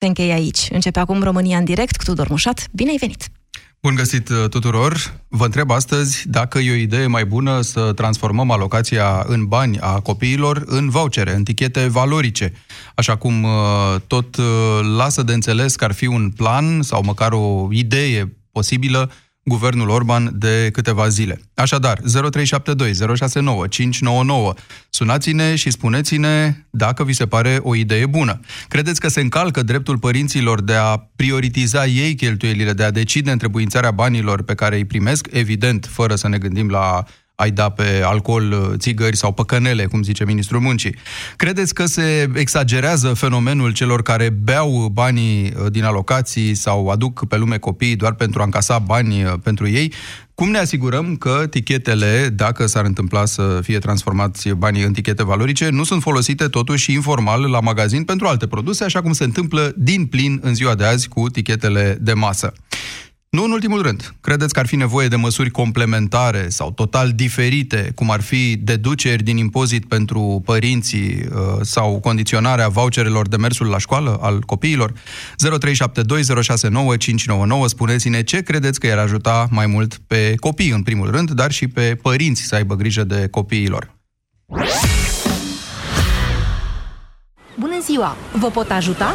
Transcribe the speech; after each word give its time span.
se 0.00 0.06
încheie 0.06 0.32
aici. 0.32 0.68
Începe 0.70 0.98
acum 0.98 1.22
România 1.22 1.58
în 1.58 1.64
direct 1.64 1.96
cu 1.96 2.04
Tudor 2.04 2.28
Mușat. 2.28 2.68
Bine 2.72 2.90
ai 2.90 2.96
venit! 2.96 3.28
Bun 3.80 3.94
găsit 3.94 4.28
uh, 4.28 4.48
tuturor! 4.48 5.20
Vă 5.28 5.44
întreb 5.44 5.70
astăzi 5.70 6.28
dacă 6.28 6.58
e 6.58 6.70
o 6.70 6.74
idee 6.74 7.06
mai 7.06 7.24
bună 7.24 7.60
să 7.60 7.92
transformăm 7.92 8.50
alocația 8.50 9.24
în 9.26 9.46
bani 9.46 9.78
a 9.78 10.00
copiilor 10.00 10.62
în 10.66 10.88
vouchere, 10.88 11.34
în 11.34 11.44
tichete 11.44 11.86
valorice, 11.86 12.52
așa 12.94 13.16
cum 13.16 13.42
uh, 13.42 13.50
tot 14.06 14.36
uh, 14.36 14.44
lasă 14.96 15.22
de 15.22 15.32
înțeles 15.32 15.76
că 15.76 15.84
ar 15.84 15.92
fi 15.92 16.06
un 16.06 16.30
plan 16.30 16.82
sau 16.82 17.02
măcar 17.04 17.32
o 17.32 17.68
idee 17.70 18.36
posibilă 18.52 19.10
guvernul 19.50 19.88
Orban 19.88 20.30
de 20.32 20.68
câteva 20.72 21.08
zile. 21.08 21.40
Așadar, 21.54 21.98
0372 21.98 23.16
069 23.16 23.66
599. 23.66 24.54
Sunați-ne 24.90 25.54
și 25.54 25.70
spuneți-ne 25.70 26.56
dacă 26.70 27.04
vi 27.04 27.12
se 27.12 27.26
pare 27.26 27.58
o 27.62 27.74
idee 27.74 28.06
bună. 28.06 28.40
Credeți 28.68 29.00
că 29.00 29.08
se 29.08 29.20
încalcă 29.20 29.62
dreptul 29.62 29.98
părinților 29.98 30.62
de 30.62 30.74
a 30.74 30.96
prioritiza 31.16 31.86
ei 31.86 32.14
cheltuielile, 32.14 32.72
de 32.72 32.84
a 32.84 32.90
decide 32.90 33.30
întrebuințarea 33.30 33.90
banilor 33.90 34.42
pe 34.42 34.54
care 34.54 34.76
îi 34.76 34.84
primesc, 34.84 35.26
evident, 35.30 35.88
fără 35.92 36.14
să 36.14 36.28
ne 36.28 36.38
gândim 36.38 36.68
la 36.68 37.04
ai 37.40 37.50
da 37.50 37.68
pe 37.68 38.02
alcool, 38.04 38.74
țigări 38.78 39.16
sau 39.16 39.32
păcănele, 39.32 39.86
cum 39.86 40.02
zice 40.02 40.24
ministrul 40.24 40.60
muncii. 40.60 40.94
Credeți 41.36 41.74
că 41.74 41.86
se 41.86 42.30
exagerează 42.34 43.14
fenomenul 43.14 43.72
celor 43.72 44.02
care 44.02 44.28
beau 44.28 44.88
banii 44.92 45.52
uh, 45.56 45.70
din 45.70 45.84
alocații 45.84 46.54
sau 46.54 46.88
aduc 46.88 47.26
pe 47.28 47.36
lume 47.36 47.58
copii 47.58 47.96
doar 47.96 48.14
pentru 48.14 48.40
a 48.40 48.44
încasa 48.44 48.78
bani 48.78 49.24
uh, 49.24 49.32
pentru 49.42 49.68
ei? 49.68 49.92
Cum 50.34 50.50
ne 50.50 50.58
asigurăm 50.58 51.16
că 51.16 51.46
tichetele, 51.50 52.28
dacă 52.34 52.66
s-ar 52.66 52.84
întâmpla 52.84 53.24
să 53.24 53.60
fie 53.62 53.78
transformați 53.78 54.48
banii 54.48 54.82
în 54.82 54.92
tichete 54.92 55.24
valorice, 55.24 55.68
nu 55.68 55.84
sunt 55.84 56.02
folosite 56.02 56.48
totuși 56.48 56.92
informal 56.92 57.50
la 57.50 57.60
magazin 57.60 58.04
pentru 58.04 58.26
alte 58.26 58.46
produse, 58.46 58.84
așa 58.84 59.02
cum 59.02 59.12
se 59.12 59.24
întâmplă 59.24 59.72
din 59.76 60.06
plin 60.06 60.40
în 60.42 60.54
ziua 60.54 60.74
de 60.74 60.84
azi 60.84 61.08
cu 61.08 61.28
tichetele 61.28 61.98
de 62.00 62.12
masă? 62.12 62.52
Nu 63.30 63.44
în 63.44 63.50
ultimul 63.50 63.82
rând, 63.82 64.14
credeți 64.20 64.52
că 64.52 64.58
ar 64.58 64.66
fi 64.66 64.76
nevoie 64.76 65.08
de 65.08 65.16
măsuri 65.16 65.50
complementare 65.50 66.48
sau 66.48 66.70
total 66.70 67.12
diferite, 67.12 67.92
cum 67.94 68.10
ar 68.10 68.20
fi 68.20 68.56
deduceri 68.56 69.22
din 69.22 69.36
impozit 69.36 69.88
pentru 69.88 70.42
părinții 70.44 71.28
uh, 71.32 71.38
sau 71.60 72.00
condiționarea 72.00 72.68
voucherelor 72.68 73.28
de 73.28 73.36
mersul 73.36 73.66
la 73.66 73.78
școală 73.78 74.18
al 74.20 74.40
copiilor? 74.40 74.92
0372069599 74.92 74.96
spuneți-ne 77.66 78.22
ce 78.22 78.42
credeți 78.42 78.80
că 78.80 78.86
i-ar 78.86 78.98
ajuta 78.98 79.48
mai 79.50 79.66
mult 79.66 80.00
pe 80.06 80.34
copii 80.40 80.70
în 80.70 80.82
primul 80.82 81.10
rând, 81.10 81.30
dar 81.30 81.50
și 81.50 81.68
pe 81.68 81.98
părinți 82.02 82.42
să 82.42 82.54
aibă 82.54 82.74
grijă 82.74 83.04
de 83.04 83.28
copiilor. 83.30 83.94
Bună 87.58 87.80
ziua! 87.82 88.16
Vă 88.32 88.50
pot 88.50 88.70
ajuta? 88.70 89.14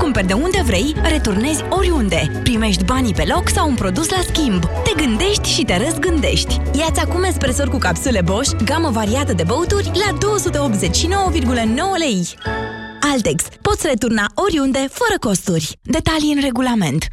La 0.00 0.06
Altex 0.06 0.22
cumperi 0.22 0.26
de 0.26 0.32
unde 0.32 0.62
vrei, 0.64 0.94
returnezi 1.02 1.64
oriunde. 1.68 2.40
Primești 2.42 2.84
banii 2.84 3.14
pe 3.14 3.24
loc 3.34 3.48
sau 3.48 3.68
un 3.68 3.74
produs 3.74 4.08
la 4.08 4.20
schimb. 4.20 4.62
Te 4.64 5.04
gândești 5.04 5.48
și 5.48 5.64
te 5.64 5.76
răzgândești. 5.84 6.60
Iați 6.78 7.00
acum 7.00 7.22
espresor 7.22 7.68
cu 7.68 7.78
capsule 7.78 8.20
Bosch, 8.22 8.64
gamă 8.64 8.90
variată 8.90 9.32
de 9.32 9.42
băuturi 9.46 9.90
la 9.94 10.18
289,9 10.18 11.98
lei. 11.98 12.28
Altex. 13.12 13.44
Poți 13.60 13.86
returna 13.86 14.26
oriunde, 14.34 14.78
fără 14.78 15.18
costuri. 15.20 15.78
Detalii 15.82 16.32
în 16.32 16.40
regulament. 16.40 17.08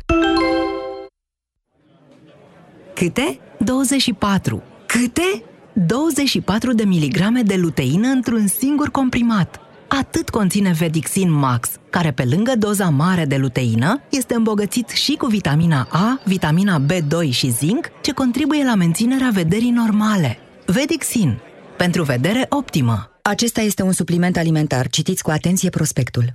Câte? 2.93 3.39
24. 3.57 4.63
Câte? 4.85 5.43
24 5.73 6.73
de 6.73 6.83
miligrame 6.83 7.41
de 7.41 7.55
luteină 7.55 8.07
într-un 8.07 8.47
singur 8.47 8.89
comprimat. 8.89 9.66
Atât 9.87 10.29
conține 10.29 10.71
Vedixin 10.71 11.31
Max, 11.31 11.69
care 11.89 12.11
pe 12.11 12.23
lângă 12.23 12.53
doza 12.57 12.89
mare 12.89 13.25
de 13.25 13.37
luteină, 13.37 14.01
este 14.09 14.33
îmbogățit 14.33 14.89
și 14.89 15.15
cu 15.15 15.25
vitamina 15.25 15.87
A, 15.91 16.19
vitamina 16.23 16.81
B2 16.85 17.29
și 17.29 17.49
zinc, 17.49 17.89
ce 18.01 18.11
contribuie 18.11 18.63
la 18.63 18.75
menținerea 18.75 19.29
vederii 19.33 19.69
normale. 19.69 20.37
Vedixin. 20.65 21.39
Pentru 21.77 22.03
vedere 22.03 22.45
optimă. 22.49 23.11
Acesta 23.21 23.61
este 23.61 23.83
un 23.83 23.91
supliment 23.91 24.37
alimentar. 24.37 24.87
Citiți 24.87 25.23
cu 25.23 25.31
atenție 25.31 25.69
prospectul. 25.69 26.33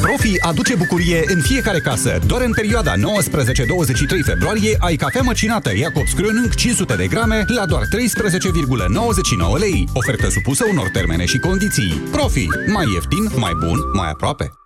Profi 0.00 0.40
aduce 0.40 0.74
bucurie 0.74 1.22
în 1.26 1.40
fiecare 1.40 1.80
casă. 1.80 2.18
Doar 2.26 2.42
în 2.42 2.52
perioada 2.52 2.92
19-23 2.94 2.98
februarie 4.24 4.76
ai 4.78 4.96
cafea 4.96 5.22
măcinată 5.22 5.70
Jacobs 5.76 6.14
Grönung 6.14 6.54
500 6.54 6.94
de 6.94 7.06
grame 7.06 7.44
la 7.46 7.66
doar 7.66 7.82
13,99 7.82 9.58
lei. 9.58 9.88
Ofertă 9.92 10.28
supusă 10.28 10.64
unor 10.70 10.88
termene 10.92 11.24
și 11.24 11.38
condiții. 11.38 12.02
Profi. 12.10 12.46
Mai 12.72 12.86
ieftin, 12.92 13.38
mai 13.38 13.52
bun, 13.60 13.78
mai 13.92 14.10
aproape. 14.10 14.65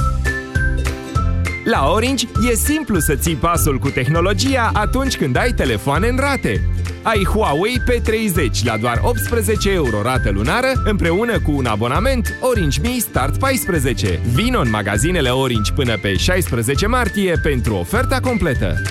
La 1.63 1.91
Orange 1.91 2.27
e 2.51 2.55
simplu 2.55 2.99
să 2.99 3.15
ții 3.15 3.35
pasul 3.35 3.79
cu 3.79 3.89
tehnologia 3.89 4.69
atunci 4.73 5.17
când 5.17 5.35
ai 5.35 5.51
telefoane 5.51 6.07
în 6.07 6.17
rate. 6.17 6.69
Ai 7.03 7.25
Huawei 7.25 7.81
P30 7.89 8.63
la 8.63 8.77
doar 8.77 8.99
18 9.03 9.71
euro 9.71 10.01
rată 10.01 10.29
lunară 10.31 10.71
împreună 10.85 11.39
cu 11.39 11.51
un 11.51 11.65
abonament 11.65 12.33
Orange 12.39 12.79
Me 12.81 12.97
Start 12.99 13.37
14. 13.37 14.19
Vino 14.33 14.59
în 14.59 14.69
magazinele 14.69 15.29
Orange 15.29 15.71
până 15.71 15.97
pe 16.01 16.15
16 16.15 16.87
martie 16.87 17.39
pentru 17.43 17.75
oferta 17.75 18.19
completă. 18.19 18.81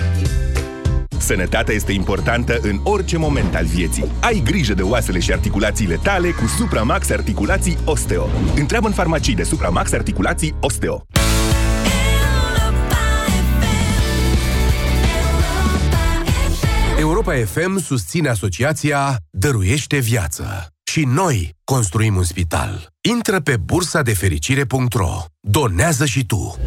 Sănătatea 1.17 1.73
este 1.73 1.91
importantă 1.91 2.59
în 2.61 2.79
orice 2.83 3.17
moment 3.17 3.55
al 3.55 3.65
vieții. 3.65 4.11
Ai 4.21 4.41
grijă 4.45 4.73
de 4.73 4.81
oasele 4.81 5.19
și 5.19 5.31
articulațiile 5.31 5.99
tale 6.03 6.29
cu 6.29 6.47
Supramax 6.57 7.09
Articulații 7.09 7.77
Osteo. 7.85 8.29
Întreabă 8.55 8.87
în 8.87 8.93
farmacii 8.93 9.35
de 9.35 9.43
Supramax 9.43 9.91
Articulații 9.93 10.55
Osteo. 10.59 11.05
Europa 17.01 17.45
FM 17.45 17.79
susține 17.79 18.29
asociația 18.29 19.17
Dăruiește 19.29 19.97
Viață. 19.97 20.67
Și 20.83 21.03
noi 21.03 21.55
construim 21.63 22.15
un 22.15 22.23
spital. 22.23 22.93
Intră 23.01 23.39
pe 23.39 23.57
bursa 23.57 24.01
de 24.01 24.13
fericire.ro. 24.13 25.23
Donează 25.39 26.05
și 26.05 26.25
tu. 26.25 26.57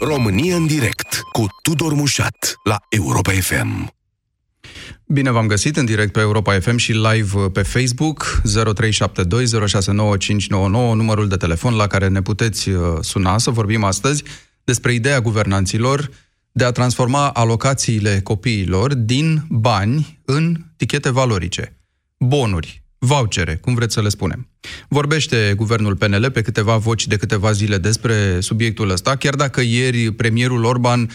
România 0.00 0.56
în 0.56 0.66
direct 0.66 1.20
cu 1.32 1.46
Tudor 1.62 1.94
Mușat 1.94 2.54
la 2.64 2.76
Europa 2.88 3.32
FM. 3.32 3.94
Bine 5.06 5.30
v-am 5.30 5.46
găsit 5.46 5.76
în 5.76 5.84
direct 5.84 6.12
pe 6.12 6.20
Europa 6.20 6.60
FM 6.60 6.76
și 6.76 6.92
live 6.92 7.48
pe 7.52 7.62
Facebook 7.62 8.42
0372069599, 8.42 8.46
numărul 10.94 11.28
de 11.28 11.36
telefon 11.36 11.74
la 11.74 11.86
care 11.86 12.08
ne 12.08 12.22
puteți 12.22 12.68
uh, 12.68 12.98
suna 13.00 13.38
să 13.38 13.50
vorbim 13.50 13.84
astăzi 13.84 14.22
despre 14.64 14.92
ideea 14.92 15.20
guvernanților 15.20 16.10
de 16.52 16.64
a 16.64 16.70
transforma 16.70 17.28
alocațiile 17.28 18.20
copiilor 18.22 18.94
din 18.94 19.42
bani 19.48 20.20
în 20.24 20.56
tichete 20.76 21.10
valorice, 21.10 21.76
bonuri, 22.18 22.82
vouchere, 22.98 23.56
cum 23.56 23.74
vreți 23.74 23.94
să 23.94 24.02
le 24.02 24.08
spunem. 24.08 24.48
Vorbește 24.88 25.52
guvernul 25.56 25.96
PNL 25.96 26.30
pe 26.30 26.42
câteva 26.42 26.76
voci 26.76 27.06
de 27.06 27.16
câteva 27.16 27.52
zile 27.52 27.78
despre 27.78 28.40
subiectul 28.40 28.90
ăsta, 28.90 29.16
chiar 29.16 29.34
dacă 29.34 29.60
ieri 29.60 30.12
premierul 30.12 30.64
Orban 30.64 31.10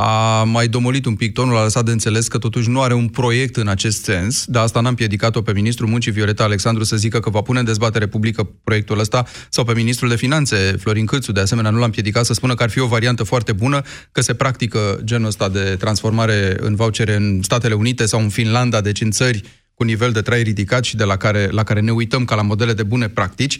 a 0.00 0.44
mai 0.44 0.68
domolit 0.68 1.06
un 1.06 1.14
pic 1.14 1.32
tonul, 1.32 1.56
a 1.56 1.62
lăsat 1.62 1.84
de 1.84 1.90
înțeles 1.90 2.28
că 2.28 2.38
totuși 2.38 2.68
nu 2.68 2.80
are 2.82 2.94
un 2.94 3.08
proiect 3.08 3.56
în 3.56 3.68
acest 3.68 4.04
sens, 4.04 4.44
dar 4.46 4.62
asta 4.62 4.80
n-a 4.80 4.88
împiedicat-o 4.88 5.42
pe 5.42 5.52
ministrul 5.52 5.88
muncii 5.88 6.12
Violeta 6.12 6.44
Alexandru 6.44 6.84
să 6.84 6.96
zică 6.96 7.20
că 7.20 7.30
va 7.30 7.40
pune 7.40 7.58
în 7.58 7.64
dezbatere 7.64 8.06
publică 8.06 8.50
proiectul 8.64 8.98
ăsta 8.98 9.24
sau 9.48 9.64
pe 9.64 9.74
ministrul 9.74 10.08
de 10.08 10.16
finanțe 10.16 10.56
Florin 10.56 11.06
Câțu, 11.06 11.32
de 11.32 11.40
asemenea 11.40 11.70
nu 11.70 11.78
l-a 11.78 11.84
împiedicat 11.84 12.24
să 12.24 12.32
spună 12.32 12.54
că 12.54 12.62
ar 12.62 12.70
fi 12.70 12.80
o 12.80 12.86
variantă 12.86 13.22
foarte 13.22 13.52
bună, 13.52 13.82
că 14.12 14.20
se 14.20 14.34
practică 14.34 15.00
genul 15.04 15.26
ăsta 15.26 15.48
de 15.48 15.76
transformare 15.78 16.56
în 16.60 16.74
vouchere 16.74 17.14
în 17.14 17.40
Statele 17.42 17.74
Unite 17.74 18.06
sau 18.06 18.20
în 18.20 18.28
Finlanda, 18.28 18.80
deci 18.80 19.00
în 19.00 19.10
țări 19.10 19.42
cu 19.74 19.84
nivel 19.84 20.12
de 20.12 20.20
trai 20.20 20.42
ridicat 20.42 20.84
și 20.84 20.96
de 20.96 21.04
la 21.04 21.16
care, 21.16 21.48
la 21.50 21.62
care 21.62 21.80
ne 21.80 21.90
uităm 21.90 22.24
ca 22.24 22.34
la 22.34 22.42
modele 22.42 22.72
de 22.72 22.82
bune 22.82 23.08
practici. 23.08 23.58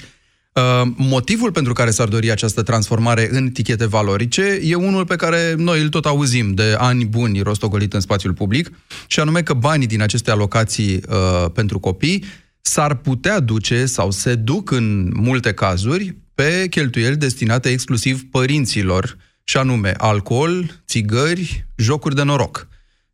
Uh, 0.58 0.90
motivul 0.96 1.52
pentru 1.52 1.72
care 1.72 1.90
s-ar 1.90 2.08
dori 2.08 2.30
această 2.30 2.62
transformare 2.62 3.28
în 3.30 3.50
tichete 3.50 3.86
valorice 3.86 4.60
e 4.62 4.74
unul 4.74 5.04
pe 5.04 5.16
care 5.16 5.54
noi 5.56 5.80
îl 5.80 5.88
tot 5.88 6.06
auzim 6.06 6.54
de 6.54 6.74
ani 6.78 7.04
buni 7.04 7.40
rostogolit 7.40 7.92
în 7.92 8.00
spațiul 8.00 8.32
public, 8.32 8.70
și 9.06 9.20
anume 9.20 9.42
că 9.42 9.54
banii 9.54 9.86
din 9.86 10.02
aceste 10.02 10.30
alocații 10.30 10.94
uh, 10.94 11.50
pentru 11.52 11.78
copii 11.78 12.24
s-ar 12.60 12.94
putea 12.94 13.40
duce 13.40 13.86
sau 13.86 14.10
se 14.10 14.34
duc 14.34 14.70
în 14.70 15.12
multe 15.14 15.52
cazuri 15.52 16.16
pe 16.34 16.66
cheltuieli 16.70 17.16
destinate 17.16 17.68
exclusiv 17.68 18.22
părinților, 18.30 19.16
și 19.44 19.56
anume 19.56 19.94
alcool, 19.96 20.80
țigări, 20.86 21.66
jocuri 21.76 22.14
de 22.14 22.22
noroc. 22.22 22.68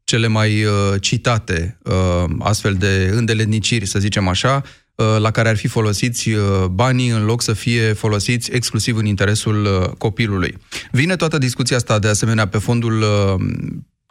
Cele 0.04 0.26
mai 0.26 0.64
uh, 0.64 0.72
citate 1.00 1.78
uh, 1.82 2.24
astfel 2.38 2.74
de 2.74 3.10
îndeletniciri, 3.12 3.86
să 3.86 3.98
zicem 3.98 4.28
așa, 4.28 4.62
uh, 4.64 4.70
la 4.96 5.30
care 5.30 5.48
ar 5.48 5.56
fi 5.56 5.66
folosiți 5.66 6.30
uh, 6.30 6.64
banii 6.70 7.08
în 7.08 7.24
loc 7.24 7.42
să 7.42 7.52
fie 7.52 7.92
folosiți 7.92 8.52
exclusiv 8.52 8.96
în 8.96 9.04
interesul 9.04 9.64
uh, 9.64 9.88
copilului. 9.98 10.54
Vine 10.90 11.16
toată 11.16 11.38
discuția 11.38 11.76
asta 11.76 11.98
de 11.98 12.08
asemenea 12.08 12.48
pe 12.48 12.58
fondul 12.58 13.04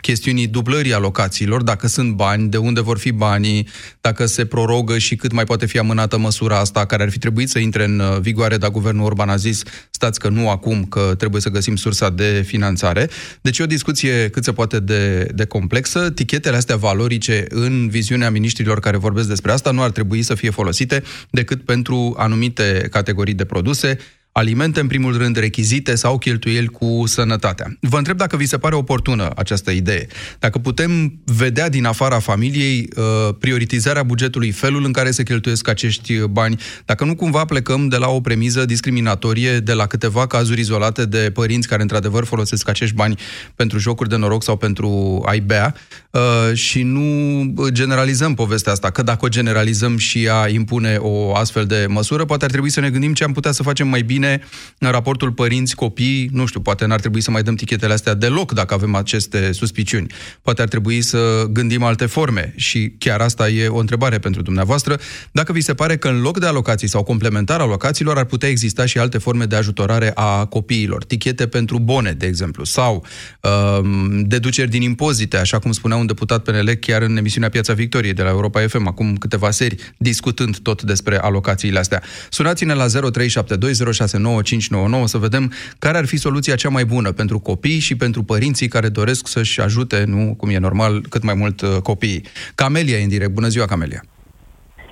chestiunii 0.04 0.48
dublării 0.48 0.94
alocațiilor, 0.94 1.62
dacă 1.64 1.88
sunt 1.88 2.14
bani, 2.14 2.50
de 2.50 2.58
unde 2.58 2.82
vor 2.82 2.98
fi 2.98 3.12
banii, 3.12 3.68
dacă 4.02 4.26
se 4.26 4.46
prorogă 4.46 4.98
și 4.98 5.16
cât 5.16 5.32
mai 5.32 5.44
poate 5.44 5.66
fi 5.66 5.78
amânată 5.78 6.18
măsura 6.18 6.60
asta, 6.60 6.86
care 6.86 7.04
ar 7.04 7.10
fi 7.10 7.18
trebuit 7.18 7.50
să 7.50 7.60
intre 7.60 7.84
în 7.84 8.00
uh, 8.00 8.20
vigoare, 8.20 8.58
dar 8.58 8.70
guvernul 8.70 9.06
Orban 9.06 9.30
a 9.30 9.36
zis, 9.36 9.64
stați 9.92 10.20
că 10.20 10.30
nu 10.30 10.50
acum, 10.50 10.84
că 10.84 11.16
trebuie 11.18 11.42
să 11.42 11.50
găsim 11.50 11.76
sursa 11.76 12.10
de 12.10 12.44
finanțare. 12.46 13.10
Deci 13.42 13.58
e 13.58 13.64
o 13.64 13.66
discuție 13.66 14.30
cât 14.30 14.44
se 14.44 14.52
poate 14.52 14.80
de, 14.80 15.24
de 15.36 15.46
complexă. 15.46 16.10
Tichetele 16.10 16.56
astea 16.56 16.76
valorice, 16.76 17.46
în 17.50 17.90
viziunea 17.90 18.32
ministrilor 18.32 18.80
care 18.80 18.98
vorbesc 18.98 19.28
despre 19.28 19.52
asta, 19.52 19.72
nu 19.72 19.82
ar 19.82 19.92
trebui 19.92 20.22
să 20.22 20.36
fie 20.36 20.50
folosite 20.50 21.04
decât 21.30 21.66
pentru 21.66 22.14
anumite 22.18 22.88
categorii 22.92 23.34
de 23.34 23.46
produse, 23.46 23.98
alimente, 24.34 24.80
în 24.80 24.88
primul 24.88 25.18
rând, 25.18 25.38
rechizite 25.38 25.96
sau 25.96 26.18
cheltuieli 26.18 26.68
cu 26.68 27.04
sănătatea. 27.06 27.78
Vă 27.80 27.98
întreb 27.98 28.18
dacă 28.18 28.38
vi 28.38 28.46
se 28.46 28.58
pare 28.58 28.76
oportună 28.76 29.32
această 29.36 29.72
idee. 29.72 30.08
Dacă 30.40 30.60
putem 30.60 31.20
vedea 31.26 31.70
din 31.70 31.86
afara 31.86 32.20
familiei 32.20 32.90
uh, 32.96 33.36
prioritizarea 33.40 34.04
bugetului, 34.04 34.52
felul 34.52 34.86
în 34.86 34.92
care 34.92 35.12
se 35.12 35.24
cheltuiesc 35.24 35.68
acești 35.68 36.18
bani, 36.18 36.60
dacă 36.86 37.06
nu 37.06 37.16
cumva 37.16 37.46
plecăm 37.46 37.88
de 37.88 37.98
la 37.98 38.10
o 38.10 38.22
premiză 38.22 38.66
discriminatorie, 38.66 39.60
de 39.60 39.74
la 39.74 39.86
câteva 39.86 40.28
cazuri 40.28 40.60
izolate 40.60 41.06
de 41.06 41.32
părinți 41.34 41.68
care 41.68 41.82
într-adevăr 41.82 42.24
folosesc 42.26 42.70
acești 42.70 42.96
bani 42.96 43.20
pentru 43.56 43.80
jocuri 43.80 44.10
de 44.10 44.16
noroc 44.16 44.44
sau 44.44 44.58
pentru 44.58 45.22
a-i 45.26 45.40
bea 45.40 45.76
uh, 46.14 46.56
și 46.58 46.82
nu 46.82 47.54
generalizăm 47.70 48.34
povestea 48.34 48.72
asta, 48.72 48.90
că 48.90 49.04
dacă 49.04 49.26
o 49.26 49.28
generalizăm 49.28 49.98
și 49.98 50.24
ea 50.24 50.50
impune 50.50 50.96
o 51.00 51.36
astfel 51.36 51.66
de 51.66 51.86
măsură, 51.90 52.26
poate 52.26 52.46
ar 52.46 52.52
trebui 52.52 52.70
să 52.70 52.80
ne 52.80 52.90
gândim 52.90 53.14
ce 53.14 53.24
am 53.24 53.32
putea 53.32 53.52
să 53.52 53.64
facem 53.64 53.88
mai 53.88 54.02
bine 54.02 54.12
bine 54.14 54.42
în 54.78 54.92
raportul 54.92 55.32
părinți-copii, 55.32 56.30
nu 56.32 56.46
știu, 56.46 56.60
poate 56.60 56.86
n-ar 56.86 57.00
trebui 57.00 57.22
să 57.22 57.32
mai 57.32 57.44
dăm 57.44 57.56
tichetele 57.56 57.94
astea 57.94 58.14
deloc 58.14 58.54
dacă 58.54 58.74
avem 58.74 58.96
aceste 58.96 59.52
suspiciuni. 59.52 60.08
Poate 60.42 60.62
ar 60.62 60.68
trebui 60.68 61.02
să 61.02 61.46
gândim 61.50 61.84
alte 61.84 62.06
forme 62.06 62.54
și 62.56 62.94
chiar 62.98 63.22
asta 63.22 63.50
e 63.50 63.68
o 63.68 63.78
întrebare 63.78 64.20
pentru 64.20 64.42
dumneavoastră. 64.42 65.00
Dacă 65.32 65.52
vi 65.52 65.62
se 65.62 65.74
pare 65.74 65.98
că 65.98 66.08
în 66.08 66.22
loc 66.22 66.40
de 66.40 66.46
alocații 66.46 66.88
sau 66.88 67.04
complementar 67.04 67.60
alocațiilor 67.60 68.18
ar 68.18 68.26
putea 68.26 68.50
exista 68.50 68.86
și 68.86 68.98
alte 68.98 69.18
forme 69.18 69.46
de 69.46 69.56
ajutorare 69.56 70.12
a 70.16 70.46
copiilor, 70.46 71.04
tichete 71.04 71.48
pentru 71.48 71.80
bone, 71.80 72.12
de 72.12 72.26
exemplu, 72.26 72.64
sau 72.64 73.06
um, 73.42 74.22
deduceri 74.22 74.70
din 74.70 74.82
impozite, 74.82 75.38
așa 75.38 75.60
cum 75.60 75.72
spunea 75.72 75.98
un 75.98 76.03
deputat 76.06 76.44
PNL 76.44 76.70
chiar 76.80 77.02
în 77.02 77.18
emisiunea 77.18 77.50
Piața 77.50 77.74
Victoriei 77.74 78.14
de 78.14 78.24
la 78.24 78.30
Europa 78.30 78.60
FM, 78.60 78.88
acum 78.88 79.16
câteva 79.16 79.50
seri, 79.50 79.76
discutând 79.98 80.58
tot 80.58 80.82
despre 80.82 81.18
alocațiile 81.18 81.80
astea. 81.80 82.02
Sunați-ne 82.30 82.74
la 82.74 82.86
0372 83.12 83.72
0372069599 83.74 85.04
să 85.04 85.18
vedem 85.18 85.52
care 85.80 85.98
ar 85.98 86.06
fi 86.06 86.18
soluția 86.18 86.56
cea 86.56 86.70
mai 86.70 86.86
bună 86.86 87.12
pentru 87.12 87.40
copii 87.40 87.80
și 87.80 87.98
pentru 87.98 88.24
părinții 88.24 88.68
care 88.68 88.90
doresc 88.90 89.28
să-și 89.28 89.62
ajute, 89.62 90.04
nu 90.08 90.36
cum 90.38 90.50
e 90.50 90.58
normal, 90.58 91.02
cât 91.10 91.24
mai 91.24 91.34
mult 91.34 91.62
uh, 91.62 91.70
copiii. 91.84 92.26
Camelia 92.56 92.98
e 92.98 93.04
în 93.04 93.10
direct. 93.10 93.32
Bună 93.32 93.48
ziua, 93.48 93.66
Camelia! 93.66 94.04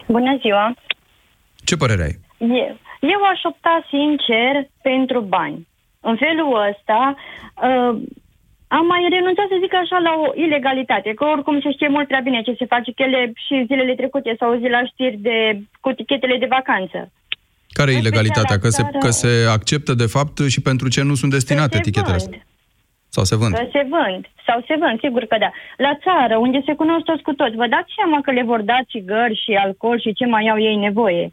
Bună 0.07 0.37
ziua! 0.41 0.73
Ce 1.63 1.75
părere 1.75 2.03
ai? 2.03 2.19
Eu, 2.37 2.77
eu 2.99 3.21
aș 3.33 3.41
opta 3.43 3.87
sincer 3.89 4.69
pentru 4.81 5.19
bani. 5.21 5.67
În 5.99 6.17
felul 6.17 6.67
ăsta, 6.69 7.15
uh, 7.15 8.01
am 8.77 8.85
mai 8.93 9.01
renunțat 9.15 9.47
să 9.49 9.61
zic 9.63 9.73
așa 9.73 9.97
la 10.07 10.13
o 10.23 10.27
ilegalitate, 10.45 11.09
că 11.13 11.23
oricum 11.25 11.55
se 11.61 11.71
știe 11.71 11.89
mult 11.95 12.07
prea 12.07 12.25
bine 12.27 12.41
ce 12.41 12.59
se 12.59 12.71
face, 12.73 12.89
că 12.91 13.03
ele 13.03 13.21
și 13.45 13.65
zilele 13.69 13.95
trecute 13.95 14.35
s-au 14.39 14.49
auzit 14.49 14.71
la 14.77 14.83
știri 14.91 15.17
de, 15.27 15.37
cu 15.83 15.89
tichetele 15.91 16.37
de 16.37 16.53
vacanță. 16.57 16.99
Care 17.77 17.91
e 17.91 17.97
ilegalitatea? 18.03 18.57
Că 18.63 18.69
se, 18.69 18.83
că 18.99 19.09
se 19.09 19.31
acceptă, 19.57 19.93
de 19.93 20.05
fapt, 20.15 20.35
și 20.53 20.61
pentru 20.61 20.87
ce 20.89 21.01
nu 21.03 21.15
sunt 21.15 21.31
destinate 21.31 21.77
etichetele 21.77 22.15
astea? 22.15 22.41
Sau 23.15 23.23
se 23.23 23.35
vând? 23.35 23.53
Că 23.53 23.67
se 23.71 23.87
vând. 23.95 24.23
Sau 24.47 24.57
se 24.67 24.75
vând, 24.81 24.99
sigur 24.99 25.23
că 25.25 25.37
da. 25.39 25.51
La 25.77 25.93
țară, 26.05 26.35
unde 26.37 26.61
se 26.65 26.73
cunosc 26.73 27.03
toți 27.03 27.21
cu 27.27 27.33
toți, 27.33 27.55
vă 27.55 27.67
dați 27.67 27.93
seama 27.97 28.21
că 28.21 28.31
le 28.31 28.43
vor 28.43 28.61
da 28.61 28.79
țigări 28.89 29.41
și 29.43 29.51
alcool 29.65 29.99
și 29.99 30.13
ce 30.13 30.25
mai 30.25 30.47
au 30.51 30.59
ei 30.59 30.75
nevoie. 30.75 31.31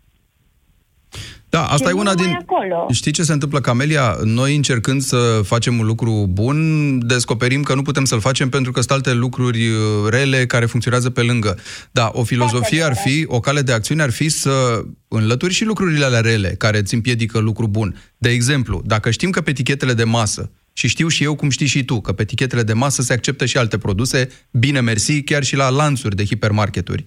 Da, 1.51 1.65
asta 1.67 1.89
e 1.89 1.93
una 1.93 2.15
din... 2.15 2.39
Acolo. 2.41 2.87
Știi 2.93 3.13
ce 3.13 3.23
se 3.23 3.33
întâmplă, 3.33 3.61
Camelia? 3.61 4.17
Noi 4.25 4.57
încercând 4.57 5.03
să 5.03 5.41
facem 5.45 5.79
un 5.79 5.87
lucru 5.87 6.27
bun, 6.31 6.59
descoperim 7.07 7.63
că 7.63 7.75
nu 7.75 7.83
putem 7.83 8.05
să-l 8.05 8.21
facem 8.21 8.49
pentru 8.49 8.73
că 8.73 8.81
sunt 8.81 8.93
alte 8.93 9.13
lucruri 9.13 9.69
uh, 9.69 9.77
rele 10.09 10.47
care 10.47 10.67
funcționează 10.67 11.11
pe 11.11 11.23
lângă. 11.23 11.59
Da, 11.91 12.11
o 12.15 12.25
filozofie 12.25 12.83
ar 12.83 12.95
fi, 13.05 13.25
o 13.27 13.41
cale 13.41 13.61
de 13.61 13.73
acțiune 13.73 14.03
ar 14.03 14.11
fi 14.11 14.29
să 14.29 14.85
înlături 15.09 15.53
și 15.53 15.65
lucrurile 15.65 16.05
alea 16.05 16.21
rele 16.21 16.55
care 16.59 16.79
îți 16.79 16.95
împiedică 16.95 17.39
lucru 17.39 17.67
bun. 17.67 18.03
De 18.19 18.29
exemplu, 18.29 18.83
dacă 18.85 19.11
știm 19.11 19.31
că 19.31 19.41
pe 19.41 19.51
etichetele 19.51 19.93
de 19.93 20.05
masă 20.05 20.51
și 20.73 20.89
știu 20.89 21.09
și 21.09 21.23
eu, 21.23 21.35
cum 21.35 21.51
știi 21.51 21.67
și 21.67 21.85
tu, 21.85 22.01
că 22.01 22.13
pe 22.13 22.23
etichetele 22.23 22.63
de 22.63 22.73
masă 22.73 23.03
se 23.03 23.13
acceptă 23.13 23.45
și 23.45 23.57
alte 23.57 23.79
produse, 23.79 24.29
bine 24.51 24.81
mersi, 24.81 25.23
chiar 25.23 25.45
și 25.45 25.57
la 25.57 25.69
lanțuri 25.69 26.17
de 26.17 26.25
hipermarketuri. 26.25 27.05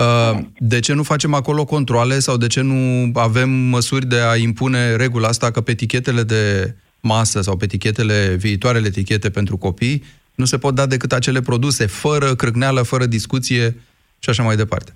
Uh, 0.00 0.38
de 0.58 0.80
ce 0.80 0.92
nu 0.94 1.02
facem 1.02 1.34
acolo 1.34 1.64
controle 1.64 2.18
sau 2.18 2.36
de 2.36 2.46
ce 2.46 2.60
nu 2.60 3.10
avem 3.14 3.50
măsuri 3.50 4.06
de 4.06 4.20
a 4.30 4.36
impune 4.36 4.96
regula 4.96 5.28
asta 5.28 5.50
că 5.50 5.60
pe 5.60 5.70
etichetele 5.70 6.22
de 6.22 6.74
masă 7.00 7.40
sau 7.40 7.56
pe 7.56 7.64
etichetele, 7.64 8.34
viitoarele 8.38 8.86
etichete 8.86 9.30
pentru 9.30 9.56
copii, 9.56 10.02
nu 10.34 10.44
se 10.44 10.58
pot 10.58 10.74
da 10.74 10.86
decât 10.86 11.12
acele 11.12 11.40
produse, 11.40 11.86
fără 11.86 12.34
crâcneală, 12.34 12.82
fără 12.82 13.04
discuție 13.04 13.64
și 14.22 14.28
așa 14.30 14.42
mai 14.42 14.56
departe. 14.56 14.90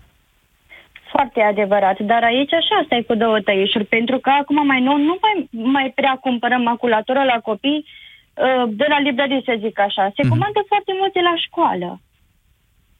Foarte 1.11 1.40
adevărat, 1.40 1.99
dar 2.00 2.23
aici 2.23 2.52
așa 2.52 2.75
asta 2.82 2.94
e 2.94 3.02
cu 3.11 3.14
două 3.14 3.40
tăișuri, 3.40 3.84
pentru 3.84 4.18
că 4.18 4.30
acum 4.40 4.66
mai 4.66 4.80
nou 4.80 4.96
nu 4.96 5.18
mai, 5.25 5.49
mai 5.50 5.92
prea 5.94 6.18
cumpărăm 6.20 6.62
maculatură 6.62 7.20
la 7.32 7.38
copii 7.49 7.84
uh, 7.87 8.64
de 8.80 8.87
la 8.88 8.99
librărie, 8.99 9.42
să 9.44 9.54
zic 9.64 9.78
așa. 9.78 10.04
Se 10.04 10.23
mm-hmm. 10.23 10.28
comandă 10.28 10.61
foarte 10.73 10.92
multe 11.00 11.20
la 11.20 11.34
școală 11.46 12.00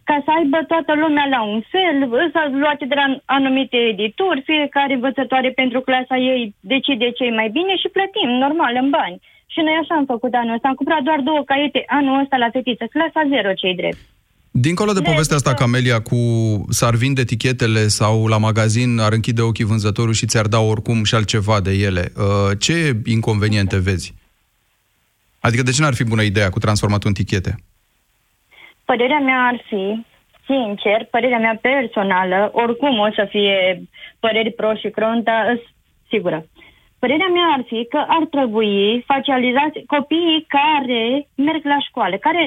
ca 0.09 0.17
să 0.25 0.31
aibă 0.39 0.59
toată 0.73 0.93
lumea 1.03 1.27
la 1.35 1.41
un 1.53 1.61
fel, 1.73 1.97
să 2.35 2.41
luate 2.63 2.85
de 2.91 2.97
la 3.03 3.07
anumite 3.37 3.79
edituri, 3.93 4.47
fiecare 4.51 4.93
învățătoare 4.95 5.51
pentru 5.61 5.81
clasa 5.89 6.17
ei 6.33 6.43
decide 6.75 7.07
ce 7.19 7.25
mai 7.41 7.49
bine 7.59 7.75
și 7.83 7.95
plătim, 7.97 8.31
normal, 8.45 8.75
în 8.83 8.89
bani. 8.99 9.21
Și 9.53 9.61
noi 9.67 9.77
așa 9.81 9.95
am 9.97 10.07
făcut 10.15 10.33
anul 10.35 10.55
ăsta. 10.57 10.69
Am 10.69 10.79
cumpărat 10.81 11.03
doar 11.09 11.21
două 11.29 11.43
caiete 11.51 11.81
anul 11.99 12.21
ăsta 12.23 12.37
la 12.45 12.53
fetiță, 12.55 12.85
clasa 12.95 13.21
0, 13.29 13.53
cei 13.63 13.75
drept. 13.81 14.01
Dincolo 14.57 14.93
de 14.93 15.01
povestea 15.11 15.37
asta, 15.37 15.55
Camelia, 15.55 16.01
cu 16.01 16.19
s-ar 16.69 16.95
vinde 16.95 17.21
etichetele 17.21 17.83
sau 17.89 18.27
la 18.27 18.39
magazin 18.39 18.99
ar 18.99 19.13
închide 19.13 19.43
ochii 19.43 19.65
vânzătorul 19.65 20.13
și 20.13 20.27
ți-ar 20.27 20.47
da 20.47 20.61
oricum 20.61 21.05
și 21.05 21.15
altceva 21.15 21.61
de 21.61 21.73
ele, 21.73 22.13
uh, 22.17 22.59
ce 22.59 22.77
inconveniente 23.05 23.79
vezi? 23.79 24.15
Adică 25.41 25.63
de 25.63 25.71
ce 25.71 25.81
n-ar 25.81 25.95
fi 25.95 26.05
bună 26.05 26.23
ideea 26.23 26.51
cu 26.51 26.59
transformatul 26.59 27.09
în 27.09 27.15
etichete? 27.19 27.57
Părerea 28.85 29.19
mea 29.19 29.41
ar 29.51 29.63
fi, 29.69 30.05
sincer, 30.47 31.07
părerea 31.11 31.39
mea 31.39 31.59
personală, 31.61 32.51
oricum 32.53 32.99
o 32.99 33.09
să 33.15 33.27
fie 33.31 33.83
păreri 34.21 34.53
pro 34.53 34.75
și 34.75 34.91
contra, 34.91 35.39
sigură. 36.11 36.47
Părerea 36.99 37.31
mea 37.37 37.49
ar 37.57 37.63
fi 37.71 37.87
că 37.93 38.01
ar 38.09 38.25
trebui 38.35 39.05
facializați 39.07 39.79
copiii 39.95 40.47
care 40.57 41.03
merg 41.35 41.63
la 41.65 41.79
școală, 41.89 42.17
care 42.17 42.43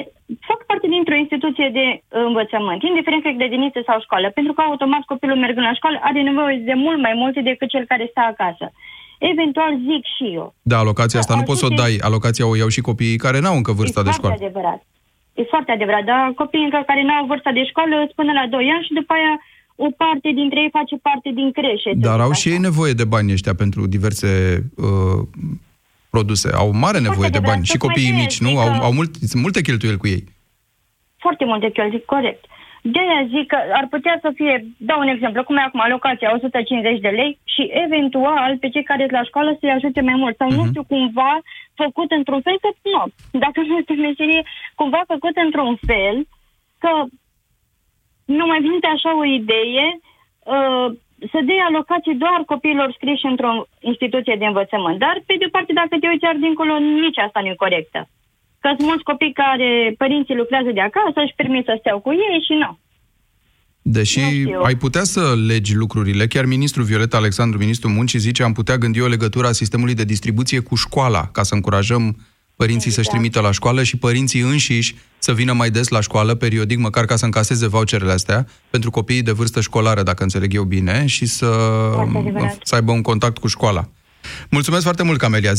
fac 0.48 0.60
parte 0.66 0.86
dintr-o 0.94 1.14
instituție 1.24 1.68
de 1.78 1.84
învățământ, 2.08 2.82
indiferent 2.82 3.22
că 3.22 3.28
e 3.28 3.40
grădiniță 3.40 3.80
sau 3.86 4.00
școală, 4.00 4.30
pentru 4.30 4.52
că 4.52 4.60
automat 4.60 5.02
copilul 5.12 5.36
mergând 5.44 5.66
la 5.66 5.74
școală 5.74 5.98
are 6.02 6.20
nevoie 6.22 6.56
de 6.56 6.74
mult 6.74 7.00
mai 7.00 7.12
multe 7.22 7.40
decât 7.40 7.68
cel 7.68 7.84
care 7.92 8.06
stă 8.10 8.20
acasă. 8.32 8.66
eventual 9.18 9.72
zic 9.88 10.04
și 10.16 10.26
eu. 10.34 10.54
Da, 10.62 10.78
alocația 10.78 11.18
asta 11.20 11.34
nu 11.34 11.42
poți 11.42 11.58
să 11.58 11.64
o 11.64 11.68
Ajute- 11.72 11.82
dai. 11.82 11.96
Alocația 12.08 12.46
o 12.48 12.56
iau 12.56 12.68
și 12.68 12.80
copiii 12.80 13.16
care 13.16 13.38
n-au 13.40 13.56
încă 13.56 13.72
vârsta 13.72 14.00
e 14.00 14.02
de 14.02 14.10
foarte 14.10 14.20
școală. 14.20 14.34
adevărat. 14.44 14.80
E 15.40 15.42
foarte 15.54 15.72
adevărat, 15.72 16.04
dar 16.10 16.32
copiii 16.42 16.64
încă 16.68 16.82
care 16.86 17.02
nu 17.02 17.12
au 17.18 17.26
vârsta 17.26 17.50
de 17.58 17.64
școală 17.70 17.94
îți 18.04 18.14
până 18.14 18.32
la 18.32 18.44
2 18.50 18.70
ani 18.74 18.84
și 18.86 18.92
după 19.00 19.12
aia 19.18 19.34
o 19.86 19.88
parte 20.02 20.28
dintre 20.40 20.58
ei 20.64 20.68
face 20.78 20.94
parte 21.08 21.28
din 21.38 21.48
creșe. 21.58 21.90
să 21.92 21.98
Dar 22.06 22.12
zic 22.16 22.22
au 22.24 22.30
așa. 22.30 22.40
și 22.40 22.48
ei 22.54 22.58
nevoie 22.68 22.92
de 23.00 23.04
bani 23.14 23.32
ăștia 23.36 23.54
pentru 23.62 23.80
diverse 23.86 24.30
uh, 24.86 25.18
produse. 26.14 26.48
Au 26.62 26.68
mare 26.84 26.98
nevoie 27.08 27.28
de 27.28 27.36
adevărat, 27.36 27.54
bani. 27.54 27.64
Și 27.64 27.76
tocmai 27.76 27.88
copiii 27.88 28.10
de-aia 28.10 28.22
mici, 28.24 28.40
nu? 28.44 28.48
zic 28.48 28.58
Au, 28.58 28.68
că- 28.78 28.84
au 28.88 28.92
mult, 28.98 29.10
sunt 29.32 29.42
multe 29.42 29.60
cheltuieli 29.60 29.98
cu 30.02 30.06
ei. 30.14 30.22
Foarte 31.24 31.44
multe 31.44 31.70
cheltuieli, 31.70 32.04
corect. 32.14 32.42
De 32.82 32.98
aia 32.98 33.28
zic 33.34 33.46
că 33.46 33.58
ar 33.72 33.86
putea 33.90 34.18
să 34.20 34.30
fie, 34.34 34.64
dau 34.76 35.00
un 35.00 35.08
exemplu, 35.08 35.44
cum 35.44 35.56
e 35.56 35.60
acum 35.60 35.80
alocația 35.80 36.32
150 36.34 37.00
de 37.00 37.08
lei 37.08 37.38
și 37.44 37.70
eventual 37.84 38.58
pe 38.58 38.68
cei 38.68 38.82
care 38.82 39.02
sunt 39.02 39.10
la 39.10 39.22
școală 39.22 39.56
să-i 39.60 39.70
ajute 39.70 40.00
mai 40.00 40.14
mult. 40.14 40.36
Sau 40.36 40.50
nu 40.50 40.64
știu, 40.66 40.84
cumva 40.84 41.38
făcut 41.74 42.10
într-un 42.10 42.40
fel, 42.40 42.56
că 42.60 42.68
nu, 42.82 43.04
dacă 43.40 43.60
nu 43.60 43.76
este 43.76 43.92
meserie, 43.92 44.42
cumva 44.74 45.02
făcut 45.06 45.36
într-un 45.36 45.76
fel 45.86 46.26
că 46.78 46.90
nu 48.24 48.46
mai 48.46 48.60
vine 48.60 48.88
așa 48.94 49.18
o 49.18 49.24
idee 49.24 49.86
uh, 50.54 50.88
să 51.32 51.38
dea 51.44 51.64
alocații 51.64 52.14
doar 52.14 52.42
copiilor 52.46 52.92
scriși 52.92 53.26
într-o 53.26 53.52
instituție 53.80 54.36
de 54.38 54.46
învățământ. 54.46 54.98
Dar, 54.98 55.22
pe 55.26 55.34
de 55.38 55.46
parte, 55.46 55.72
dacă 55.72 55.94
te 56.00 56.08
uiți 56.08 56.24
iar 56.24 56.36
dincolo, 56.36 56.78
nici 56.78 57.18
asta 57.18 57.40
nu 57.40 57.46
e 57.46 57.64
corectă. 57.64 58.08
Că 58.60 58.68
sunt 58.76 58.88
mulți 58.88 59.02
copii 59.10 59.32
care 59.32 59.94
părinții 59.98 60.40
lucrează 60.42 60.70
de 60.74 60.80
acasă, 60.80 61.18
își 61.24 61.38
permit 61.40 61.64
să 61.64 61.76
steau 61.78 61.98
cu 62.00 62.10
ei 62.12 62.44
și 62.46 62.54
nu. 62.62 62.78
Deși 63.82 64.20
știu. 64.20 64.60
ai 64.62 64.74
putea 64.74 65.04
să 65.04 65.34
legi 65.46 65.74
lucrurile, 65.74 66.26
chiar 66.26 66.44
ministrul 66.44 66.84
Violeta 66.84 67.16
Alexandru, 67.16 67.58
ministrul 67.58 67.90
muncii, 67.90 68.18
zice 68.18 68.42
am 68.42 68.52
putea 68.52 68.76
gândi 68.78 69.00
o 69.00 69.06
legătură 69.06 69.46
a 69.46 69.52
sistemului 69.52 69.94
de 69.94 70.04
distribuție 70.04 70.60
cu 70.60 70.74
școala, 70.74 71.28
ca 71.32 71.42
să 71.42 71.54
încurajăm 71.54 72.16
părinții 72.56 72.90
să-și 72.90 72.98
Exact. 72.98 73.16
trimită 73.16 73.40
la 73.40 73.52
școală 73.52 73.82
și 73.82 73.96
părinții 73.98 74.40
înșiși 74.40 74.94
să 75.18 75.32
vină 75.32 75.52
mai 75.52 75.70
des 75.70 75.88
la 75.88 76.00
școală, 76.00 76.34
periodic, 76.34 76.78
măcar 76.78 77.04
ca 77.04 77.16
să 77.16 77.24
încaseze 77.24 77.66
voucherele 77.68 78.12
astea, 78.12 78.46
pentru 78.70 78.90
copiii 78.90 79.22
de 79.22 79.32
vârstă 79.32 79.60
școlară, 79.60 80.02
dacă 80.02 80.22
înțeleg 80.22 80.54
eu 80.54 80.62
bine, 80.62 81.06
și 81.06 81.26
să, 81.26 81.46
Foarte 81.92 82.18
adevărat. 82.18 82.58
să 82.62 82.74
aibă 82.74 82.92
un 82.92 83.02
contact 83.02 83.38
cu 83.38 83.46
școala. 83.46 83.88
Mulțumesc 84.50 84.82
foarte 84.82 85.04
mult, 85.04 85.18
Camelia. 85.18 85.52
0372069599. 85.52 85.56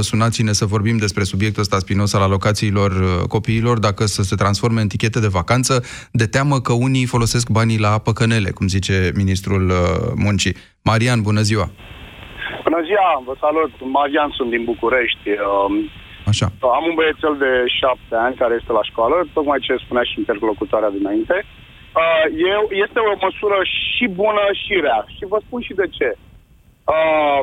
Sunați-ne 0.00 0.52
să 0.52 0.64
vorbim 0.64 0.96
despre 0.96 1.22
subiectul 1.22 1.62
ăsta 1.62 1.78
spinos 1.78 2.14
al 2.14 2.22
alocațiilor 2.22 2.90
uh, 2.90 3.06
copiilor, 3.28 3.78
dacă 3.78 4.06
să 4.06 4.22
se 4.22 4.36
transforme 4.36 4.80
în 4.80 4.88
tichete 4.88 5.20
de 5.20 5.26
vacanță, 5.26 5.84
de 6.12 6.26
teamă 6.26 6.60
că 6.60 6.72
unii 6.72 7.06
folosesc 7.06 7.48
banii 7.48 7.78
la 7.78 7.98
păcănele, 7.98 8.50
cum 8.50 8.66
zice 8.68 9.12
ministrul 9.14 9.68
uh, 9.68 9.76
muncii. 10.16 10.56
Marian, 10.82 11.22
bună 11.22 11.40
ziua! 11.40 11.70
Bună 12.62 12.80
ziua, 12.88 13.22
vă 13.26 13.34
salut. 13.40 13.72
Marian 13.96 14.30
sunt 14.36 14.50
din 14.50 14.64
București. 14.64 15.28
Um, 15.28 15.74
Așa. 16.26 16.46
Am 16.78 16.84
un 16.88 16.94
băiețel 16.94 17.34
de 17.44 17.52
șapte 17.80 18.14
ani 18.26 18.34
care 18.42 18.54
este 18.60 18.72
la 18.72 18.82
școală, 18.90 19.16
tocmai 19.32 19.58
ce 19.66 19.84
spunea 19.84 20.02
și 20.02 20.18
interlocutoarea 20.18 20.90
dinainte. 20.98 21.36
Uh, 21.44 21.61
eu, 22.52 22.62
este 22.84 22.98
o 22.98 23.14
măsură 23.26 23.58
și 23.94 24.06
bună 24.08 24.44
și 24.62 24.74
rea. 24.86 25.04
Și 25.16 25.24
vă 25.32 25.38
spun 25.46 25.60
și 25.62 25.74
de 25.80 25.86
ce. 25.96 26.08
Uh, 26.84 27.40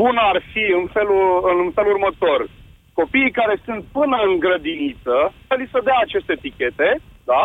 bună 0.00 0.20
ar 0.32 0.42
fi 0.52 0.64
în 0.80 0.86
felul, 0.96 1.24
în 1.64 1.70
felul 1.76 1.92
următor. 1.92 2.48
Copiii 2.92 3.30
care 3.40 3.56
sunt 3.64 3.84
până 3.92 4.16
în 4.28 4.38
grădiniță, 4.38 5.16
să 5.46 5.54
li 5.58 5.68
se 5.72 5.80
dea 5.86 5.98
aceste 6.00 6.32
etichete, 6.32 6.88
da? 7.24 7.42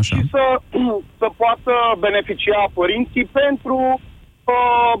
Așa. 0.00 0.16
Și 0.16 0.22
să, 0.34 0.42
să 1.20 1.26
poată 1.36 1.72
beneficia 1.98 2.62
părinții 2.74 3.24
pentru 3.24 3.78
uh, 4.54 4.94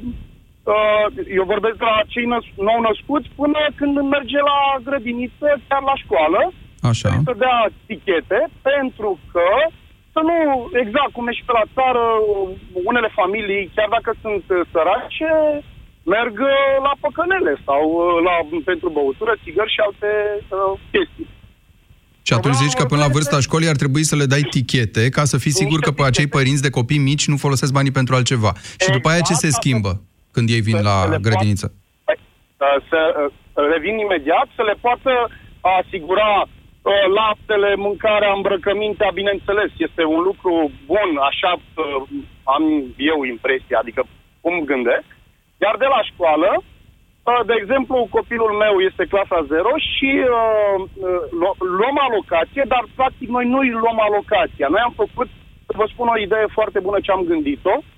uh, 0.74 1.06
eu 1.38 1.44
vorbesc 1.54 1.76
de 1.76 1.84
la 1.84 2.00
cei 2.12 2.26
năs- 2.32 2.56
nou 2.68 2.80
născuți 2.80 3.28
până 3.40 3.60
când 3.78 3.94
merge 4.00 4.38
la 4.50 4.58
grădiniță, 4.86 5.48
chiar 5.68 5.82
la 5.90 5.96
școală, 6.04 6.52
Așa. 6.90 7.10
să 7.24 7.32
dea 7.44 7.58
tichete, 7.86 8.40
pentru 8.62 9.18
că 9.32 9.46
să 10.18 10.22
nu, 10.30 10.38
exact 10.82 11.12
cum 11.12 11.28
e 11.28 11.32
și 11.38 11.46
pe 11.48 11.52
la 11.60 11.66
țară, 11.76 12.04
unele 12.90 13.10
familii, 13.20 13.70
chiar 13.74 13.88
dacă 13.96 14.10
sunt 14.22 14.44
uh, 14.50 14.60
sărace, 14.72 15.32
merg 16.14 16.34
uh, 16.40 16.56
la 16.86 16.92
păcănele 17.04 17.52
sau 17.66 17.82
uh, 17.92 18.16
la, 18.26 18.34
pentru 18.70 18.88
băutură, 18.98 19.32
țigări 19.42 19.74
și 19.74 19.80
alte 19.86 20.10
uh, 20.40 20.72
chestii. 20.92 21.28
Și 22.26 22.32
atunci 22.36 22.62
zici 22.64 22.78
că 22.78 22.84
până 22.84 23.02
la 23.04 23.14
vârsta 23.16 23.46
școlii 23.46 23.72
ar 23.72 23.78
trebui 23.82 24.04
să 24.10 24.14
le 24.20 24.26
dai 24.34 24.44
tichete 24.54 25.04
ca 25.16 25.24
să 25.32 25.36
fii 25.44 25.58
sigur 25.60 25.78
că 25.86 25.90
pe 25.90 26.04
acei 26.04 26.28
părinți 26.36 26.64
de 26.66 26.76
copii 26.78 27.06
mici 27.10 27.30
nu 27.32 27.36
folosesc 27.44 27.72
banii 27.78 27.98
pentru 27.98 28.14
altceva. 28.14 28.52
Și 28.82 28.90
după 28.96 29.08
aia 29.08 29.28
ce 29.28 29.34
se 29.42 29.50
schimbă 29.58 29.92
când 30.34 30.46
ei 30.56 30.62
vin 30.68 30.78
la 30.90 30.96
grădiniță? 31.26 31.66
Uh, 31.72 32.76
să 32.90 33.00
uh, 33.10 33.32
revin 33.72 33.96
imediat, 33.98 34.46
să 34.56 34.62
le 34.70 34.76
poată 34.86 35.12
asigura 35.78 36.30
uh, 36.42 36.57
laptele, 37.20 37.74
mâncarea, 37.74 38.32
îmbrăcămintea, 38.32 39.10
bineînțeles, 39.14 39.70
este 39.76 40.04
un 40.04 40.20
lucru 40.20 40.70
bun, 40.86 41.10
așa 41.30 41.52
uh, 41.56 42.02
am 42.42 42.62
eu 42.96 43.18
impresia, 43.24 43.78
adică 43.80 44.02
cum 44.40 44.64
gândesc. 44.64 45.08
Iar 45.64 45.76
de 45.76 45.88
la 45.94 46.00
școală, 46.10 46.50
uh, 46.58 47.40
de 47.46 47.54
exemplu, 47.56 48.06
copilul 48.10 48.52
meu 48.64 48.74
este 48.80 49.04
clasa 49.12 49.46
0 49.46 49.68
și 49.92 50.10
uh, 50.20 50.76
uh, 50.80 51.20
lu- 51.40 51.58
luăm 51.78 51.96
alocație, 52.06 52.64
dar 52.66 52.84
practic 52.94 53.28
noi 53.28 53.46
nu 53.52 53.58
îi 53.58 53.70
luăm 53.82 53.98
alocația. 54.00 54.68
Noi 54.70 54.82
am 54.84 54.94
făcut, 55.02 55.28
să 55.66 55.72
vă 55.80 55.86
spun 55.92 56.08
o 56.08 56.18
idee 56.18 56.46
foarte 56.58 56.78
bună 56.80 56.98
ce 57.00 57.10
am 57.12 57.22
gândit-o, 57.30 57.74
Uh, 57.78 57.97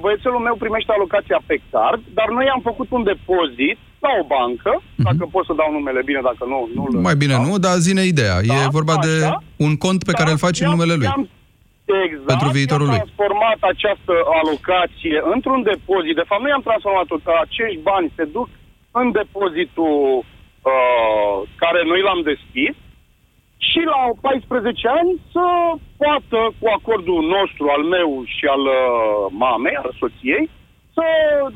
băiețelul 0.00 0.38
meu 0.48 0.56
primește 0.62 0.92
alocația 0.92 1.40
pe 1.46 1.56
card, 1.70 2.00
dar 2.18 2.28
noi 2.36 2.46
am 2.54 2.60
făcut 2.68 2.88
un 2.90 3.02
depozit 3.12 3.78
la 4.04 4.10
o 4.20 4.24
bancă, 4.34 4.72
dacă 5.06 5.22
pot 5.34 5.44
să 5.46 5.52
dau 5.60 5.68
numele 5.72 6.02
bine, 6.08 6.20
dacă 6.30 6.44
nu, 6.52 6.58
nu 6.74 7.00
Mai 7.08 7.16
bine 7.22 7.36
nu, 7.46 7.58
dar 7.58 7.74
zine 7.88 8.02
ideea. 8.14 8.36
e 8.64 8.76
vorba 8.78 8.96
de 9.06 9.14
un 9.66 9.72
cont 9.84 10.00
pe 10.08 10.12
care 10.18 10.30
îl 10.30 10.38
faci 10.46 10.60
în 10.60 10.70
numele 10.74 10.94
lui. 10.94 11.04
i-am- 11.10 11.28
Exact, 12.06 12.26
Pentru 12.32 12.48
viitorul 12.58 12.86
i-am 12.86 12.94
lui. 12.94 13.02
transformat 13.04 13.58
această 13.72 14.14
alocație 14.40 15.16
într-un 15.34 15.60
depozit. 15.72 16.14
De 16.20 16.26
fapt, 16.30 16.42
nu 16.42 16.48
i-am 16.52 16.66
transformat-o, 16.68 17.16
că 17.26 17.32
acești 17.46 17.78
bani 17.90 18.12
se 18.16 18.24
duc 18.36 18.48
în 19.00 19.06
depozitul 19.20 19.96
uh, 20.72 21.34
care 21.62 21.80
noi 21.90 22.00
l-am 22.06 22.20
deschis 22.32 22.74
și 23.72 23.80
la 23.92 24.00
14 24.20 24.88
ani 25.00 25.12
să 25.34 25.44
poată, 26.02 26.38
cu 26.60 26.66
acordul 26.78 27.20
nostru, 27.36 27.64
al 27.76 27.82
meu 27.96 28.08
și 28.34 28.44
al 28.54 28.62
uh, 28.78 28.80
mamei, 29.44 29.76
al 29.82 29.92
soției, 30.02 30.44
să 30.96 31.04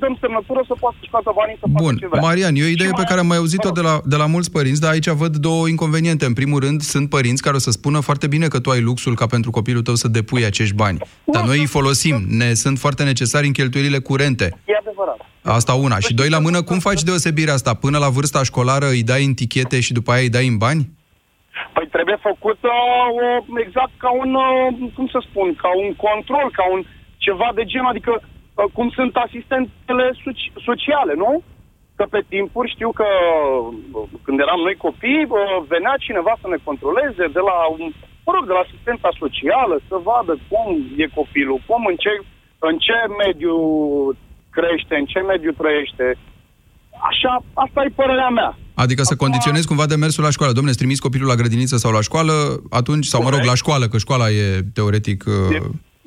dăm 0.02 0.14
semnătură 0.20 0.60
să 0.70 0.74
poată 0.82 0.96
să 1.00 1.04
scoată 1.08 1.30
banii 1.40 1.56
să 1.62 1.66
facă 1.72 1.82
Bun, 1.84 1.96
ce 1.96 2.06
vrea. 2.10 2.20
Marian, 2.26 2.54
e 2.56 2.62
o 2.68 2.72
idee 2.76 2.86
Și 2.90 2.98
pe 3.00 3.02
mai- 3.02 3.10
care 3.10 3.20
am 3.20 3.26
mai 3.32 3.40
auzit-o 3.42 3.70
de 3.78 3.82
la, 3.88 3.94
de 4.12 4.16
la 4.22 4.26
mulți 4.34 4.50
părinți, 4.56 4.80
dar 4.80 4.90
aici 4.90 5.08
văd 5.22 5.34
două 5.48 5.68
inconveniente. 5.68 6.24
În 6.30 6.32
primul 6.40 6.60
rând, 6.66 6.80
sunt 6.92 7.06
părinți 7.16 7.42
care 7.42 7.56
o 7.56 7.58
să 7.66 7.70
spună 7.70 7.98
foarte 8.00 8.26
bine 8.26 8.46
că 8.48 8.58
tu 8.60 8.70
ai 8.70 8.80
luxul 8.80 9.14
ca 9.14 9.26
pentru 9.26 9.50
copilul 9.50 9.82
tău 9.82 9.94
să 9.94 10.08
depui 10.08 10.44
acești 10.44 10.74
bani. 10.74 10.98
Dar 11.24 11.44
noi 11.44 11.58
îi 11.58 11.66
folosim, 11.66 12.16
ne 12.28 12.54
sunt 12.54 12.78
foarte 12.78 13.02
necesari 13.04 13.46
în 13.46 13.52
cheltuielile 13.52 13.98
curente. 13.98 14.44
E 14.64 14.72
adevărat. 14.80 15.18
Asta 15.42 15.72
una. 15.74 15.98
Și 15.98 16.14
doi 16.14 16.28
la 16.28 16.38
mână, 16.38 16.62
cum 16.62 16.78
faci 16.78 17.02
deosebirea 17.02 17.54
asta? 17.54 17.74
Până 17.74 17.98
la 17.98 18.08
vârsta 18.08 18.42
școlară 18.42 18.88
îi 18.88 19.02
dai 19.02 19.24
în 19.24 19.34
tichete 19.34 19.80
și 19.80 19.92
după 19.92 20.10
aia 20.12 20.22
îi 20.22 20.28
dai 20.28 20.46
în 20.46 20.56
bani? 20.56 20.90
Păi 21.72 21.86
trebuie 21.86 22.16
făcut 22.16 22.58
uh, 22.62 22.70
o, 23.22 23.58
exact 23.60 23.90
ca 23.96 24.10
un, 24.10 24.34
uh, 24.34 24.90
cum 24.94 25.06
să 25.06 25.18
spun, 25.28 25.54
ca 25.54 25.70
un 25.76 25.94
control, 25.94 26.50
ca 26.52 26.64
un 26.70 26.82
ceva 27.16 27.48
de 27.54 27.64
genul, 27.64 27.88
adică 27.88 28.12
uh, 28.22 28.64
cum 28.72 28.90
sunt 28.90 29.16
asistentele 29.16 30.10
soci- 30.22 30.52
sociale, 30.64 31.14
nu? 31.14 31.42
Că 31.96 32.04
pe 32.10 32.20
timpuri 32.28 32.70
știu 32.70 32.90
că 32.92 33.06
uh, 33.92 34.08
când 34.22 34.40
eram 34.40 34.60
noi 34.60 34.74
copii, 34.74 35.24
uh, 35.28 35.38
venea 35.68 35.94
cineva 35.98 36.32
să 36.40 36.48
ne 36.48 36.56
controleze 36.64 37.26
de 37.36 37.40
la, 37.48 37.56
un- 37.78 37.94
mă 38.24 38.32
rog, 38.34 38.46
de 38.46 38.52
la 38.52 38.64
asistenta 38.66 39.08
socială, 39.18 39.78
să 39.88 39.96
vadă 40.02 40.38
cum 40.48 40.68
e 40.96 41.06
copilul, 41.20 41.60
cum, 41.66 41.86
în 41.86 41.96
ce, 41.96 42.12
în 42.58 42.78
ce 42.78 42.96
mediu 43.24 43.56
crește, 44.50 44.94
în 44.96 45.04
ce 45.04 45.20
mediu 45.20 45.52
trăiește. 45.52 46.16
Așa, 47.10 47.42
asta 47.54 47.82
e 47.84 47.88
părerea 48.00 48.28
mea. 48.28 48.56
Adică 48.76 49.02
să 49.02 49.16
condiționezi 49.16 49.66
cumva 49.66 49.86
demersul 49.86 50.24
la 50.24 50.30
școală. 50.30 50.52
Domne, 50.52 50.70
îți 50.70 50.78
trimiți 50.78 51.00
copilul 51.00 51.28
la 51.28 51.34
grădiniță 51.34 51.76
sau 51.76 51.92
la 51.92 52.00
școală, 52.00 52.62
atunci, 52.70 53.06
sau 53.06 53.22
mă 53.22 53.30
rog, 53.30 53.44
la 53.44 53.54
școală, 53.54 53.88
că 53.88 53.98
școala 53.98 54.30
e 54.30 54.64
teoretic 54.72 55.24
uh, 55.26 55.56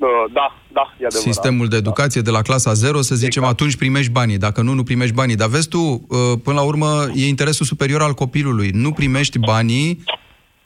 Uh, 0.00 0.32
da, 0.32 0.56
da, 0.72 0.80
e 0.80 1.06
adevărat. 1.06 1.32
sistemul 1.32 1.68
de 1.68 1.76
educație 1.76 2.20
de 2.20 2.30
la 2.30 2.42
clasa 2.42 2.72
0, 2.72 3.00
să 3.00 3.14
zicem, 3.14 3.44
atunci 3.44 3.76
primești 3.76 4.10
banii. 4.10 4.38
Dacă 4.38 4.62
nu, 4.62 4.72
nu 4.72 4.82
primești 4.82 5.14
banii. 5.14 5.36
Dar 5.36 5.48
vezi 5.48 5.68
tu, 5.68 5.78
uh, 5.78 6.18
până 6.42 6.56
la 6.56 6.62
urmă, 6.62 7.06
e 7.14 7.26
interesul 7.28 7.66
superior 7.66 8.02
al 8.02 8.12
copilului. 8.12 8.70
Nu 8.72 8.92
primești 8.92 9.38
banii, 9.38 10.04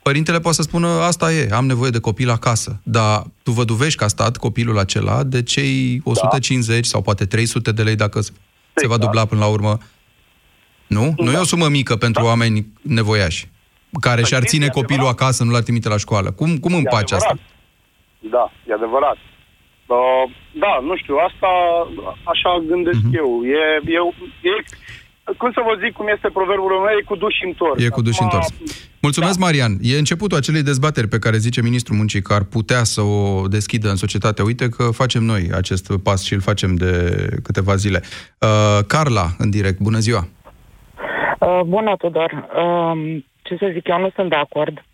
părintele 0.03 0.41
poate 0.41 0.57
să 0.57 0.63
spună, 0.63 0.89
asta 0.89 1.33
e, 1.33 1.49
am 1.53 1.67
nevoie 1.67 1.91
de 1.91 1.99
copil 1.99 2.31
acasă. 2.31 2.81
Dar 2.83 3.23
tu 3.43 3.51
văduvești 3.51 3.99
ca 3.99 4.09
stat 4.09 4.37
copilul 4.37 4.79
acela 4.79 5.23
de 5.23 5.43
cei 5.43 6.01
150 6.05 6.87
sau 6.87 7.03
poate 7.03 7.25
300 7.27 7.73
de 7.73 7.83
lei 7.83 7.97
dacă 7.97 8.21
se 8.75 8.87
va 8.87 8.97
dubla 8.97 9.25
până 9.25 9.41
la 9.41 9.47
urmă. 9.47 9.79
Nu? 10.87 11.15
Nu 11.17 11.31
e 11.31 11.37
o 11.37 11.45
sumă 11.45 11.69
mică 11.69 11.97
pentru 11.97 12.25
oameni 12.25 12.67
nevoiași 12.83 13.49
care 14.01 14.23
și-ar 14.23 14.43
ține 14.43 14.69
copilul 14.69 15.07
acasă, 15.07 15.45
nu 15.45 15.51
l-ar 15.51 15.63
trimite 15.63 15.89
la 15.89 15.97
școală. 15.97 16.31
Cum, 16.31 16.59
cum 16.59 16.75
împaci 16.75 17.13
asta? 17.13 17.39
Da, 18.31 18.53
e 18.69 18.73
adevărat. 18.73 19.17
Uh, 19.87 20.25
da, 20.65 20.73
nu 20.89 20.97
știu, 20.97 21.15
asta 21.29 21.49
așa 22.33 22.51
gândesc 22.69 22.99
Mhm. 22.99 23.11
uh-huh. 23.11 23.19
eu. 23.21 23.29
E, 23.45 23.63
e, 23.97 23.99
e, 24.51 24.55
cum 25.39 25.51
să 25.53 25.61
vă 25.69 25.73
zic 25.85 25.93
cum 25.93 26.07
este 26.15 26.29
proverbul 26.33 26.71
meu, 26.85 26.99
e 27.01 27.03
cu 27.11 27.17
duș 27.17 27.35
și 27.35 27.45
întors. 27.45 27.83
E 27.83 27.89
cu 27.89 28.03
duș 28.03 28.15
și 28.15 28.23
Acum, 28.23 28.39
întors. 28.39 28.55
Mulțumesc, 29.01 29.39
da. 29.39 29.45
Marian. 29.45 29.73
E 29.83 29.99
începutul 29.99 30.37
acelei 30.39 30.63
dezbateri 30.63 31.09
pe 31.09 31.19
care 31.19 31.37
zice 31.39 31.63
Ministrul 31.63 31.97
Muncii 31.97 32.23
că 32.23 32.33
ar 32.33 32.43
putea 32.43 32.85
să 32.85 33.01
o 33.01 33.49
deschidă 33.49 33.89
în 33.91 33.97
societate. 33.97 34.43
Uite 34.43 34.69
că 34.69 34.85
facem 34.91 35.23
noi 35.23 35.43
acest 35.55 35.93
pas 36.03 36.23
și 36.23 36.35
îl 36.35 36.41
facem 36.41 36.75
de 36.75 36.93
câteva 37.43 37.75
zile. 37.75 38.03
Uh, 38.41 38.79
Carla, 38.87 39.27
în 39.39 39.51
direct, 39.51 39.79
bună 39.81 39.99
ziua! 39.99 40.29
Uh, 41.47 41.61
bună, 41.67 41.97
Tudor. 41.97 42.49
Uh, 42.57 43.23
ce 43.43 43.57
să 43.57 43.71
zic, 43.73 43.89
eu 43.89 44.01
nu 44.01 44.11
sunt 44.15 44.29
de 44.29 44.37
acord. 44.37 44.85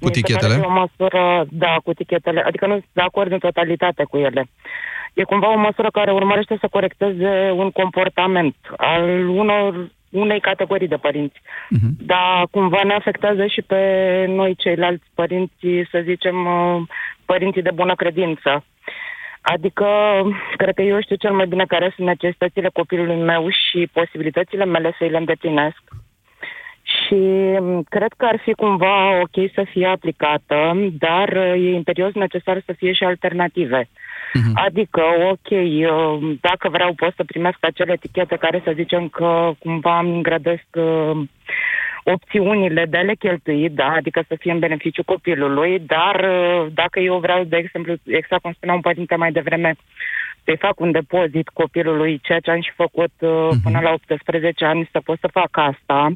Cu 0.00 0.06
Mi 0.06 0.14
se 0.14 0.20
tichetele? 0.20 0.54
pare 0.54 0.60
că 0.60 0.66
e 0.66 0.72
o 0.74 0.80
măsură, 0.80 1.46
da, 1.50 1.76
cu 1.84 1.92
tichetele, 1.92 2.40
adică 2.40 2.66
nu 2.66 2.72
sunt 2.72 2.86
de 2.92 3.00
acord 3.00 3.32
în 3.32 3.38
totalitate 3.38 4.04
cu 4.04 4.16
ele. 4.16 4.48
E 5.14 5.22
cumva 5.22 5.52
o 5.52 5.58
măsură 5.58 5.90
care 5.90 6.12
urmărește 6.12 6.56
să 6.60 6.68
corecteze 6.70 7.50
un 7.54 7.70
comportament 7.70 8.56
al 8.76 9.28
unor 9.28 9.90
unei 10.10 10.40
categorii 10.40 10.88
de 10.88 10.96
părinți. 10.96 11.40
Mhm. 11.68 11.90
Dar 11.98 12.46
cumva 12.50 12.80
ne 12.84 12.94
afectează 12.94 13.46
și 13.46 13.62
pe 13.62 13.80
noi 14.28 14.54
ceilalți 14.54 15.04
părinți, 15.14 15.66
să 15.90 16.00
zicem, 16.04 16.46
uh, 16.46 16.82
părinții 17.24 17.62
de 17.62 17.70
bună 17.74 17.94
credință. 17.94 18.64
Adică, 19.54 19.86
cred 20.56 20.74
că 20.74 20.82
eu 20.82 21.00
știu 21.00 21.16
cel 21.16 21.32
mai 21.32 21.46
bine 21.46 21.64
care 21.64 21.92
sunt 21.96 22.06
necesitățile 22.06 22.70
copilului 22.72 23.16
meu 23.16 23.48
și 23.48 23.88
posibilitățile 23.92 24.64
mele 24.64 24.94
să 24.98 25.04
îi 25.04 25.10
le 25.10 25.16
îndeplinesc. 25.16 25.82
Și 26.82 27.14
m, 27.60 27.82
cred 27.88 28.12
că 28.16 28.24
ar 28.24 28.40
fi 28.44 28.52
cumva 28.52 29.20
ok 29.20 29.50
să 29.54 29.66
fie 29.70 29.86
aplicată, 29.86 30.72
dar 30.98 31.28
uh, 31.28 31.52
e 31.52 31.74
imperios 31.74 32.12
necesar 32.14 32.62
să 32.66 32.72
fie 32.72 32.92
și 32.92 33.04
alternative. 33.04 33.88
Adică, 34.54 35.02
ok, 35.30 35.50
uh, 35.50 36.36
dacă 36.40 36.68
vreau 36.68 36.92
pot 36.92 37.12
să 37.16 37.24
primesc 37.24 37.56
acele 37.60 37.92
etichete 37.92 38.36
care 38.36 38.60
să 38.64 38.72
zicem 38.74 39.08
că 39.08 39.52
cumva 39.58 39.98
îmi 39.98 40.14
îngrădesc 40.14 40.66
uh, 40.74 41.18
opțiunile 42.14 42.86
de 42.90 42.96
a 42.96 43.02
le 43.02 43.14
cheltui, 43.14 43.68
da, 43.70 43.88
adică 43.96 44.24
să 44.28 44.34
fie 44.38 44.52
în 44.52 44.58
beneficiu 44.58 45.02
copilului, 45.04 45.82
dar 45.86 46.16
uh, 46.30 46.66
dacă 46.74 47.00
eu 47.00 47.18
vreau, 47.18 47.44
de 47.44 47.56
exemplu, 47.56 47.94
exact 48.04 48.42
cum 48.42 48.52
spunea 48.52 48.74
un 48.74 48.80
părinte 48.80 49.14
mai 49.16 49.32
devreme, 49.32 49.76
să-i 50.44 50.56
fac 50.56 50.80
un 50.80 50.90
depozit 50.90 51.48
copilului, 51.48 52.20
ceea 52.22 52.40
ce 52.40 52.50
am 52.50 52.60
și 52.60 52.72
făcut 52.76 53.12
uh, 53.18 53.48
până 53.62 53.80
la 53.82 53.90
18 53.92 54.64
ani, 54.64 54.88
să 54.92 55.00
pot 55.04 55.18
să 55.20 55.28
fac 55.32 55.50
asta. 55.70 56.12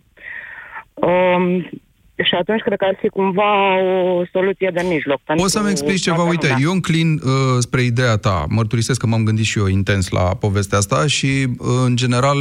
Um, 0.94 1.70
și 2.24 2.34
atunci 2.34 2.60
cred 2.60 2.78
că 2.78 2.84
ar 2.84 2.96
fi 3.00 3.08
cumva 3.08 3.82
o 3.82 4.24
soluție 4.32 4.70
de 4.74 4.82
mijloc. 4.88 5.20
pentru 5.24 5.44
Poți 5.44 5.52
să-mi 5.52 5.70
explici 5.70 6.00
ceva? 6.00 6.16
toată 6.16 6.30
Uite, 6.30 6.46
lumea. 6.46 6.62
eu 6.64 6.72
înclin 6.72 7.12
uh, 7.12 7.56
spre 7.58 7.82
ideea 7.82 8.16
ta. 8.16 8.44
Mărturisesc 8.48 9.00
că 9.00 9.06
m-am 9.06 9.24
gândit 9.24 9.44
și 9.44 9.58
eu 9.58 9.66
intens 9.66 10.08
la 10.08 10.22
povestea 10.34 10.78
asta 10.78 11.06
și, 11.06 11.26
uh, 11.26 11.66
în 11.84 11.96
general, 11.96 12.36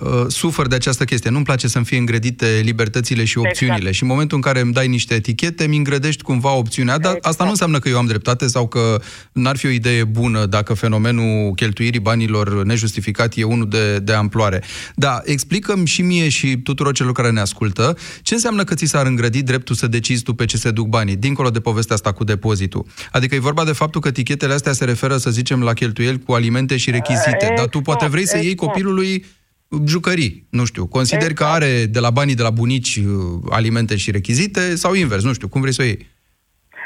uh, 0.00 0.24
sufăr 0.28 0.66
de 0.66 0.74
această 0.74 1.04
chestie. 1.04 1.30
Nu-mi 1.30 1.44
place 1.44 1.68
să-mi 1.68 1.84
fie 1.84 1.98
îngrădite 1.98 2.60
libertățile 2.64 3.24
și 3.24 3.38
opțiunile. 3.38 3.76
Exact. 3.76 3.94
Și 3.94 4.02
în 4.02 4.08
momentul 4.08 4.36
în 4.36 4.42
care 4.42 4.60
îmi 4.60 4.72
dai 4.72 4.88
niște 4.88 5.14
etichete, 5.14 5.66
mi 5.66 5.76
îngrădești 5.76 6.22
cumva 6.22 6.52
opțiunea. 6.52 6.98
Dar 6.98 7.18
asta 7.20 7.44
nu 7.44 7.50
înseamnă 7.50 7.78
că 7.78 7.88
eu 7.88 7.98
am 7.98 8.06
dreptate 8.06 8.46
sau 8.46 8.68
că 8.68 9.00
n-ar 9.32 9.56
fi 9.56 9.66
o 9.66 9.70
idee 9.70 10.04
bună 10.04 10.46
dacă 10.46 10.74
fenomenul 10.74 11.52
cheltuirii 11.54 12.00
banilor 12.00 12.64
nejustificat 12.64 13.36
e 13.36 13.44
unul 13.44 13.68
de, 13.68 13.98
de 13.98 14.12
amploare. 14.12 14.62
Da, 14.94 15.20
explicăm 15.24 15.84
și 15.84 16.02
mie 16.02 16.28
și 16.28 16.56
tuturor 16.56 16.92
celor 16.92 17.12
care 17.12 17.30
ne 17.30 17.40
ascultă 17.40 17.96
ce 18.22 18.34
înseamnă 18.34 18.64
că 18.64 18.74
ți 18.74 18.84
s-ar 18.84 19.06
îngrădi 19.06 19.42
dreptul 19.42 19.74
să 19.74 19.86
decizi 19.86 20.22
tu 20.22 20.34
pe 20.34 20.44
ce 20.44 20.56
se 20.56 20.70
duc 20.70 20.86
banii, 20.86 21.16
dincolo 21.16 21.50
de 21.50 21.60
povestea 21.60 21.94
asta 21.94 22.12
cu 22.12 22.24
depozitul. 22.24 22.86
Adică 23.12 23.34
e 23.34 23.38
vorba 23.38 23.64
de 23.64 23.72
faptul 23.72 24.00
că 24.00 24.08
etichetele 24.08 24.52
astea 24.52 24.72
se 24.72 24.84
referă, 24.84 25.16
să 25.16 25.30
zicem, 25.30 25.62
la 25.62 25.72
cheltuieli 25.72 26.18
cu 26.18 26.32
alimente 26.32 26.76
și 26.76 26.90
rechizite, 26.90 27.54
dar 27.56 27.66
tu 27.66 27.80
poate 27.80 28.06
vrei 28.06 28.26
să 28.26 28.36
iei 28.36 28.50
exact. 28.50 28.70
copilului 28.70 29.24
jucării, 29.86 30.46
nu 30.50 30.64
știu, 30.64 30.86
consideri 30.86 31.34
că 31.34 31.44
are 31.44 31.84
de 31.90 32.00
la 32.00 32.10
banii 32.10 32.34
de 32.34 32.42
la 32.42 32.50
bunici 32.50 32.96
uh, 32.96 33.04
alimente 33.50 33.96
și 33.96 34.10
rechizite 34.10 34.74
sau 34.74 34.94
invers, 34.94 35.24
nu 35.24 35.32
știu, 35.32 35.48
cum 35.48 35.60
vrei 35.60 35.72
să 35.72 35.82
o 35.82 35.84
iei. 35.84 36.06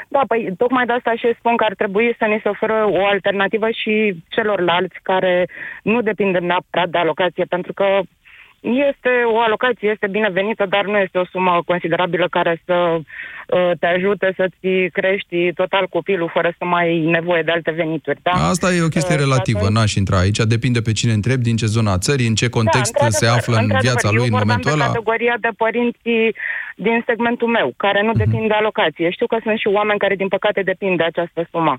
Da, 0.07 0.21
păi 0.27 0.53
tocmai 0.57 0.85
de 0.85 0.91
asta 0.91 1.13
și 1.15 1.35
spun 1.39 1.55
că 1.55 1.63
ar 1.63 1.75
trebui 1.75 2.15
să 2.17 2.25
ne 2.27 2.39
se 2.43 2.49
oferă 2.49 2.85
o 2.89 3.05
alternativă 3.05 3.67
și 3.69 4.23
celorlalți 4.29 4.99
care 5.01 5.49
nu 5.83 6.01
depind 6.01 6.37
neapărat 6.37 6.89
de 6.89 6.97
alocație, 6.97 7.45
pentru 7.45 7.73
că 7.73 8.01
este 8.73 9.09
o 9.33 9.39
alocație, 9.39 9.89
este 9.89 10.07
binevenită, 10.07 10.65
dar 10.69 10.85
nu 10.85 10.97
este 10.97 11.17
o 11.17 11.25
sumă 11.25 11.61
considerabilă 11.65 12.27
care 12.29 12.61
să 12.65 12.73
uh, 12.73 13.71
te 13.79 13.85
ajute 13.85 14.33
să-ți 14.37 14.67
crești 14.91 15.53
total 15.53 15.87
copilul 15.87 16.29
fără 16.33 16.53
să 16.57 16.65
mai 16.65 16.83
ai 16.87 16.99
nevoie 16.99 17.41
de 17.41 17.51
alte 17.51 17.71
venituri. 17.71 18.19
Da? 18.21 18.31
Asta 18.31 18.73
e 18.73 18.81
o 18.81 18.87
chestie 18.87 19.15
Uh, 19.15 19.19
și 19.21 19.25
relativă, 19.27 19.59
atunci- 19.59 19.73
n-aș 19.77 19.93
intra 19.93 20.17
aici, 20.19 20.37
depinde 20.37 20.81
pe 20.81 20.91
cine 20.91 21.13
întrebi, 21.13 21.43
din 21.43 21.55
ce 21.55 21.65
zona 21.65 21.91
a 21.91 21.97
țării, 21.97 22.27
în 22.27 22.35
ce 22.35 22.49
context 22.49 22.93
da, 22.99 23.09
se 23.09 23.27
află 23.27 23.55
în 23.55 23.61
într-adevăr, 23.61 23.81
viața 23.81 24.09
lui 24.11 24.25
în 24.27 24.31
eu 24.31 24.37
vorbeam 24.37 24.47
momentul 24.47 24.71
de 24.71 24.77
ăla. 24.77 24.85
categoria 24.91 25.35
de 25.39 25.49
părinți 25.57 26.09
din 26.75 27.03
segmentul 27.05 27.47
meu, 27.47 27.73
care 27.77 27.99
Mhm. 28.01 28.07
nu 28.07 28.13
depind 28.23 28.47
de 28.47 28.53
alocație. 28.53 29.09
Știu 29.09 29.27
că 29.27 29.37
sunt 29.43 29.57
și 29.59 29.67
oameni 29.67 29.99
care, 29.99 30.15
din 30.15 30.27
păcate, 30.27 30.61
depind 30.61 30.97
de 30.97 31.03
această 31.03 31.47
sumă. 31.51 31.75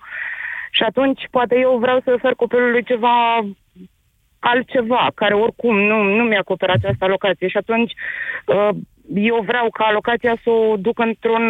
Și 0.71 0.83
atunci, 0.83 1.23
poate 1.31 1.55
eu 1.59 1.77
vreau 1.81 2.01
să 2.05 2.13
ofer 2.15 2.35
copilului 2.35 2.83
ceva 2.85 3.17
altceva, 4.51 5.11
care 5.15 5.35
oricum 5.35 5.77
nu, 5.91 6.03
nu 6.03 6.25
mi-acoperă 6.25 6.73
această 6.73 7.05
alocație. 7.05 7.49
Și 7.49 7.57
atunci, 7.57 7.93
uh, 8.47 8.69
eu 9.15 9.39
vreau 9.47 9.67
ca 9.71 9.85
alocația 9.85 10.35
să 10.43 10.51
o 10.51 10.77
duc 10.77 10.99
într-un 10.99 11.45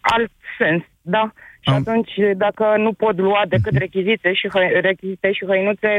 alt 0.00 0.32
sens, 0.58 0.82
da? 1.02 1.32
Și 1.60 1.70
atunci, 1.70 2.12
dacă 2.36 2.64
nu 2.76 2.92
pot 2.92 3.18
lua 3.18 3.42
decât 3.48 3.74
rechizite 3.76 4.32
și, 4.32 4.48
hă- 4.48 4.80
rechizite 4.80 5.32
și 5.32 5.46
hăinuțe, 5.46 5.90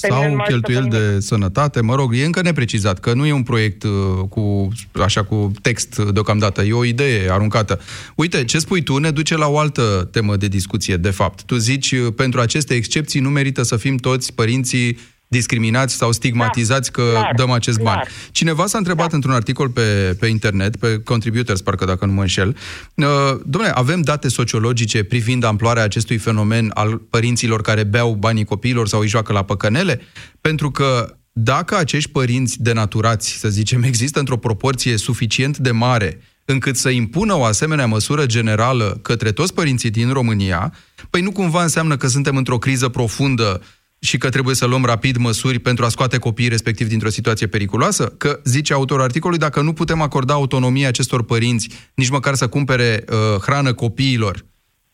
pe 0.00 0.08
mine 0.10 0.22
nu 0.22 0.28
Sau 0.28 0.36
mă 0.36 0.42
ajută 0.42 0.60
pe 0.60 0.72
cheltuieli 0.72 0.88
nimic. 0.88 1.14
de 1.14 1.20
sănătate, 1.20 1.80
mă 1.80 1.94
rog, 1.94 2.14
e 2.14 2.24
încă 2.24 2.42
neprecizat, 2.42 2.98
că 3.00 3.12
nu 3.14 3.26
e 3.26 3.32
un 3.32 3.42
proiect 3.42 3.82
uh, 3.82 3.90
cu, 4.28 4.68
așa, 5.02 5.24
cu 5.24 5.52
text 5.62 5.98
uh, 5.98 6.06
deocamdată, 6.12 6.62
e 6.62 6.72
o 6.72 6.84
idee 6.84 7.30
aruncată. 7.30 7.78
Uite, 8.16 8.44
ce 8.44 8.58
spui 8.58 8.82
tu 8.82 8.98
ne 8.98 9.10
duce 9.10 9.36
la 9.36 9.46
o 9.46 9.58
altă 9.58 10.08
temă 10.12 10.36
de 10.36 10.48
discuție, 10.48 10.96
de 10.96 11.10
fapt. 11.10 11.42
Tu 11.42 11.56
zici, 11.56 11.92
uh, 11.92 12.12
pentru 12.16 12.40
aceste 12.40 12.74
excepții 12.74 13.20
nu 13.20 13.28
merită 13.28 13.62
să 13.62 13.76
fim 13.76 13.96
toți 13.96 14.34
părinții 14.34 14.98
discriminați 15.34 15.94
sau 15.94 16.12
stigmatizați 16.12 16.92
că 16.92 17.02
clar, 17.12 17.32
dăm 17.36 17.50
acest 17.50 17.78
clar. 17.78 17.94
bani. 17.94 18.08
Cineva 18.30 18.66
s-a 18.66 18.78
întrebat 18.78 19.12
într-un 19.12 19.32
articol 19.32 19.68
pe, 19.68 20.16
pe 20.18 20.26
internet, 20.26 20.76
pe 20.76 21.00
Contributors, 21.04 21.60
parcă 21.60 21.84
dacă 21.84 22.06
nu 22.06 22.12
mă 22.12 22.20
înșel, 22.20 22.56
uh, 22.94 23.06
domnule, 23.44 23.72
avem 23.74 24.00
date 24.00 24.28
sociologice 24.28 25.02
privind 25.04 25.44
amploarea 25.44 25.82
acestui 25.82 26.16
fenomen 26.16 26.70
al 26.74 26.96
părinților 26.96 27.60
care 27.62 27.84
beau 27.84 28.14
banii 28.14 28.44
copiilor 28.44 28.88
sau 28.88 29.00
îi 29.00 29.08
joacă 29.08 29.32
la 29.32 29.42
păcănele? 29.42 30.00
Pentru 30.40 30.70
că 30.70 31.16
dacă 31.32 31.76
acești 31.76 32.10
părinți 32.10 32.62
denaturați, 32.62 33.38
să 33.38 33.48
zicem, 33.48 33.82
există 33.82 34.18
într-o 34.18 34.36
proporție 34.36 34.96
suficient 34.96 35.58
de 35.58 35.70
mare 35.70 36.20
încât 36.44 36.76
să 36.76 36.88
impună 36.88 37.34
o 37.34 37.44
asemenea 37.44 37.86
măsură 37.86 38.26
generală 38.26 38.98
către 39.02 39.32
toți 39.32 39.54
părinții 39.54 39.90
din 39.90 40.12
România, 40.12 40.74
păi 41.10 41.20
nu 41.20 41.32
cumva 41.32 41.62
înseamnă 41.62 41.96
că 41.96 42.06
suntem 42.06 42.36
într-o 42.36 42.58
criză 42.58 42.88
profundă 42.88 43.62
și 44.04 44.18
că 44.18 44.28
trebuie 44.28 44.54
să 44.54 44.66
luăm 44.66 44.84
rapid 44.84 45.16
măsuri 45.16 45.58
pentru 45.58 45.84
a 45.84 45.88
scoate 45.88 46.18
copiii 46.18 46.48
respectiv 46.48 46.88
dintr-o 46.88 47.08
situație 47.08 47.46
periculoasă? 47.46 48.04
Că, 48.04 48.40
zice 48.44 48.72
autorul 48.72 49.02
articolului, 49.02 49.42
dacă 49.42 49.60
nu 49.60 49.72
putem 49.72 50.00
acorda 50.00 50.34
autonomie 50.34 50.86
acestor 50.86 51.24
părinți, 51.24 51.68
nici 51.94 52.08
măcar 52.08 52.34
să 52.34 52.46
cumpere 52.46 53.04
uh, 53.08 53.40
hrană 53.40 53.72
copiilor, 53.72 54.44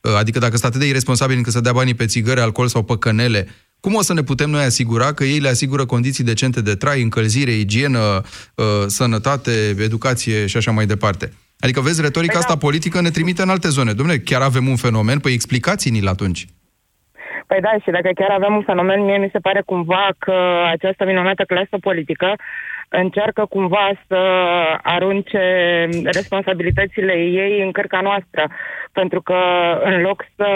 uh, 0.00 0.14
adică 0.16 0.38
dacă 0.38 0.52
sunt 0.52 0.64
atât 0.64 0.80
de 0.80 0.86
irresponsabili 0.86 1.38
încât 1.38 1.52
să 1.52 1.60
dea 1.60 1.72
banii 1.72 1.94
pe 1.94 2.06
țigări, 2.06 2.40
alcool 2.40 2.68
sau 2.68 2.82
pe 2.82 2.98
cănele, 2.98 3.48
cum 3.80 3.94
o 3.94 4.02
să 4.02 4.12
ne 4.12 4.22
putem 4.22 4.50
noi 4.50 4.64
asigura 4.64 5.12
că 5.12 5.24
ei 5.24 5.38
le 5.38 5.48
asigură 5.48 5.86
condiții 5.86 6.24
decente 6.24 6.60
de 6.60 6.74
trai, 6.74 7.02
încălzire, 7.02 7.52
igienă, 7.52 8.22
uh, 8.54 8.64
sănătate, 8.86 9.76
educație 9.78 10.46
și 10.46 10.56
așa 10.56 10.70
mai 10.70 10.86
departe? 10.86 11.32
Adică, 11.58 11.80
vezi, 11.80 12.00
retorica 12.00 12.38
asta 12.38 12.56
politică 12.56 13.00
ne 13.00 13.10
trimite 13.10 13.42
în 13.42 13.48
alte 13.48 13.68
zone. 13.68 13.92
Domnule, 13.92 14.18
chiar 14.18 14.40
avem 14.40 14.68
un 14.68 14.76
fenomen? 14.76 15.18
Păi 15.18 15.32
explicați-ni-l 15.32 16.06
atunci. 16.06 16.46
Păi 17.46 17.60
da, 17.60 17.72
și 17.82 17.90
dacă 17.90 18.10
chiar 18.14 18.30
avem 18.30 18.54
un 18.54 18.62
fenomen, 18.62 19.04
mie 19.04 19.18
mi 19.18 19.28
se 19.32 19.38
pare 19.38 19.60
cumva 19.60 20.08
că 20.18 20.64
această 20.66 21.04
minunată 21.04 21.44
clasă 21.44 21.76
politică 21.80 22.34
încearcă 22.88 23.46
cumva 23.48 23.90
să 24.06 24.16
arunce 24.82 25.44
responsabilitățile 26.04 27.12
ei 27.12 27.62
în 27.62 27.72
cărca 27.72 28.00
noastră, 28.00 28.48
pentru 28.92 29.22
că 29.22 29.38
în 29.84 30.00
loc 30.00 30.24
să 30.36 30.48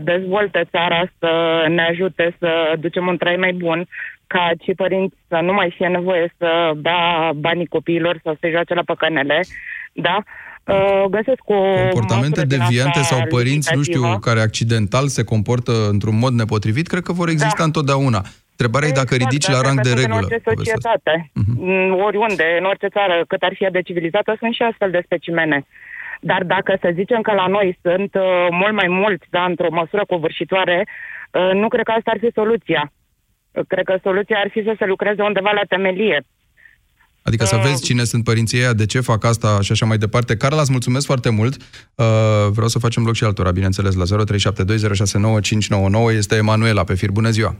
dezvolte 0.00 0.64
țara, 0.70 1.02
să 1.18 1.64
ne 1.68 1.82
ajute 1.82 2.36
să 2.38 2.74
ducem 2.78 3.06
un 3.06 3.16
trai 3.16 3.36
mai 3.36 3.52
bun, 3.52 3.86
ca 4.26 4.50
și 4.62 4.72
părinți 4.74 5.16
să 5.28 5.38
nu 5.42 5.52
mai 5.52 5.74
fie 5.76 5.88
nevoie 5.88 6.34
să 6.38 6.72
dea 6.76 7.32
banii 7.34 7.66
copiilor 7.66 8.20
sau 8.22 8.36
să-i 8.40 8.50
joace 8.50 8.74
la 8.74 8.82
păcănele, 8.82 9.40
da? 9.92 10.16
Uh, 10.16 10.43
găsesc 11.10 11.42
o 11.44 11.54
comportamente 11.54 12.40
măsură 12.40 12.46
din 12.46 12.58
deviante 12.58 12.98
asta 12.98 13.14
sau 13.14 13.26
părinți, 13.26 13.74
nu 13.74 13.82
știu, 13.82 14.00
limitativă. 14.00 14.30
care 14.30 14.40
accidental 14.40 15.06
se 15.08 15.24
comportă 15.24 15.72
într-un 15.90 16.18
mod 16.18 16.32
nepotrivit, 16.32 16.86
cred 16.86 17.02
că 17.02 17.12
vor 17.12 17.28
exista 17.28 17.64
Da. 17.64 17.64
întotdeauna. 17.64 18.22
Întrebarea 18.50 18.88
e 18.88 19.00
dacă 19.02 19.14
ridici 19.14 19.46
la 19.46 19.52
dar 19.54 19.64
rang 19.64 19.80
de 19.80 19.92
cred 19.92 19.94
că 19.94 20.00
regulă. 20.00 20.18
În 20.18 20.24
orice 20.24 20.40
povestea 20.44 20.74
asta. 20.76 20.90
societate, 20.90 21.30
mm, 21.56 21.92
oriunde, 22.08 22.56
în 22.60 22.64
orice 22.64 22.88
țară, 22.96 23.24
cât 23.28 23.42
ar 23.42 23.52
fi 23.56 23.64
ea 23.64 23.70
de 23.70 23.82
civilizată, 23.88 24.36
sunt 24.38 24.54
și 24.54 24.62
astfel 24.62 24.90
de 24.90 25.02
specimene. 25.04 25.66
Dar 26.20 26.42
dacă 26.54 26.78
să 26.80 26.88
zicem 26.94 27.20
că 27.20 27.32
la 27.32 27.46
noi 27.46 27.78
sunt 27.82 28.14
uh, 28.14 28.46
mult 28.50 28.74
mai 28.80 28.88
mulți, 28.88 29.26
da, 29.30 29.44
într-o 29.44 29.70
măsură 29.70 30.04
covârșitoare, 30.06 30.84
Uh, 31.34 31.50
nu 31.52 31.68
cred 31.68 31.84
că 31.84 31.90
asta 31.90 32.10
ar 32.10 32.18
fi 32.18 32.30
soluția. 32.34 32.92
Uh, 33.52 33.64
Cred 33.68 33.84
că 33.84 33.96
soluția 34.02 34.38
ar 34.38 34.48
fi 34.50 34.62
să 34.62 34.74
se 34.78 34.84
lucreze 34.84 35.22
undeva 35.22 35.50
la 35.52 35.64
temelie. 35.68 36.18
Adică 37.26 37.44
să 37.44 37.60
vezi 37.62 37.84
cine 37.84 38.04
sunt 38.04 38.24
părinții 38.24 38.58
ăia, 38.58 38.72
de 38.72 38.86
ce 38.86 39.00
fac 39.00 39.24
asta 39.24 39.60
și 39.60 39.72
așa 39.72 39.86
mai 39.86 39.96
departe. 39.98 40.36
Carla, 40.36 40.60
îți 40.60 40.70
mulțumesc 40.70 41.06
foarte 41.06 41.30
mult. 41.30 41.54
Uh, 41.56 41.64
vreau 42.52 42.68
să 42.68 42.78
facem 42.78 43.04
loc 43.04 43.14
și 43.14 43.24
altora, 43.24 43.50
bineînțeles, 43.50 43.94
la 43.94 44.04
0372069599 44.04 46.12
este 46.16 46.36
Emanuela 46.36 46.84
pe 46.84 46.94
fir. 46.94 47.10
Bună 47.10 47.30
ziua! 47.30 47.54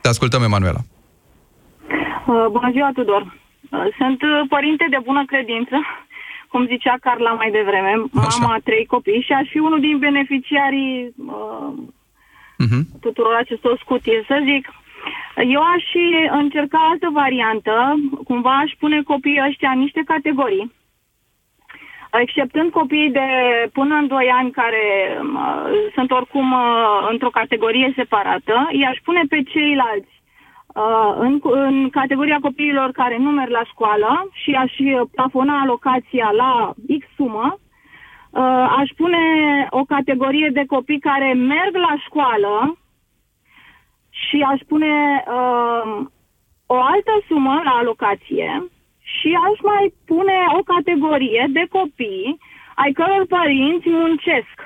Te 0.00 0.08
ascultăm, 0.08 0.42
Emanuela. 0.42 0.80
Uh, 2.26 2.46
Bună 2.50 2.70
ziua, 2.72 2.90
Tudor. 2.94 3.22
Uh, 3.22 3.30
Sunt 3.98 4.22
uh, 4.22 4.30
părinte 4.48 4.86
de 4.90 4.98
bună 5.08 5.22
credință, 5.32 5.76
cum 6.50 6.66
zicea 6.66 6.96
Carla 7.00 7.32
mai 7.40 7.50
devreme, 7.58 7.92
mama 8.10 8.52
a 8.54 8.60
trei 8.68 8.84
copii 8.94 9.24
și 9.26 9.32
aș 9.32 9.46
fi 9.50 9.58
unul 9.58 9.80
din 9.80 9.98
beneficiarii 9.98 11.14
uh, 11.26 11.72
Mhm. 12.58 12.80
tuturor 13.00 13.34
acestor 13.44 13.74
scutiri. 13.84 14.24
Să 14.30 14.36
zic, 14.50 14.64
eu 15.36 15.60
aș 15.60 15.82
și 15.82 16.28
încerca 16.30 16.78
altă 16.90 17.08
variantă, 17.12 17.94
cumva 18.24 18.56
aș 18.56 18.72
pune 18.78 19.02
copiii 19.02 19.44
ăștia 19.48 19.70
în 19.70 19.78
niște 19.78 20.02
categorii, 20.06 20.72
exceptând 22.20 22.70
copiii 22.70 23.10
de 23.10 23.28
până 23.72 23.94
în 23.94 24.06
2 24.06 24.30
ani 24.38 24.50
care 24.50 25.18
uh, 25.22 25.90
sunt 25.94 26.10
oricum 26.10 26.52
uh, 26.52 27.08
într-o 27.10 27.30
categorie 27.30 27.92
separată, 27.96 28.68
i-aș 28.72 28.98
pune 29.04 29.22
pe 29.28 29.42
ceilalți 29.42 30.22
uh, 30.74 31.14
în, 31.18 31.40
în 31.42 31.90
categoria 31.90 32.38
copiilor 32.40 32.90
care 32.90 33.16
nu 33.18 33.30
merg 33.30 33.50
la 33.50 33.64
școală 33.64 34.28
și 34.32 34.50
aș 34.50 34.78
uh, 34.78 35.00
plafona 35.14 35.60
alocația 35.60 36.30
la 36.30 36.72
X 36.98 37.06
sumă, 37.16 37.58
uh, 38.30 38.74
aș 38.78 38.88
pune 38.96 39.18
o 39.70 39.84
categorie 39.84 40.50
de 40.52 40.64
copii 40.66 40.98
care 40.98 41.32
merg 41.32 41.74
la 41.74 41.94
școală 42.06 42.78
și 44.26 44.38
aș 44.52 44.60
pune 44.70 44.94
uh, 45.38 46.06
o 46.66 46.76
altă 46.92 47.14
sumă 47.28 47.60
la 47.64 47.74
alocație 47.80 48.50
și 49.14 49.30
aș 49.48 49.56
mai 49.72 49.84
pune 50.10 50.38
o 50.58 50.60
categorie 50.72 51.42
de 51.56 51.64
copii 51.76 52.38
ai 52.82 52.92
căror 52.98 53.24
părinți 53.36 53.88
muncesc. 54.02 54.56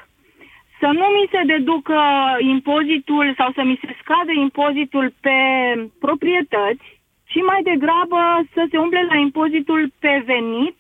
Să 0.80 0.88
nu 0.98 1.06
mi 1.16 1.30
se 1.32 1.42
deducă 1.52 2.00
impozitul 2.54 3.26
sau 3.38 3.48
să 3.56 3.62
mi 3.70 3.80
se 3.82 3.90
scadă 4.02 4.32
impozitul 4.46 5.06
pe 5.24 5.38
proprietăți, 6.04 6.86
ci 7.30 7.40
mai 7.50 7.60
degrabă 7.70 8.20
să 8.54 8.62
se 8.70 8.76
umple 8.84 9.02
la 9.10 9.16
impozitul 9.26 9.82
pe 9.98 10.12
venit 10.32 10.76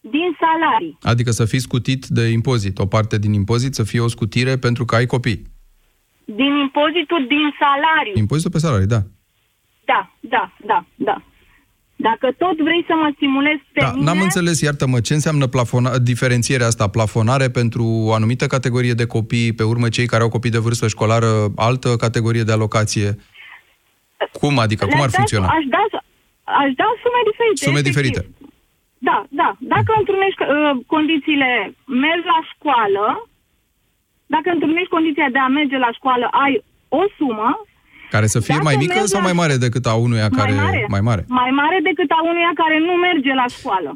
din 0.00 0.28
salarii. 0.42 0.98
Adică 1.12 1.30
să 1.30 1.44
fii 1.44 1.66
scutit 1.68 2.02
de 2.06 2.24
impozit. 2.38 2.78
O 2.78 2.86
parte 2.86 3.18
din 3.18 3.32
impozit 3.32 3.74
să 3.74 3.82
fie 3.82 4.00
o 4.00 4.08
scutire 4.08 4.56
pentru 4.56 4.84
că 4.84 4.94
ai 4.94 5.06
copii. 5.06 5.42
Din 6.24 6.52
impozitul 6.64 7.26
din 7.28 7.46
salariu. 7.62 8.12
Impozitul 8.14 8.50
pe 8.50 8.58
salarii, 8.58 8.86
da. 8.86 9.00
Da, 9.84 10.10
da, 10.20 10.52
da, 10.66 10.84
da. 10.94 11.22
Dacă 11.96 12.26
tot 12.38 12.56
vrei 12.60 12.84
să 12.86 12.94
mă 12.94 13.10
stimulezi 13.14 13.62
pe 13.72 13.80
Da, 13.80 13.92
mine... 13.92 14.04
n-am 14.04 14.20
înțeles, 14.20 14.60
iartă-mă, 14.60 15.00
ce 15.00 15.14
înseamnă 15.14 15.46
plafona, 15.46 15.98
diferențierea 15.98 16.66
asta, 16.66 16.88
plafonare 16.88 17.48
pentru 17.50 17.84
o 17.84 18.12
anumită 18.12 18.46
categorie 18.46 18.92
de 18.92 19.06
copii, 19.06 19.52
pe 19.52 19.62
urmă 19.62 19.88
cei 19.88 20.06
care 20.06 20.22
au 20.22 20.28
copii 20.28 20.50
de 20.50 20.58
vârstă 20.58 20.88
școlară, 20.88 21.28
altă 21.56 21.96
categorie 21.96 22.42
de 22.42 22.52
alocație. 22.52 23.08
Cum 24.40 24.58
adică? 24.58 24.84
Cum 24.84 24.94
ar 24.94 24.98
Le-aș 25.00 25.10
da- 25.10 25.16
funcționa? 25.16 25.46
Aș 25.46 25.64
da, 25.74 25.82
aș 26.62 26.70
da 26.80 26.86
sume 27.02 27.20
diferite. 27.30 27.64
Sume 27.66 27.78
efectiv. 27.78 27.92
diferite. 27.92 28.20
Da, 28.98 29.18
da. 29.40 29.48
Dacă 29.74 29.90
întrunești 29.98 30.42
uh, 30.42 30.70
condițiile, 30.86 31.50
mergi 32.04 32.26
la 32.34 32.40
școală, 32.52 33.04
dacă 34.34 34.48
întrunești 34.56 34.94
condiția 34.96 35.28
de 35.36 35.40
a 35.46 35.48
merge 35.58 35.76
la 35.86 35.90
școală, 35.98 36.26
ai 36.44 36.52
o 37.00 37.02
sumă, 37.18 37.50
Care 38.14 38.26
să 38.34 38.40
fie 38.46 38.54
Dacă 38.58 38.66
mai 38.68 38.76
mică 38.84 38.94
mergi 38.98 39.12
sau 39.14 39.20
la- 39.20 39.26
mai 39.28 39.36
mare 39.40 39.56
decât 39.66 39.84
a 39.92 39.94
unuia 40.06 40.28
care... 40.38 40.52
mai 40.52 40.64
mare, 40.64 40.84
Mai 40.94 41.00
mare. 41.08 41.22
mai 41.40 41.50
mare 41.60 41.78
decât 41.88 42.10
a 42.18 42.20
unuia 42.30 42.52
care 42.62 42.76
nu 42.86 42.92
merge 43.06 43.32
la 43.42 43.46
școală. 43.56 43.90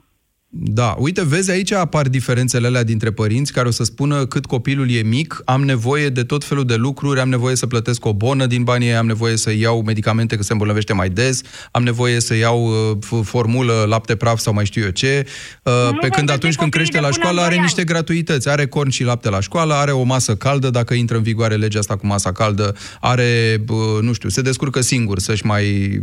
Da, 0.58 0.94
uite, 0.98 1.24
vezi, 1.24 1.50
aici 1.50 1.72
apar 1.72 2.08
diferențele 2.08 2.66
alea 2.66 2.82
dintre 2.82 3.10
părinți 3.10 3.52
care 3.52 3.68
o 3.68 3.70
să 3.70 3.84
spună 3.84 4.26
cât 4.26 4.46
copilul 4.46 4.90
e 4.90 5.02
mic, 5.02 5.42
am 5.44 5.64
nevoie 5.64 6.08
de 6.08 6.22
tot 6.22 6.44
felul 6.44 6.64
de 6.64 6.74
lucruri, 6.74 7.20
am 7.20 7.28
nevoie 7.28 7.56
să 7.56 7.66
plătesc 7.66 8.04
o 8.04 8.12
bonă 8.12 8.46
din 8.46 8.62
banii 8.62 8.88
ei, 8.88 8.96
am 8.96 9.06
nevoie 9.06 9.36
să 9.36 9.52
iau 9.52 9.82
medicamente 9.82 10.36
că 10.36 10.42
se 10.42 10.52
îmbolnăvește 10.52 10.92
mai 10.92 11.08
des, 11.08 11.40
am 11.70 11.82
nevoie 11.82 12.20
să 12.20 12.34
iau 12.34 12.64
uh, 12.64 12.96
f- 12.96 13.24
formulă, 13.24 13.84
lapte 13.88 14.16
praf 14.16 14.38
sau 14.38 14.52
mai 14.52 14.64
știu 14.64 14.82
eu 14.82 14.90
ce. 14.90 15.26
Uh, 15.62 15.72
pe 16.00 16.08
când 16.08 16.30
atunci 16.30 16.56
când 16.56 16.70
crește 16.70 17.00
la 17.00 17.10
școală 17.10 17.40
are 17.40 17.56
niște 17.56 17.84
gratuități, 17.84 18.48
are 18.48 18.66
corn 18.66 18.88
și 18.90 19.04
lapte 19.04 19.30
la 19.30 19.40
școală, 19.40 19.74
are 19.74 19.90
o 19.90 20.02
masă 20.02 20.36
caldă, 20.36 20.70
dacă 20.70 20.94
intră 20.94 21.16
în 21.16 21.22
vigoare 21.22 21.54
legea 21.54 21.78
asta 21.78 21.96
cu 21.96 22.06
masa 22.06 22.32
caldă, 22.32 22.76
are, 23.00 23.62
uh, 23.68 23.76
nu 24.00 24.12
știu, 24.12 24.28
se 24.28 24.40
descurcă 24.40 24.80
singur 24.80 25.18
să-și 25.18 25.46
mai, 25.46 25.98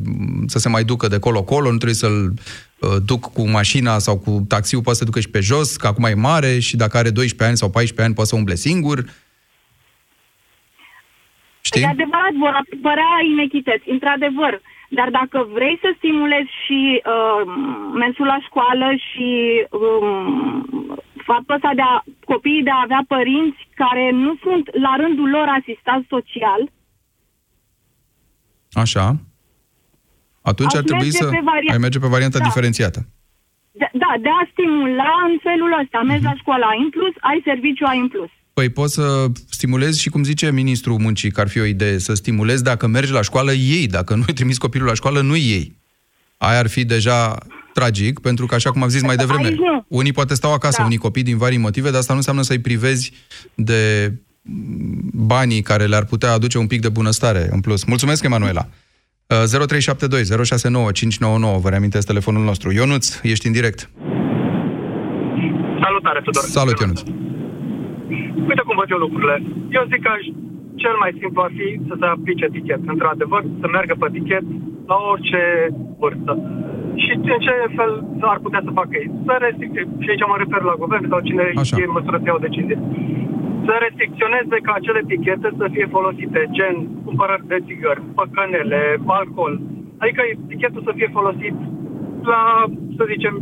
să 0.48 0.60
se 0.60 0.70
mai 0.70 0.84
ducă 0.84 1.08
de 1.08 1.18
colo-colo, 1.18 1.72
nu 1.72 1.78
trebuie 1.78 1.96
să-l 1.96 2.34
uh, 2.34 2.42
duc 3.06 3.32
cu 3.34 3.50
mașina 3.50 3.98
sau 3.98 4.17
cu 4.19 4.46
taxiul, 4.48 4.82
poate 4.82 4.98
să 5.00 5.06
ducă 5.06 5.19
și 5.19 5.30
pe 5.30 5.39
jos, 5.39 5.76
că 5.76 5.88
acum 5.88 6.04
e 6.04 6.13
mare 6.13 6.60
și 6.60 6.76
dacă 6.76 6.98
are 6.98 7.10
12 7.10 7.43
ani 7.48 7.58
sau 7.58 7.69
14 7.69 8.02
ani 8.06 8.13
poate 8.13 8.30
să 8.30 8.36
umble 8.36 8.56
singur. 8.56 8.98
Știi? 11.62 11.82
E 11.82 11.88
adevărat, 11.88 12.34
vor 12.46 12.54
apărea 12.62 13.13
inechități, 13.34 13.89
într-adevăr. 13.89 14.62
Dar 14.89 15.10
dacă 15.10 15.48
vrei 15.54 15.78
să 15.82 15.89
stimulezi 15.98 16.52
și 16.65 16.82
uh, 17.02 17.41
mersul 17.93 18.26
la 18.26 18.39
școală 18.48 18.88
și 19.10 19.30
um, 19.69 20.19
faptul 21.30 21.56
ăsta 21.56 21.72
de 21.76 21.82
a, 21.82 22.04
copiii 22.26 22.63
de 22.63 22.69
a 22.69 22.84
avea 22.84 23.04
părinți 23.08 23.62
care 23.82 24.12
nu 24.12 24.32
sunt 24.43 24.65
la 24.86 24.93
rândul 25.02 25.30
lor 25.30 25.48
asistați 25.60 26.06
social, 26.15 26.62
Așa. 28.74 29.15
Atunci 30.52 30.74
Aș 30.74 30.80
ar 30.80 30.84
trebui 30.90 31.04
merge 31.10 31.18
să 31.24 31.26
pe 31.26 31.42
varia- 31.52 31.72
ai 31.74 31.78
merge 31.86 32.00
pe 32.00 32.08
varianta 32.16 32.38
Da. 32.40 32.44
diferențiată. 32.50 33.00
de, 33.82 33.88
da, 34.04 34.12
de 34.26 34.30
a 34.40 34.42
stimula 34.52 35.12
în 35.32 35.36
felul 35.48 35.72
ăsta. 35.82 36.02
Mergi 36.12 36.24
la 36.24 36.36
școală, 36.42 36.66
ai 36.72 36.80
în 36.86 36.90
plus, 36.90 37.14
ai 37.20 37.42
serviciu, 37.50 37.86
ai 37.92 38.00
în 38.00 38.08
plus. 38.08 38.30
Păi 38.54 38.70
poți 38.70 38.94
să 38.94 39.26
stimulezi 39.50 40.02
și 40.02 40.10
cum 40.10 40.24
zice 40.24 40.52
ministrul 40.52 40.98
muncii, 41.00 41.32
că 41.32 41.40
ar 41.42 41.48
fi 41.48 41.60
o 41.60 41.64
idee, 41.66 41.98
să 41.98 42.14
stimulezi 42.14 42.64
dacă 42.64 42.88
mergi 42.88 43.12
la 43.12 43.22
școală 43.22 43.52
ei, 43.52 43.88
dacă 43.88 44.16
nu 44.16 44.24
ai 44.28 44.34
trimis 44.34 44.58
copilul 44.58 44.88
la 44.88 44.94
școală, 44.94 45.22
nu 45.22 45.36
ei. 45.36 45.76
Aia 46.38 46.60
ar 46.60 46.68
fi 46.70 46.86
deja 46.86 47.38
tragic, 47.74 48.20
pentru 48.20 48.46
că, 48.46 48.56
așa 48.56 48.72
cum 48.72 48.84
am 48.84 48.90
zis 48.90 49.02
mai 49.02 49.16
devreme, 49.16 49.48
Aici 49.48 49.58
nu. 49.58 49.86
unii 49.88 50.12
poate 50.12 50.34
stau 50.34 50.54
acasă, 50.54 50.76
Da. 50.80 50.86
unii 50.86 50.98
copii 50.98 51.24
din 51.24 51.38
vari 51.38 51.58
motive, 51.58 51.90
dar 51.90 52.00
asta 52.00 52.12
nu 52.14 52.18
înseamnă 52.20 52.42
să-i 52.42 52.60
privezi 52.60 53.12
de 53.56 54.12
mm, 54.42 55.10
banii 55.14 55.62
care 55.62 55.86
le-ar 55.86 56.06
putea 56.06 56.32
aduce 56.32 56.58
un 56.58 56.68
pic 56.68 56.82
de 56.82 56.90
bunăstare 56.90 57.48
în 57.52 57.60
plus. 57.62 57.84
Mulțumesc, 57.84 58.24
Emanuela! 58.24 58.68
Uh, 59.28 59.38
0372 59.68 60.46
069 60.46 60.92
599, 60.92 61.58
vă 61.64 61.70
reamintesc 61.70 62.06
telefonul 62.12 62.44
nostru. 62.44 62.68
Ionuț, 62.80 63.06
ești 63.34 63.48
în 63.48 63.54
direct. 63.60 63.80
Salutare, 65.84 66.20
Tudor. 66.26 66.44
Salut, 66.60 66.78
Ionuț! 66.80 67.00
Uite 68.50 68.64
cum 68.68 68.76
văd 68.82 68.90
eu 68.96 69.00
lucrurile. 69.06 69.36
Eu 69.78 69.84
zic 69.92 70.02
că 70.06 70.10
aș, 70.16 70.24
cel 70.84 70.96
mai 71.04 71.12
simplu 71.22 71.40
ar 71.46 71.52
fi 71.58 71.68
să 71.88 71.94
se 72.00 72.06
aplice 72.16 72.48
tichet. 72.56 72.82
Într-adevăr, 72.94 73.42
să 73.62 73.68
meargă 73.76 73.94
pe 74.02 74.08
tichet 74.16 74.46
la 74.92 74.98
orice 75.12 75.42
vârstă. 76.02 76.34
Și 77.04 77.12
în 77.16 77.40
ce 77.46 77.54
fel 77.78 77.92
ar 78.34 78.40
putea 78.46 78.62
să 78.68 78.72
facă 78.80 78.94
ei? 79.02 79.08
Să 79.28 79.34
restricte, 79.46 79.82
și 80.04 80.10
aici 80.12 80.26
mă 80.32 80.38
refer 80.44 80.62
la 80.72 80.76
guvern 80.84 81.06
sau 81.12 81.20
cine 81.28 81.44
Așa. 81.64 81.76
e 81.80 81.90
în 81.90 81.98
măsură 81.98 82.18
să 82.20 82.28
ia 82.28 82.38
o 82.40 82.46
decizie. 82.48 82.78
Să 83.65 83.73
restricționeze 83.86 84.58
ca 84.65 84.71
acele 84.76 85.02
tichete 85.08 85.49
să 85.60 85.65
fie 85.73 85.88
folosite, 85.95 86.41
gen 86.58 86.76
cumpărări 87.06 87.47
de 87.52 87.58
țigări, 87.65 88.02
păcănele, 88.17 88.82
alcool. 89.06 89.54
Adică 90.02 90.21
tichetul 90.47 90.82
să 90.88 90.91
fie 90.95 91.10
folosit 91.17 91.56
la, 92.32 92.41
să 92.97 93.04
zicem, 93.13 93.34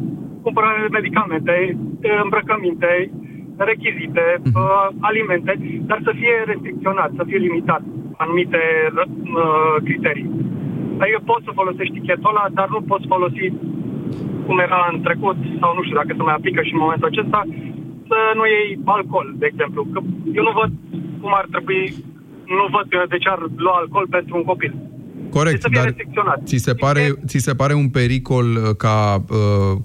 cumpărare 0.45 0.79
de 0.81 0.95
medicamente, 0.97 1.77
îmbrăcăminte, 2.23 3.11
rechizite, 3.57 4.25
uh, 4.43 4.87
alimente, 4.99 5.51
dar 5.89 5.99
să 6.03 6.11
fie 6.19 6.35
restricționat, 6.45 7.11
să 7.15 7.23
fie 7.27 7.37
limitat 7.37 7.81
anumite 8.17 8.61
uh, 8.93 9.75
criterii. 9.87 10.29
Adică 11.01 11.19
poți 11.25 11.45
să 11.47 11.51
folosești 11.59 11.97
tichetul 11.99 12.29
ăla, 12.29 12.45
dar 12.57 12.67
nu 12.69 12.81
poți 12.81 13.07
folosi 13.13 13.45
cum 14.45 14.57
era 14.59 14.89
în 14.91 15.01
trecut, 15.01 15.37
sau 15.59 15.69
nu 15.75 15.83
știu 15.83 15.95
dacă 15.95 16.11
se 16.15 16.23
mai 16.23 16.37
aplică 16.37 16.61
și 16.63 16.73
în 16.73 16.83
momentul 16.83 17.07
acesta, 17.11 17.41
să 18.11 18.19
nu 18.37 18.43
iei 18.53 18.69
alcool, 18.97 19.27
de 19.41 19.47
exemplu. 19.51 19.81
Că 19.93 19.99
eu 20.37 20.43
nu 20.47 20.53
văd 20.59 20.71
cum 21.21 21.31
ar 21.41 21.45
trebui, 21.53 21.83
nu 22.57 22.63
văd 22.75 22.85
de 23.13 23.17
ce 23.23 23.29
ar 23.35 23.39
lua 23.65 23.75
alcool 23.81 24.05
pentru 24.17 24.33
un 24.39 24.43
copil. 24.51 24.73
Corect, 25.37 25.55
Deci 25.55 25.61
să 25.65 25.67
fie 25.71 25.79
dar 25.79 25.87
restricționat. 25.89 26.39
ți 26.45 26.57
se, 26.67 26.73
pare, 26.73 27.03
ți 27.29 27.37
se 27.47 27.53
pare 27.61 27.73
un 27.73 27.89
pericol 27.89 28.47
uh, 28.55 28.75
ca 28.83 29.23
uh, 29.29 29.37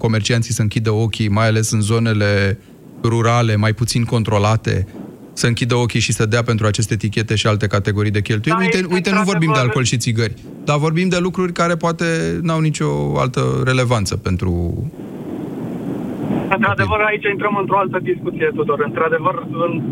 comercianții 0.04 0.54
să 0.58 0.62
închidă 0.62 0.90
ochii, 0.90 1.28
mai 1.38 1.46
ales 1.46 1.70
în 1.70 1.80
zonele 1.80 2.58
rurale, 3.02 3.56
mai 3.56 3.72
puțin 3.72 4.04
controlate, 4.04 4.86
să 5.32 5.46
închidă 5.46 5.74
ochii 5.74 6.00
și 6.00 6.12
să 6.12 6.26
dea 6.26 6.42
pentru 6.42 6.66
aceste 6.66 6.94
etichete 6.94 7.34
și 7.34 7.46
alte 7.46 7.66
categorii 7.66 8.10
de 8.10 8.20
cheltuieli? 8.20 8.58
Da, 8.60 8.64
uite, 8.64 8.76
este 8.76 8.94
uite, 8.94 9.10
nu 9.10 9.22
vorbim 9.22 9.40
de 9.40 9.46
într-adevăr- 9.46 9.60
alcool 9.62 9.84
și 9.84 9.96
țigări, 9.96 10.34
dar 10.64 10.78
vorbim 10.78 11.08
de 11.08 11.18
lucruri 11.18 11.52
care 11.52 11.76
poate 11.76 12.04
n-au 12.42 12.60
nicio 12.60 13.18
altă 13.18 13.62
relevanță 13.64 14.16
pentru... 14.16 14.50
Într-adevăr, 16.54 17.00
aici 17.00 17.30
intrăm 17.30 17.56
într-o 17.60 17.78
altă 17.78 17.98
discuție, 18.02 18.46
Tudor. 18.54 18.80
Într-adevăr, 18.84 19.46
în... 19.64 19.82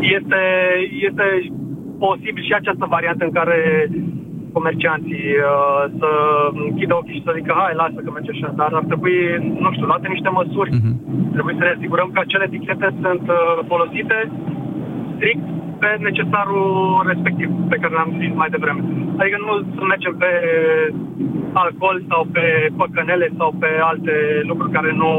este, 0.00 0.42
este 1.08 1.26
posibil 1.98 2.42
și 2.44 2.54
această 2.54 2.86
variantă 2.88 3.24
în 3.24 3.32
care 3.38 3.88
comercianții 4.52 5.28
uh, 5.38 5.82
să 5.98 6.10
închidă 6.66 6.94
ochii 6.94 7.16
și 7.16 7.26
să 7.26 7.36
zică 7.38 7.52
hai, 7.60 7.80
lasă 7.82 7.98
că 8.00 8.10
merge 8.10 8.30
așa, 8.34 8.50
dar 8.60 8.70
ar 8.78 8.84
trebui, 8.90 9.18
nu 9.64 9.70
știu, 9.72 9.86
luate 9.86 10.08
niște 10.08 10.30
măsuri. 10.38 10.70
Mhm. 10.78 10.92
Trebuie 11.34 11.54
să 11.58 11.64
ne 11.64 11.74
asigurăm 11.76 12.08
că 12.12 12.20
acele 12.20 12.44
etichete 12.46 12.88
sunt 13.02 13.24
uh, 13.28 13.40
folosite 13.70 14.18
strict 15.14 15.46
pe 15.82 15.90
necesarul 16.08 16.66
respectiv 17.10 17.48
pe 17.72 17.80
care 17.80 17.94
l-am 17.94 18.12
zis 18.20 18.32
mai 18.42 18.50
devreme. 18.54 18.82
Adică 19.20 19.36
nu 19.46 19.52
să 19.76 19.82
mergem 19.92 20.14
pe 20.22 20.30
alcool 21.52 22.04
sau 22.08 22.26
pe 22.32 22.44
păcănele 22.76 23.28
sau 23.38 23.54
pe 23.58 23.70
alte 23.90 24.14
lucruri 24.42 24.72
care 24.72 24.92
nu 24.92 25.10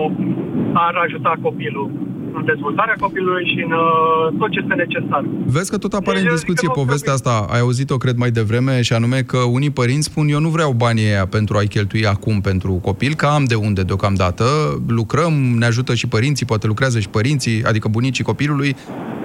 ar 0.73 0.95
ajuta 1.05 1.33
copilul 1.41 1.91
în 2.33 2.45
dezvoltarea 2.45 2.95
copilului 2.99 3.45
și 3.45 3.63
în 3.63 3.71
uh, 3.71 4.39
tot 4.39 4.49
ce 4.51 4.59
este 4.61 4.73
necesar. 4.73 5.23
Vezi 5.45 5.69
că 5.69 5.77
tot 5.77 5.93
apare 5.93 6.17
Deci, 6.17 6.27
în 6.27 6.33
discuție 6.33 6.67
adică 6.67 6.79
nu 6.79 6.85
povestea 6.85 7.13
asta, 7.13 7.47
ai 7.49 7.59
auzit-o, 7.59 7.97
cred, 7.97 8.17
mai 8.17 8.31
devreme, 8.31 8.81
și 8.81 8.93
anume 8.93 9.19
că 9.21 9.37
unii 9.37 9.69
părinți 9.69 10.07
spun, 10.07 10.27
eu 10.27 10.39
nu 10.39 10.49
vreau 10.49 10.71
banii 10.71 11.05
aia 11.05 11.25
pentru 11.25 11.57
a-i 11.57 11.67
cheltui 11.67 12.05
acum 12.05 12.41
pentru 12.41 12.71
copil, 12.73 13.13
că 13.13 13.25
am 13.25 13.43
de 13.43 13.55
unde 13.55 13.81
deocamdată, 13.83 14.45
lucrăm, 14.87 15.33
ne 15.57 15.65
ajută 15.65 15.93
și 15.93 16.07
părinții, 16.07 16.45
poate 16.45 16.67
lucrează 16.67 16.99
și 16.99 17.09
părinții, 17.09 17.63
adică 17.63 17.87
bunicii 17.87 18.23
copilului, 18.23 18.75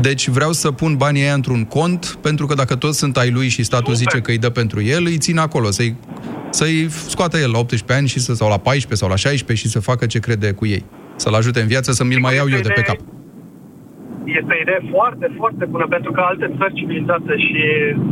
deci 0.00 0.28
vreau 0.28 0.52
să 0.52 0.70
pun 0.70 0.94
banii 0.96 1.22
aia 1.22 1.34
într-un 1.34 1.64
cont, 1.64 2.18
pentru 2.22 2.46
că 2.46 2.54
dacă 2.54 2.76
toți 2.76 2.98
sunt 2.98 3.16
ai 3.16 3.30
lui 3.30 3.48
și 3.48 3.62
statul 3.62 3.94
zice 3.94 4.18
că 4.20 4.30
îi 4.30 4.38
dă 4.38 4.50
pentru 4.50 4.82
el, 4.82 5.04
îi 5.04 5.18
țin 5.18 5.38
acolo, 5.38 5.70
să-i, 5.70 5.96
să-i 6.58 6.78
scoată 7.14 7.36
el 7.44 7.50
la 7.54 7.58
18 7.58 7.98
ani 7.98 8.08
și 8.14 8.18
să, 8.24 8.30
sau 8.40 8.48
la 8.54 8.60
14 8.68 9.00
sau 9.00 9.08
la 9.14 9.16
16 9.16 9.66
și 9.66 9.72
să 9.74 9.88
facă 9.90 10.04
ce 10.12 10.24
crede 10.26 10.50
cu 10.58 10.64
ei. 10.76 10.84
Să-l 11.22 11.34
ajute 11.40 11.60
în 11.60 11.70
viață 11.74 11.90
să 11.98 12.02
mi-l 12.04 12.22
mai 12.26 12.34
iau 12.38 12.48
eu 12.54 12.62
de 12.68 12.74
pe 12.78 12.86
cap. 12.88 12.98
Este 14.38 14.52
o 14.56 14.60
idee 14.64 14.82
foarte, 14.94 15.26
foarte 15.40 15.64
bună, 15.72 15.86
pentru 15.96 16.10
că 16.14 16.20
alte 16.20 16.46
țări 16.58 16.76
civilizate 16.78 17.32
și 17.46 17.62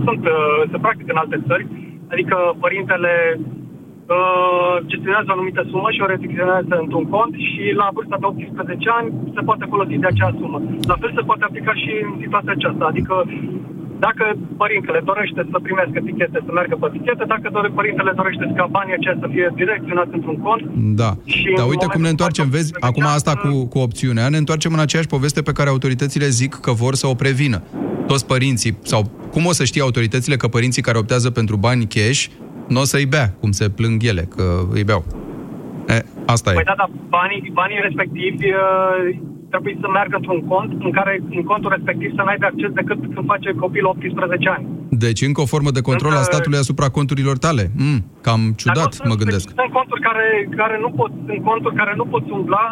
sunt, 0.04 0.22
uh, 0.36 0.60
se 0.70 0.78
practică 0.84 1.10
în 1.12 1.22
alte 1.24 1.38
țări, 1.48 1.64
adică 2.12 2.36
părintele 2.64 3.12
uh, 3.38 4.74
gestionează 4.90 5.28
o 5.30 5.34
anumită 5.36 5.62
sumă 5.70 5.88
și 5.94 6.02
o 6.04 6.10
redirecționează 6.10 6.74
într-un 6.84 7.06
cont 7.14 7.34
și 7.48 7.62
la 7.80 7.86
vârsta 7.96 8.16
de 8.20 8.26
18 8.26 8.88
ani 8.98 9.08
se 9.34 9.42
poate 9.48 9.64
folosi 9.72 10.02
de 10.04 10.10
acea 10.10 10.30
sumă. 10.40 10.58
La 10.90 10.96
fel 11.00 11.12
se 11.18 11.26
poate 11.28 11.44
aplica 11.44 11.72
și 11.82 11.92
în 12.08 12.14
situația 12.24 12.54
aceasta, 12.56 12.84
adică 12.92 13.14
dacă 14.06 14.24
părintele 14.62 15.00
dorește 15.10 15.40
să 15.52 15.56
primească 15.66 15.98
tichete, 16.06 16.38
să 16.46 16.50
meargă 16.52 16.74
pe 16.82 16.88
tichete, 16.94 17.24
dacă 17.34 17.46
dore, 17.52 17.70
părintele 17.78 18.12
dorește 18.20 18.44
ca 18.56 18.66
banii 18.76 18.94
aceia 18.98 19.16
să 19.22 19.26
fie 19.32 19.46
direcționați 19.62 20.12
într-un 20.18 20.38
cont, 20.46 20.62
Da. 21.02 21.10
Și 21.24 21.50
Dar 21.56 21.64
în 21.64 21.70
uite 21.72 21.86
cum 21.86 22.02
ne 22.02 22.12
întoarcem, 22.14 22.48
vezi, 22.56 22.70
acum 22.88 23.04
asta 23.18 23.32
cu, 23.42 23.50
cu 23.72 23.78
opțiunea, 23.78 24.28
ne 24.28 24.36
întoarcem 24.42 24.72
în 24.72 24.82
aceeași 24.86 25.12
poveste 25.14 25.40
pe 25.42 25.52
care 25.52 25.68
autoritățile 25.68 26.28
zic 26.40 26.52
că 26.54 26.72
vor 26.82 26.94
să 26.94 27.06
o 27.06 27.14
prevină. 27.14 27.58
Toți 28.06 28.26
părinții, 28.26 28.78
sau 28.82 29.00
cum 29.34 29.42
o 29.46 29.52
să 29.52 29.64
știe 29.64 29.82
autoritățile 29.82 30.36
că 30.36 30.48
părinții 30.48 30.82
care 30.82 30.98
optează 30.98 31.30
pentru 31.30 31.56
bani 31.56 31.86
cash 31.94 32.20
nu 32.68 32.80
o 32.80 32.84
să-i 32.84 33.06
bea, 33.06 33.26
cum 33.40 33.50
se 33.50 33.66
plâng 33.68 33.98
ele, 34.02 34.22
că 34.36 34.44
îi 34.76 34.84
beau. 34.84 35.04
E, 35.88 36.04
asta 36.26 36.50
e. 36.50 36.54
Păi 36.54 36.70
da, 36.70 36.74
dar 36.76 36.90
banii, 37.08 37.50
banii 37.52 37.78
respectivi 37.82 38.46
uh, 38.46 39.16
trebuie 39.52 39.74
să 39.82 39.88
meargă 39.96 40.14
într-un 40.20 40.40
cont 40.52 40.70
în 40.86 40.92
care 40.98 41.12
în 41.38 41.42
contul 41.50 41.70
respectiv 41.76 42.10
să 42.16 42.22
n-ai 42.24 42.40
de 42.42 42.48
acces 42.52 42.70
decât 42.80 42.98
când 43.14 43.26
face 43.34 43.48
copilul 43.64 43.90
18 43.94 44.48
ani. 44.56 44.64
Deci 45.04 45.20
încă 45.28 45.40
o 45.44 45.50
formă 45.54 45.70
de 45.76 45.86
control 45.90 46.12
a 46.20 46.28
statului 46.30 46.62
asupra 46.64 46.88
conturilor 46.98 47.36
tale. 47.46 47.64
Mm, 47.84 47.98
cam 48.26 48.40
ciudat, 48.60 48.92
mă 49.10 49.14
gândesc. 49.22 49.46
Sunt 49.60 49.72
conturi 49.78 50.02
care, 50.08 50.26
care 50.60 50.76
nu 50.84 50.90
pot, 50.98 51.10
sunt 51.28 51.40
conturi 51.50 51.74
care 51.80 51.92
nu 52.00 52.04
pot 52.12 52.24
umbla 52.38 52.64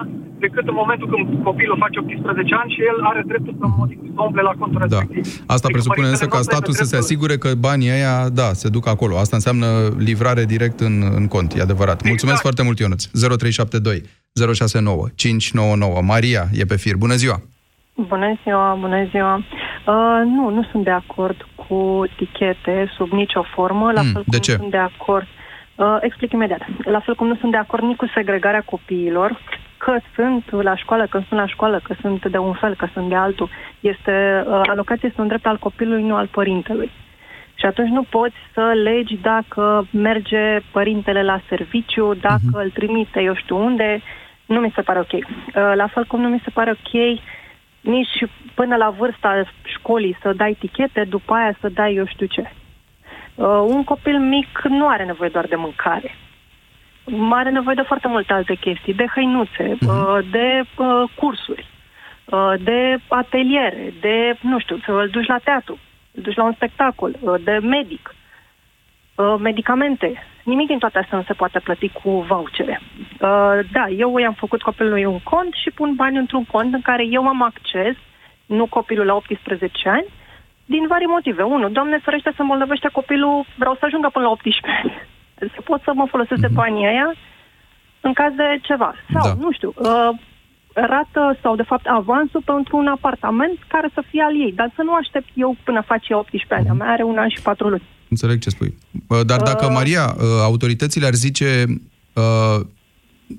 decât 0.47 0.65
în 0.73 0.77
momentul 0.83 1.07
când 1.13 1.43
copilul 1.49 1.77
face 1.85 1.99
18 1.99 2.55
ani 2.63 2.71
și 2.75 2.81
el 2.91 2.97
are 3.11 3.23
dreptul 3.31 3.55
să, 3.61 3.67
modifice, 3.81 4.11
să 4.17 4.21
umble 4.29 4.43
la 4.51 4.55
contul 4.61 4.79
Da. 4.79 4.87
respectiv. 4.87 5.25
Asta 5.27 5.67
Adică 5.67 5.73
presupune 5.77 6.07
părintele 6.07 6.15
însă 6.17 6.25
nu 6.29 6.31
ca 6.35 6.39
are 6.41 6.49
statul 6.51 6.73
să 6.73 6.85
se 6.85 6.89
dreptul- 6.97 7.05
asigure 7.07 7.35
că 7.43 7.49
banii 7.69 7.91
ăia, 7.97 8.15
da, 8.41 8.49
se 8.63 8.69
duc 8.77 8.85
acolo. 8.95 9.15
Asta 9.25 9.37
înseamnă 9.41 9.67
livrare 10.09 10.45
direct 10.55 10.79
în, 10.89 10.97
în 11.21 11.27
cont, 11.35 11.49
e 11.57 11.61
adevărat. 11.69 11.99
Mulțumesc 12.13 12.39
Exact. 12.41 12.47
foarte 12.49 12.63
mult, 12.67 12.79
Ionuț. 12.79 13.03
0372 13.05 14.03
069 14.35 15.07
599. 15.17 16.01
Maria 16.03 16.43
e 16.53 16.65
pe 16.65 16.77
fir. 16.77 16.97
Bună 16.97 17.15
ziua! 17.15 17.37
Bună 17.95 18.39
ziua, 18.43 18.77
bună 18.81 19.05
ziua. 19.11 19.35
Uh, 19.37 20.21
nu, 20.25 20.49
nu 20.51 20.63
sunt 20.71 20.85
de 20.85 20.91
acord 20.91 21.47
cu 21.55 22.03
tichete 22.17 22.91
sub 22.97 23.11
nicio 23.11 23.43
formă, 23.55 23.93
la 23.93 24.01
Mm, 24.03 24.13
fel 24.13 24.23
de 24.27 24.37
cum 24.37 24.39
ce? 24.39 24.53
nu 24.53 24.59
sunt 24.59 24.71
de 24.71 24.77
acord. 24.77 25.27
Uh, 25.75 25.97
explic 26.01 26.33
imediat. 26.33 26.61
La 26.85 27.01
fel 27.01 27.15
cum 27.15 27.27
nu 27.27 27.37
sunt 27.37 27.51
de 27.51 27.57
acord 27.57 27.83
nici 27.83 27.97
cu 27.97 28.07
segregarea 28.15 28.63
copiilor, 28.63 29.41
că 29.79 29.99
sunt 30.15 30.63
la 30.63 30.77
școală, 30.77 31.07
că 31.11 31.23
sunt 31.29 31.41
la 31.41 31.47
școală, 31.47 31.81
că 31.83 31.95
sunt 32.01 32.27
de 32.27 32.39
un 32.39 32.53
fel, 32.53 32.75
că 32.75 32.87
sunt 32.93 33.09
de 33.09 33.15
altul. 33.15 33.49
Este, 33.81 34.45
uh, 34.47 34.61
alocația 34.67 35.09
este 35.09 35.21
un 35.21 35.27
drept 35.29 35.47
al 35.47 35.59
copilului, 35.59 36.03
nu 36.03 36.15
al 36.15 36.27
părintelui. 36.27 36.91
Și 37.55 37.67
atunci 37.67 37.89
nu 37.91 38.03
poți 38.03 38.35
să 38.55 38.61
legi 38.83 39.17
dacă 39.17 39.87
merge 39.93 40.59
părintele 40.73 41.23
la 41.23 41.41
serviciu, 41.49 42.15
dacă 42.21 42.41
Mhm. 42.53 42.57
îl 42.59 42.71
trimite 42.71 43.21
eu 43.23 43.35
știu 43.35 43.57
unde. 43.65 44.01
Nu 44.53 44.61
mi 44.61 44.73
se 44.75 44.83
pare 44.83 44.99
ok. 44.99 45.13
Uh, 45.13 45.23
La 45.75 45.87
fel 45.87 46.05
cum 46.05 46.21
nu 46.21 46.29
mi 46.29 46.41
se 46.45 46.51
pare 46.51 46.71
ok 46.71 47.21
nici 47.81 48.25
până 48.55 48.77
la 48.77 48.91
vârsta 48.91 49.43
școlii 49.65 50.17
să 50.23 50.33
dai 50.33 50.57
tichete, 50.59 51.05
după 51.05 51.35
aia 51.35 51.57
să 51.61 51.69
dai 51.69 51.95
eu 51.95 52.07
știu 52.07 52.27
ce. 52.27 52.51
Uh, 53.35 53.47
un 53.47 53.85
copil 53.85 54.19
mic 54.19 54.61
nu 54.69 54.89
are 54.89 55.05
nevoie 55.05 55.29
doar 55.29 55.47
de 55.47 55.57
mâncare. 55.57 56.15
Are 57.31 57.51
nevoie 57.51 57.75
de 57.75 57.83
foarte 57.83 58.09
multe 58.09 58.33
alte 58.33 58.55
chestii, 58.55 58.95
de 58.95 59.07
hăinuțe, 59.15 59.77
uh, 59.87 60.19
de 60.31 60.63
uh, 60.77 61.11
cursuri, 61.15 61.67
uh, 62.25 62.53
de 62.59 62.99
ateliere, 63.09 63.95
de, 64.01 64.39
nu 64.41 64.59
știu, 64.59 64.79
să 64.85 64.91
îl 64.91 65.09
duci 65.09 65.27
la 65.27 65.39
teatru, 65.39 65.79
îl 66.13 66.23
duci 66.23 66.37
la 66.37 66.45
un 66.45 66.53
spectacol, 66.53 67.17
uh, 67.21 67.35
de 67.45 67.59
medic, 67.63 68.15
uh, 69.15 69.35
medicamente. 69.39 70.23
Nimic 70.51 70.67
din 70.67 70.79
toate 70.79 70.99
astea 70.99 71.19
nu 71.19 71.25
se 71.25 71.33
poate 71.33 71.59
plăti 71.59 71.89
cu 71.89 72.11
vouchere. 72.31 72.81
Uh, 72.81 73.59
da, 73.77 73.85
eu 74.05 74.19
i-am 74.19 74.37
făcut 74.45 74.63
copilului 74.63 75.05
un 75.05 75.21
cont 75.33 75.53
și 75.63 75.71
pun 75.71 75.95
bani 75.95 76.17
într-un 76.19 76.45
cont 76.45 76.75
în 76.75 76.81
care 76.81 77.05
eu 77.17 77.27
am 77.27 77.43
acces, 77.43 77.97
nu 78.47 78.67
copilul 78.67 79.07
la 79.07 79.15
18 79.15 79.89
ani, 79.89 80.07
din 80.65 80.87
vari 80.87 81.05
motive. 81.05 81.43
Unu, 81.43 81.69
Doamne 81.69 81.99
ferește 81.99 82.33
să 82.37 82.43
îmbolnăvește 82.43 82.89
copilul, 82.93 83.45
vreau 83.57 83.75
să 83.75 83.85
ajungă 83.85 84.09
până 84.13 84.25
la 84.25 84.31
18 84.31 84.81
ani. 84.83 84.93
Să 85.55 85.61
pot 85.65 85.81
să 85.83 85.93
mă 85.95 86.07
folosesc 86.07 86.41
de 86.41 86.55
banii 86.61 86.87
aia 86.87 87.15
în 88.01 88.13
caz 88.13 88.33
de 88.35 88.59
ceva. 88.63 88.95
Sau, 89.13 89.27
Da. 89.27 89.35
nu 89.45 89.53
știu, 89.53 89.73
uh, 89.77 90.11
rată 90.75 91.37
sau, 91.43 91.57
de 91.57 91.63
fapt, 91.63 91.87
avansul 91.87 92.43
pentru 92.45 92.77
un 92.77 92.87
apartament 92.87 93.59
care 93.69 93.89
să 93.95 94.03
fie 94.11 94.23
al 94.23 94.41
ei. 94.41 94.53
Dar 94.53 94.71
să 94.75 94.83
nu 94.83 94.95
aștept 94.95 95.29
eu 95.35 95.57
până 95.65 95.81
face 95.81 96.15
18 96.15 96.55
ani. 96.55 96.69
A 96.69 96.73
mea 96.73 96.91
are 96.91 97.03
un 97.03 97.19
an 97.19 97.29
și 97.29 97.43
patru 97.43 97.69
luni. 97.69 97.83
Înțeleg 98.11 98.41
ce 98.41 98.51
spui. 98.51 98.79
Bă, 99.07 99.23
Dar 99.23 99.41
dacă, 99.43 99.65
Uh. 99.65 99.71
Maria, 99.73 100.17
uh, 100.19 100.25
autoritățile 100.43 101.07
ar 101.07 101.15
zice 101.15 101.81
uh, 102.13 102.61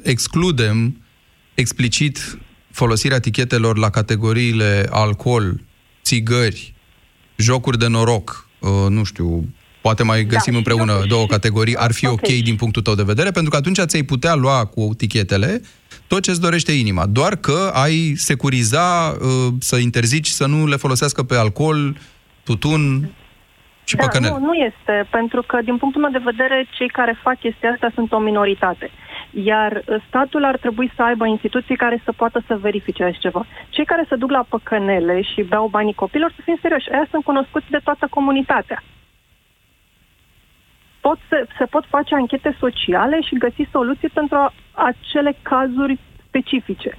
excludem 0.03 1.01
explicit 1.53 2.39
folosirea 2.71 3.17
etichetelor 3.17 3.77
la 3.77 3.89
categoriile 3.89 4.87
alcool, 4.89 5.61
țigări, 6.03 6.73
jocuri 7.35 7.77
de 7.77 7.87
noroc, 7.87 8.47
uh, 8.59 8.69
nu 8.89 9.03
știu, 9.03 9.45
poate 9.81 10.03
mai 10.03 10.25
găsim 10.25 10.51
și 10.51 10.57
împreună 10.57 10.91
jocuri 10.91 11.07
două 11.09 11.21
și- 11.23 11.27
categorii, 11.29 11.75
ar 11.75 11.91
fi 11.91 12.05
ok, 12.05 12.13
Ok. 12.13 12.27
din 12.27 12.55
punctul 12.55 12.81
tău 12.81 12.95
de 12.95 13.03
vedere, 13.03 13.31
pentru 13.31 13.49
că 13.51 13.57
atunci 13.57 13.79
ți-ai 13.85 14.03
putea 14.03 14.35
lua 14.35 14.65
cu 14.65 14.93
tichetele 14.97 15.61
tot 16.07 16.21
ce-ți 16.21 16.39
dorește 16.41 16.71
inima, 16.71 17.05
doar 17.05 17.35
că 17.35 17.71
ai 17.73 18.13
securiza 18.17 19.17
uh, 19.21 19.53
să 19.59 19.75
interzici 19.75 20.27
să 20.27 20.45
nu 20.45 20.67
le 20.67 20.75
folosească 20.75 21.23
pe 21.23 21.35
alcool, 21.35 21.97
tutun 22.43 23.11
și 23.91 23.97
da, 23.97 24.03
păcănel. 24.03 24.31
nu, 24.31 24.45
nu 24.49 24.53
este, 24.53 24.95
pentru 25.09 25.41
că, 25.41 25.57
din 25.61 25.77
punctul 25.77 26.01
meu 26.01 26.11
de 26.11 26.29
vedere, 26.31 26.67
cei 26.77 26.87
care 26.87 27.23
fac 27.25 27.37
chestia 27.39 27.71
asta 27.71 27.89
sunt 27.93 28.11
o 28.11 28.19
minoritate. 28.19 28.89
Iar 29.31 29.71
uh, 29.75 29.95
statul 30.07 30.43
ar 30.45 30.57
trebui 30.57 30.91
să 30.95 31.01
aibă 31.03 31.25
instituții 31.25 31.75
care 31.75 32.01
să 32.05 32.11
poată 32.11 32.43
să 32.47 32.57
verifice 32.57 33.03
așa 33.03 33.17
ceva. 33.25 33.45
Cei 33.69 33.85
care 33.85 34.05
se 34.09 34.15
duc 34.15 34.31
la 34.31 34.45
păcănele 34.49 35.21
și 35.21 35.41
beau 35.41 35.67
banii 35.67 36.01
copilor, 36.03 36.31
să 36.35 36.41
fim 36.43 36.57
serioși, 36.61 36.91
aia 36.91 37.07
sunt 37.11 37.23
cunoscuți 37.23 37.69
de 37.69 37.79
toată 37.83 38.07
comunitatea. 38.09 38.83
Pot 41.01 41.17
să, 41.29 41.47
se 41.57 41.65
pot 41.65 41.85
face 41.85 42.15
anchete 42.15 42.55
sociale 42.59 43.21
și 43.21 43.37
găsi 43.45 43.63
soluții 43.71 44.09
pentru 44.09 44.35
a- 44.37 44.53
acele 44.71 45.35
cazuri 45.41 45.99
specifice. 46.27 46.97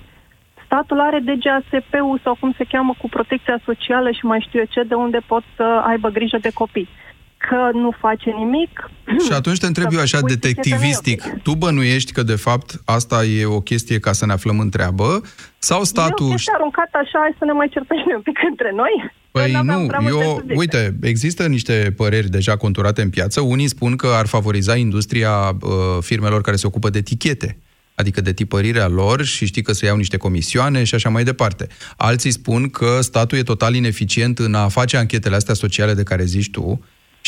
Statul 0.72 1.00
are 1.00 1.20
DGASP-ul 1.28 2.20
sau 2.24 2.34
cum 2.40 2.54
se 2.58 2.64
cheamă 2.72 2.94
cu 3.00 3.08
protecția 3.08 3.60
socială 3.64 4.10
și 4.10 4.24
mai 4.24 4.44
știu 4.46 4.58
eu 4.58 4.68
ce, 4.74 4.82
de 4.82 4.94
unde 4.94 5.20
pot 5.26 5.44
să 5.56 5.66
aibă 5.90 6.08
grijă 6.08 6.38
de 6.40 6.50
copii. 6.54 6.88
Că 7.36 7.70
nu 7.72 7.90
face 7.98 8.30
nimic. 8.30 8.90
Și 9.24 9.32
atunci 9.32 9.58
te 9.58 9.66
întreb 9.66 9.88
Să 9.90 9.94
eu 9.94 10.00
așa 10.00 10.18
pui 10.18 10.28
tichete 10.28 10.50
detectivistic, 10.50 11.22
nu 11.22 11.30
e 11.30 11.34
ok. 11.34 11.42
tu 11.42 11.52
bănuiești 11.54 12.12
că 12.12 12.22
de 12.22 12.36
fapt 12.46 12.68
asta 12.84 13.24
e 13.24 13.44
o 13.44 13.60
chestie 13.60 13.98
ca 13.98 14.12
să 14.12 14.26
ne 14.26 14.32
aflăm 14.32 14.58
în 14.58 14.70
treabă 14.70 15.20
sau 15.58 15.84
statul... 15.84 16.26
E 16.26 16.28
o 16.28 16.34
chestie 16.34 16.52
aruncată 16.56 16.96
așa, 17.02 17.18
hai 17.24 17.34
să 17.38 17.44
ne 17.44 17.52
mai 17.52 17.68
certăm 17.68 17.96
și 17.96 18.04
noi 18.08 18.16
un 18.16 18.22
pic 18.22 18.38
între 18.50 18.70
noi. 18.74 18.94
Păi 19.30 19.52
n-aveam 19.52 19.80
nu, 19.80 19.86
prea 19.86 19.98
multe 19.98 20.24
eu, 20.24 20.30
subiecte. 20.30 20.54
uite, 20.58 20.96
există 21.02 21.46
niște 21.46 21.94
păreri 21.96 22.28
deja 22.28 22.56
conturate 22.56 23.02
în 23.02 23.10
piață. 23.10 23.40
Unii 23.40 23.68
spun 23.68 23.96
că 23.96 24.08
ar 24.20 24.26
favoriza 24.26 24.76
industria 24.76 25.32
uh, 25.48 25.70
firmelor 26.00 26.40
care 26.40 26.56
se 26.56 26.66
ocupă 26.66 26.90
de 26.90 26.98
etichete. 26.98 27.56
Adică 28.02 28.20
de 28.20 28.32
tipărirea 28.32 28.88
lor 28.88 29.24
și 29.24 29.46
știi 29.46 29.62
că 29.62 29.72
se 29.72 29.86
iau 29.86 29.96
niște 29.96 30.16
comisioane 30.16 30.84
și 30.84 30.94
așa 30.94 31.08
mai 31.08 31.24
departe. 31.24 31.66
Alții 31.96 32.30
spun 32.40 32.68
că 32.68 33.00
statul 33.00 33.38
e 33.38 33.42
total 33.42 33.74
ineficient 33.74 34.38
în 34.38 34.54
a 34.54 34.68
face 34.68 34.96
anchetele 34.96 35.36
astea 35.36 35.54
sociale 35.54 35.94
de 35.94 36.02
care 36.10 36.24
zici 36.24 36.50
tu 36.50 36.66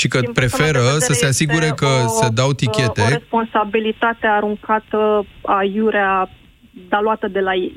și 0.00 0.08
că 0.08 0.18
Din 0.18 0.32
punctul 0.32 0.42
preferă 0.42 0.78
meu 0.78 0.86
de 0.86 0.90
vedere 0.90 1.08
să 1.08 1.12
se 1.12 1.26
asigure 1.26 1.64
este 1.64 1.80
că 1.82 1.90
o, 2.04 2.08
se 2.08 2.28
dau 2.40 2.50
tichete. 2.52 3.02
O 3.02 3.08
responsabilitate 3.08 4.26
aruncată 4.26 5.26
aiurea, 5.42 6.30
dar 6.88 7.00
luată 7.02 7.26
de 7.28 7.40
la 7.40 7.54
ei. 7.54 7.76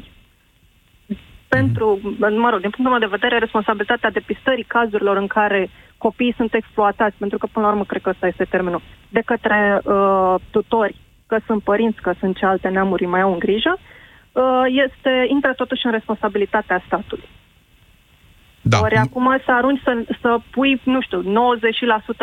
Pentru, 1.48 2.00
mă 2.18 2.50
rog, 2.52 2.60
din 2.66 2.74
punctul 2.74 2.94
meu 2.96 3.06
de 3.06 3.16
vedere, 3.18 3.38
responsabilitatea 3.38 4.12
depistării 4.12 4.72
cazurilor 4.76 5.18
în 5.18 5.28
care 5.28 5.70
copiii 5.98 6.34
sunt 6.38 6.54
exploatați, 6.54 7.16
pentru 7.18 7.38
că, 7.38 7.48
până 7.52 7.66
la 7.66 7.72
urmă, 7.72 7.86
cred 7.86 8.02
că 8.02 8.10
ăsta 8.10 8.28
este 8.28 8.44
termenul, 8.44 8.82
de 9.10 9.22
către 9.26 9.82
uh, 9.84 10.36
tutori, 10.50 10.96
că 11.28 11.38
sunt 11.46 11.64
părinți, 11.64 12.02
că 12.02 12.14
sunt 12.20 12.38
ce 12.38 12.46
alte 12.46 12.68
neamuri 12.68 13.06
mai 13.06 13.22
au 13.22 13.32
în 13.32 13.40
grijă, 13.40 13.78
uh, 14.32 14.64
este, 14.66 15.26
intră 15.28 15.54
totuși 15.54 15.86
în 15.86 15.92
responsabilitatea 15.92 16.84
statului. 16.86 17.30
Da. 18.62 18.80
Ori 18.82 18.96
acum 18.96 19.42
să 19.46 19.52
arunci 19.52 19.82
să, 19.84 20.04
să 20.22 20.38
pui, 20.52 20.82
nu 20.84 21.02
știu, 21.02 21.22
90% 21.24 21.26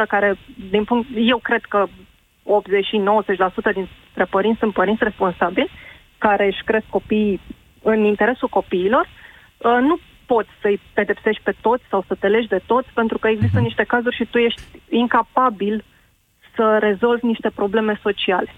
care, 0.08 0.36
din 0.70 0.84
punct, 0.84 1.08
eu 1.16 1.38
cred 1.38 1.64
că 1.64 1.86
80 2.42 2.84
și 2.84 3.02
90% 3.70 3.72
dintre 3.72 4.24
părinți 4.30 4.58
sunt 4.58 4.72
părinți 4.72 5.04
responsabili, 5.04 5.70
care 6.18 6.46
își 6.46 6.64
cresc 6.64 6.86
copiii 6.90 7.40
în 7.82 8.04
interesul 8.04 8.48
copiilor, 8.48 9.08
uh, 9.56 9.78
nu 9.80 9.98
poți 10.26 10.48
să-i 10.60 10.80
pedepsești 10.92 11.42
pe 11.42 11.54
toți 11.60 11.84
sau 11.88 12.04
să 12.06 12.14
te 12.14 12.26
legi 12.26 12.48
de 12.48 12.60
toți, 12.66 12.88
pentru 12.94 13.18
că 13.18 13.28
există 13.28 13.56
Mhm. 13.56 13.64
niște 13.64 13.84
cazuri 13.84 14.16
și 14.16 14.24
tu 14.24 14.38
ești 14.38 14.62
incapabil 14.88 15.84
să 16.56 16.78
rezolvi 16.80 17.26
niște 17.26 17.50
probleme 17.54 17.98
sociale. 18.02 18.54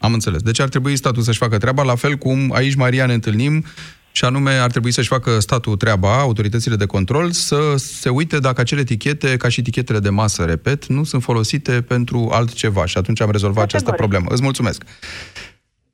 Am 0.00 0.12
înțeles. 0.12 0.42
Deci 0.42 0.60
ar 0.60 0.68
trebui 0.68 0.96
statul 0.96 1.22
să-și 1.22 1.38
facă 1.38 1.58
treaba, 1.58 1.82
la 1.82 1.94
fel 1.94 2.14
cum 2.14 2.52
aici, 2.54 2.74
Maria, 2.74 3.06
ne 3.06 3.12
întâlnim 3.12 3.64
și 4.12 4.24
anume 4.24 4.50
ar 4.50 4.70
trebui 4.70 4.90
să-și 4.90 5.08
facă 5.08 5.38
statul 5.38 5.76
treaba, 5.76 6.18
autoritățile 6.20 6.76
de 6.76 6.86
control, 6.86 7.30
să 7.30 7.74
se 7.76 8.08
uite 8.08 8.38
dacă 8.38 8.60
acele 8.60 8.80
etichete, 8.80 9.36
ca 9.36 9.48
și 9.48 9.60
etichetele 9.60 9.98
de 9.98 10.10
masă, 10.10 10.44
repet, 10.44 10.86
nu 10.86 11.04
sunt 11.04 11.22
folosite 11.22 11.82
pentru 11.82 12.28
altceva 12.32 12.86
și 12.86 12.98
atunci 12.98 13.20
am 13.20 13.30
rezolvat 13.30 13.64
această 13.64 13.92
problemă. 13.92 14.26
Îți 14.28 14.42
mulțumesc. 14.42 14.84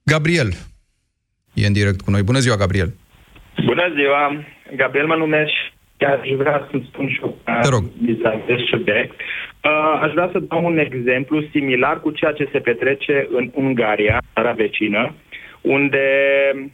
Gabriel 0.03 0.49
e 1.55 1.67
în 1.67 1.73
direct 1.73 2.01
cu 2.01 2.11
noi. 2.11 2.23
Bună 2.23 2.39
ziua, 2.39 2.57
Gabriel. 2.57 2.95
Bună 3.65 3.87
ziua, 3.95 4.45
Gabriel 4.77 5.07
mă 5.07 5.15
numesc 5.15 5.51
și 5.51 5.73
chiar 5.97 6.19
aș 6.23 6.29
vrea 6.37 6.67
să-mi 6.71 6.89
spun 6.93 7.09
și 7.09 7.19
eu 7.23 7.39
Te 7.63 7.69
rog. 7.69 7.85
de 8.47 8.57
subiect. 8.71 9.17
Uh, 9.67 9.99
aș 10.03 10.13
vrea 10.13 10.29
să 10.33 10.39
dau 10.39 10.65
un 10.65 10.79
exemplu 10.79 11.43
similar 11.51 12.01
cu 12.01 12.11
ceea 12.11 12.33
ce 12.33 12.49
se 12.53 12.59
petrece 12.59 13.29
în 13.31 13.51
Ungaria, 13.55 14.23
țara 14.35 14.53
vecină, 14.53 15.15
unde, 15.61 16.07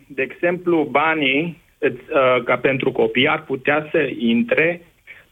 de 0.07 0.22
exemplu, 0.22 0.88
banii 0.90 1.62
îți, 1.78 2.00
uh, 2.11 2.42
ca 2.44 2.57
pentru 2.57 2.92
copii 2.92 3.28
ar 3.28 3.42
putea 3.42 3.88
să 3.90 4.11
intre 4.18 4.83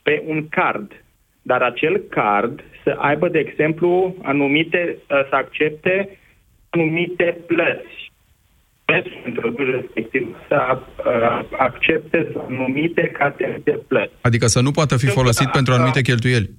pe 0.03 0.23
un 0.27 0.49
card, 0.49 1.05
dar 1.43 1.63
acel 1.63 2.03
card 2.09 2.65
să 2.85 2.97
aibă, 2.99 3.29
de 3.29 3.39
exemplu, 3.39 4.17
anumite, 4.23 4.97
uh, 4.97 5.29
să 5.29 5.35
accepte 5.35 6.19
anumite 6.71 7.37
plăți 7.47 8.11
pentru 8.85 9.71
respectiv 9.71 10.37
să 10.49 10.79
uh, 10.79 11.59
accepte 11.59 12.33
anumite 12.49 13.11
categorii 13.19 13.63
de 13.65 13.81
plăți. 13.89 14.13
Adică 14.21 14.47
să 14.47 14.61
nu 14.61 14.71
poată 14.71 14.97
fi 14.97 15.07
folosit 15.07 15.51
pentru 15.51 15.73
anumite 15.73 16.01
cheltuieli. 16.01 16.51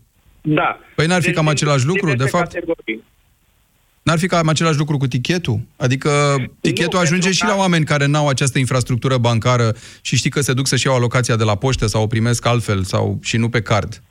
Da. 0.41 0.79
Păi 0.95 1.05
n-ar 1.05 1.19
fi 1.19 1.25
Deci 1.25 1.35
cam 1.35 1.43
din 1.43 1.53
același 1.53 1.85
lucru, 1.85 2.05
de 2.05 2.11
diverse 2.11 2.37
fapt? 2.37 2.53
categorii. 2.53 3.03
N-ar 4.03 4.17
fi 4.17 4.27
cam 4.27 4.47
același 4.47 4.77
lucru 4.77 4.97
cu 4.97 5.07
tichetul? 5.07 5.59
Adică 5.77 6.09
tichetul 6.61 6.99
ajunge 6.99 7.31
și 7.31 7.45
la 7.45 7.55
oameni 7.55 7.85
care 7.85 8.05
n-au 8.05 8.27
această 8.27 8.59
infrastructură 8.59 9.17
bancară 9.17 9.71
și 10.01 10.15
știi 10.15 10.29
că 10.29 10.39
se 10.39 10.53
duc 10.53 10.67
să-și 10.67 10.85
iau 10.87 10.95
alocația 10.95 11.35
de 11.35 11.43
la 11.43 11.55
poștă 11.55 11.85
sau 11.85 12.03
o 12.03 12.07
primesc 12.07 12.45
altfel 12.45 12.81
sau 12.81 13.19
și 13.23 13.37
nu 13.37 13.49
pe 13.49 13.61
card. 13.61 14.01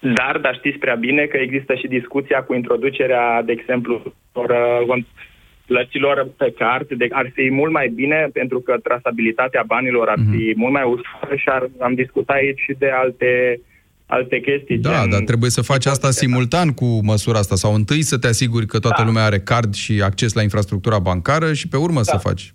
Dar, 0.00 0.38
dar 0.38 0.54
știți 0.54 0.78
prea 0.78 0.94
bine 0.94 1.24
că 1.24 1.36
există 1.36 1.74
și 1.74 1.86
discuția 1.86 2.42
cu 2.42 2.54
introducerea, 2.54 3.42
de 3.42 3.52
exemplu, 3.52 4.14
or- 4.32 5.04
plăților 5.66 6.28
pe 6.36 6.54
card. 6.58 6.88
De, 6.88 7.06
ar 7.10 7.30
fi 7.34 7.50
mult 7.50 7.72
mai 7.72 7.88
bine 7.88 8.28
pentru 8.32 8.60
că 8.60 8.76
trasabilitatea 8.82 9.62
banilor 9.66 10.08
ar 10.08 10.18
fi 10.30 10.52
mult 10.56 10.72
mai 10.72 10.82
ușoară 10.82 11.34
și 11.36 11.48
ar, 11.48 11.70
am 11.80 11.94
discutat 11.94 12.36
aici 12.36 12.60
și 12.60 12.74
de 12.78 12.90
alte, 12.90 13.60
alte 14.06 14.40
chestii. 14.40 14.78
Da, 14.78 15.06
dar 15.10 15.20
trebuie 15.20 15.50
să 15.50 15.62
faci 15.62 15.86
asta 15.86 16.10
simultan 16.10 16.72
cu 16.74 17.00
măsura 17.02 17.38
asta 17.38 17.54
sau 17.54 17.74
întâi 17.74 18.02
să 18.02 18.18
te 18.18 18.26
asiguri 18.26 18.66
că 18.66 18.78
toată 18.78 19.02
lumea 19.04 19.24
are 19.24 19.38
card 19.38 19.74
și 19.74 20.02
acces 20.04 20.34
la 20.34 20.42
infrastructura 20.42 20.98
bancară 20.98 21.52
și 21.52 21.68
pe 21.68 21.76
urmă 21.76 22.02
să 22.02 22.16
faci. 22.16 22.52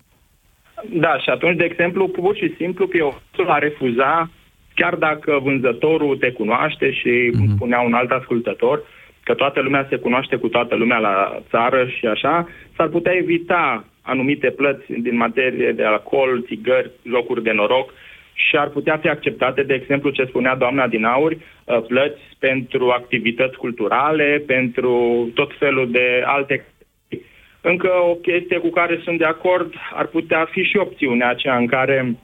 Da, 0.93 1.17
și 1.19 1.29
atunci, 1.29 1.57
de 1.57 1.63
exemplu, 1.63 2.07
pur 2.07 2.35
și 2.35 2.53
simplu, 2.57 2.87
PO 2.87 3.21
a 3.47 3.57
refuza, 3.57 4.31
chiar 4.75 4.95
dacă 4.95 5.39
vânzătorul 5.43 6.17
te 6.17 6.31
cunoaște 6.31 6.91
și, 6.91 7.31
cum 7.37 7.47
spunea 7.55 7.79
un 7.79 7.93
alt 7.93 8.11
ascultător, 8.11 8.83
că 9.23 9.33
toată 9.33 9.61
lumea 9.61 9.87
se 9.89 9.95
cunoaște 9.95 10.35
cu 10.35 10.47
toată 10.47 10.75
lumea 10.75 10.97
la 10.97 11.41
țară 11.49 11.87
și 11.97 12.05
așa, 12.05 12.47
s-ar 12.75 12.87
putea 12.87 13.13
evita 13.13 13.85
anumite 14.01 14.49
plăți 14.49 14.85
din 14.87 15.15
materie 15.15 15.71
de 15.71 15.83
alcool, 15.83 16.43
țigări, 16.47 16.91
jocuri 17.07 17.43
de 17.43 17.51
noroc 17.51 17.93
și 18.33 18.57
ar 18.57 18.67
putea 18.67 18.97
fi 18.97 19.07
acceptate, 19.07 19.63
de 19.63 19.73
exemplu, 19.73 20.09
ce 20.09 20.25
spunea 20.25 20.55
doamna 20.55 20.87
din 20.87 21.03
aur, 21.03 21.31
uh, 21.31 21.81
plăți 21.87 22.21
pentru 22.39 22.89
activități 22.89 23.57
culturale, 23.57 24.43
pentru 24.47 25.29
tot 25.33 25.51
felul 25.57 25.91
de 25.91 26.23
alte 26.25 26.65
încă 27.61 27.89
o 28.09 28.15
chestie 28.15 28.57
cu 28.57 28.69
care 28.69 28.99
sunt 29.03 29.17
de 29.17 29.25
acord 29.25 29.73
ar 29.93 30.05
putea 30.05 30.47
fi 30.51 30.63
și 30.63 30.77
opțiunea 30.77 31.29
aceea 31.29 31.57
în 31.57 31.67
care 31.67 32.15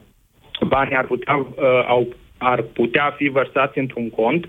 banii 0.66 0.96
ar 0.96 1.04
putea, 1.04 1.36
uh, 1.36 1.84
au, 1.86 2.08
ar 2.38 2.62
putea 2.62 3.14
fi 3.16 3.28
vărsați 3.28 3.78
într-un 3.78 4.10
cont 4.10 4.48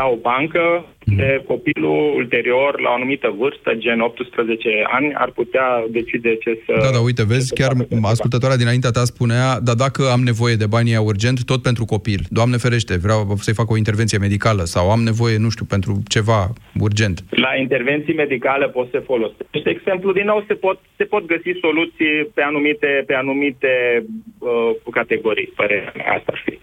la 0.00 0.06
o 0.14 0.16
bancă 0.16 0.64
de 1.04 1.42
copilul 1.46 2.14
ulterior, 2.16 2.80
la 2.80 2.90
o 2.90 2.92
anumită 2.92 3.34
vârstă, 3.38 3.74
gen 3.74 4.00
18 4.00 4.68
ani, 4.96 5.14
ar 5.14 5.30
putea 5.30 5.66
decide 5.90 6.36
ce 6.36 6.62
să... 6.66 6.72
Da, 6.80 6.90
da, 6.96 7.00
uite, 7.00 7.24
vezi, 7.24 7.54
chiar 7.54 7.72
ascultătoarea 8.02 8.56
dinaintea 8.56 8.90
ta 8.90 9.04
spunea, 9.04 9.60
dar 9.60 9.74
dacă 9.74 10.02
am 10.12 10.22
nevoie 10.30 10.54
de 10.54 10.66
banii 10.66 10.92
ăia 10.92 11.00
urgent, 11.00 11.44
tot 11.44 11.62
pentru 11.62 11.84
copil, 11.84 12.20
Doamne 12.28 12.56
ferește, 12.56 12.94
vreau 12.96 13.20
să-i 13.36 13.60
fac 13.60 13.70
o 13.70 13.76
intervenție 13.76 14.18
medicală 14.18 14.62
sau 14.64 14.90
am 14.90 15.02
nevoie, 15.02 15.36
nu 15.38 15.50
știu, 15.50 15.64
pentru 15.64 15.92
ceva 16.08 16.40
urgent. 16.80 17.16
La 17.30 17.52
intervenții 17.64 18.14
medicale 18.14 18.66
poți 18.68 18.90
să 18.90 18.98
folosești. 19.10 19.62
De 19.62 19.70
exemplu, 19.70 20.12
din 20.12 20.24
nou, 20.24 20.44
se 20.48 20.54
pot, 20.54 20.78
se 20.96 21.04
pot 21.04 21.26
găsi 21.26 21.50
soluții 21.60 22.14
pe 22.34 22.42
anumite, 22.42 23.04
pe 23.06 23.14
anumite 23.14 24.04
uh, 24.38 24.92
categorii, 24.98 25.52
părerea 25.56 25.92
mea, 25.96 26.12
asta 26.16 26.32
ar 26.34 26.42
fi. 26.44 26.54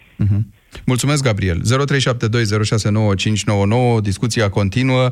Mulțumesc, 0.86 1.24
Gabriel. 1.24 1.62
0372069599, 1.62 1.66
discuția 4.02 4.50
continuă. 4.50 5.10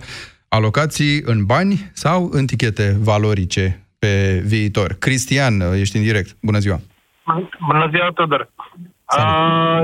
Alocații 0.49 1.21
în 1.25 1.45
bani 1.45 1.89
sau 1.93 2.29
în 2.31 2.45
tichete 2.45 2.95
valorice 2.99 3.85
pe 3.99 4.43
viitor? 4.45 4.95
Cristian, 4.99 5.61
ești 5.79 5.97
în 5.97 6.03
direct. 6.03 6.37
Bună 6.41 6.59
ziua! 6.59 6.79
Bună 7.67 7.87
ziua, 7.91 8.09
Tudor. 8.13 8.49
Uh, 9.17 9.83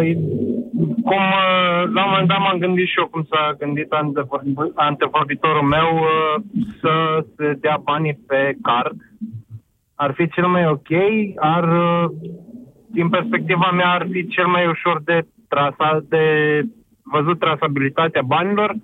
cum 1.04 1.24
uh, 1.42 1.82
la 1.96 2.04
un 2.04 2.10
moment 2.10 2.28
dat 2.28 2.40
m-am 2.40 2.58
gândit 2.58 2.88
și 2.88 3.00
eu 3.00 3.08
cum 3.08 3.28
s-a 3.30 3.56
gândit 3.60 3.92
antevor- 3.92 4.72
antevorbitorul 4.76 5.62
meu 5.62 5.90
uh, 5.96 6.42
să 6.82 7.26
se 7.36 7.54
dea 7.54 7.78
banii 7.84 8.20
pe 8.28 8.58
card. 8.62 8.96
Ar 9.96 10.14
fi 10.14 10.30
cel 10.30 10.48
mai 10.48 10.68
ok, 10.68 10.88
ar, 11.36 11.64
uh, 11.64 12.10
din 12.88 13.10
perspectiva 13.10 13.72
mea, 13.72 13.90
ar 13.90 14.08
fi 14.12 14.28
cel 14.28 14.48
mai 14.48 14.68
ușor 14.68 15.02
de, 15.06 15.26
trasa, 15.48 16.06
de 16.10 16.26
văzut 17.04 17.40
trasabilitatea 17.40 18.22
banilor 18.22 18.76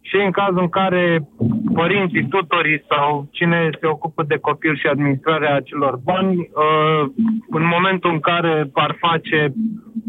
și 0.00 0.16
în 0.16 0.30
cazul 0.30 0.60
în 0.60 0.68
care 0.68 1.28
părinții, 1.74 2.28
tutorii 2.28 2.84
sau 2.88 3.28
cine 3.30 3.70
se 3.80 3.86
ocupă 3.86 4.22
de 4.22 4.36
copil 4.36 4.76
și 4.76 4.86
administrarea 4.86 5.54
acelor 5.54 5.98
bani, 6.04 6.38
uh, 6.38 7.10
în 7.50 7.64
momentul 7.66 8.10
în 8.10 8.20
care 8.20 8.70
ar 8.72 8.96
face 8.98 9.52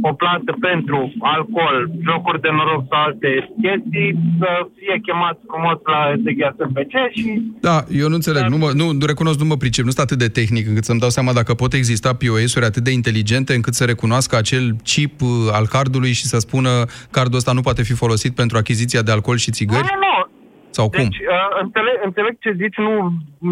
o 0.09 0.13
plată 0.21 0.51
pentru 0.69 0.99
alcool, 1.33 1.75
jocuri 2.07 2.41
de 2.45 2.49
noroc 2.57 2.83
sau 2.89 3.01
alte 3.07 3.29
chestii, 3.61 4.09
să 4.39 4.49
fie 4.77 4.95
chemați 5.05 5.41
frumos 5.49 5.77
la 5.91 5.99
DGSPC 6.25 6.93
și 7.17 7.41
Da, 7.67 7.77
eu 8.01 8.07
nu 8.11 8.17
înțeleg, 8.19 8.43
nu, 8.53 8.57
mă, 8.57 8.69
nu, 8.79 8.85
nu 8.91 9.05
recunosc, 9.05 9.39
nu 9.39 9.45
mă 9.45 9.57
pricep, 9.57 9.83
nu 9.85 9.91
sunt 9.91 10.05
atât 10.05 10.19
de 10.25 10.27
tehnic 10.39 10.67
încât 10.67 10.83
să-mi 10.83 10.99
dau 10.99 11.09
seama 11.09 11.33
dacă 11.33 11.53
pot 11.53 11.73
exista 11.73 12.13
POS-uri 12.13 12.65
atât 12.65 12.83
de 12.83 12.91
inteligente 12.91 13.53
încât 13.53 13.73
să 13.73 13.83
recunoască 13.85 14.35
acel 14.35 14.75
chip 14.83 15.21
uh, 15.21 15.29
al 15.51 15.65
cardului 15.67 16.11
și 16.11 16.25
să 16.25 16.37
spună 16.39 16.69
cardul 17.11 17.37
ăsta 17.37 17.51
nu 17.51 17.61
poate 17.61 17.83
fi 17.83 17.93
folosit 17.93 18.35
pentru 18.35 18.57
achiziția 18.57 19.01
de 19.01 19.11
alcool 19.11 19.37
și 19.37 19.51
țigări? 19.51 19.81
Nu, 19.81 19.87
nu, 19.93 20.07
nu. 20.07 20.32
Sau 20.77 20.89
cum? 20.89 21.03
Deci, 21.03 21.19
uh, 21.35 21.49
înțeleg, 21.63 21.97
înțeleg 22.03 22.33
ce 22.39 22.51
zici, 22.61 22.77
nu, 22.77 22.93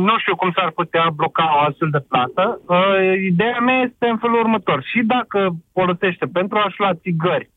nu 0.05 0.13
știu 0.17 0.35
cum 0.35 0.51
s-ar 0.55 0.71
putea 0.71 1.05
bloca 1.15 1.45
o 1.55 1.59
astfel 1.67 1.89
de 1.91 2.05
plată. 2.09 2.43
Uh, 2.67 3.15
ideea 3.31 3.59
mea 3.59 3.79
este 3.87 4.05
în 4.07 4.17
felul 4.17 4.39
următor. 4.39 4.83
Și 4.91 4.99
dacă 5.15 5.39
folosește 5.73 6.25
pentru 6.25 6.57
a-și 6.57 6.79
lua 6.79 6.93
țigări 7.03 7.49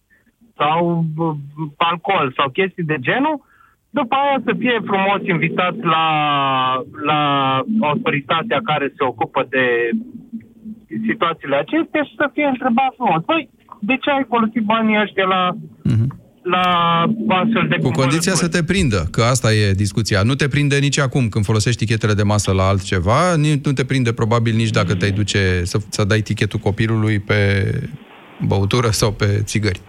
sau 0.56 1.04
uh, 1.16 1.34
alcool 1.76 2.32
sau 2.36 2.48
chestii 2.48 2.90
de 2.92 2.96
genul, 2.98 3.36
după 3.90 4.14
aia 4.14 4.38
să 4.44 4.52
fie 4.58 4.76
frumos 4.90 5.20
invitați 5.34 5.82
la, 5.94 6.06
la 7.10 7.20
autoritatea 7.80 8.60
care 8.64 8.86
se 8.96 9.04
ocupă 9.04 9.46
de 9.48 9.90
situațiile 11.08 11.56
acestea 11.56 12.02
și 12.02 12.14
să 12.16 12.30
fie 12.32 12.46
întrebat 12.46 12.92
frumos. 12.96 13.22
Păi, 13.24 13.50
de 13.80 13.96
ce 13.96 14.10
ai 14.10 14.24
folosit 14.28 14.62
banii 14.62 15.00
ăștia 15.00 15.24
la, 15.24 15.42
la 16.44 16.64
astfel 17.28 17.66
de 17.68 17.76
Cu 17.76 17.90
condiția 17.90 18.32
să 18.32 18.48
te 18.48 18.64
prindă, 18.64 19.06
că 19.10 19.22
asta 19.22 19.52
e 19.52 19.72
discuția. 19.72 20.22
Nu 20.22 20.34
te 20.34 20.48
prinde 20.48 20.78
nici 20.78 20.98
acum 20.98 21.28
când 21.28 21.44
folosești 21.44 21.84
tichetele 21.84 22.14
de 22.14 22.22
masă 22.22 22.52
la 22.52 22.68
altceva, 22.68 23.36
ni- 23.36 23.60
nu 23.62 23.72
te 23.72 23.84
prinde 23.84 24.12
probabil 24.12 24.54
nici 24.54 24.70
dacă 24.70 24.94
te-ai 24.94 25.10
duce 25.10 25.60
să, 25.64 25.78
să 25.88 26.04
dai 26.04 26.20
tichetul 26.20 26.58
copilului 26.58 27.18
pe 27.18 27.40
băutură 28.46 28.90
sau 28.90 29.12
pe 29.12 29.40
țigări. 29.44 29.80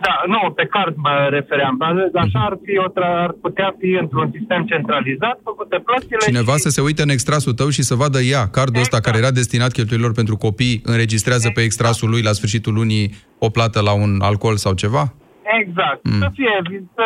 Da, 0.00 0.22
nu, 0.26 0.50
pe 0.50 0.66
card 0.70 0.94
mă 0.96 1.28
refeream. 1.30 1.82
Așa 2.14 2.40
ar, 2.44 2.58
fi 2.64 2.78
o 2.78 2.90
tra- 2.90 3.22
ar 3.26 3.34
putea 3.40 3.74
fi 3.78 3.98
într-un 4.00 4.30
sistem 4.36 4.64
centralizat, 4.64 5.40
făcute 5.44 5.82
plățile 5.84 6.16
Cineva 6.26 6.52
și... 6.52 6.58
să 6.58 6.68
se 6.68 6.80
uite 6.80 7.02
în 7.02 7.08
extrasul 7.08 7.52
tău 7.52 7.68
și 7.68 7.82
să 7.82 7.94
vadă 7.94 8.20
ea, 8.20 8.48
cardul 8.48 8.80
ăsta 8.80 9.00
care 9.00 9.18
era 9.18 9.30
destinat 9.30 9.72
cheltuielor 9.72 10.12
pentru 10.12 10.36
copii, 10.36 10.80
înregistrează 10.84 11.50
pe 11.54 11.60
extrasul 11.60 12.08
lui 12.08 12.22
la 12.22 12.32
sfârșitul 12.32 12.74
lunii 12.74 13.14
o 13.38 13.48
plată 13.48 13.80
la 13.80 13.92
un 13.92 14.18
alcool 14.20 14.56
sau 14.56 14.72
ceva? 14.72 15.14
Exact. 15.60 16.00
Mm. 16.04 16.18
Să 16.18 16.28
fie, 16.32 16.54
să 16.94 17.04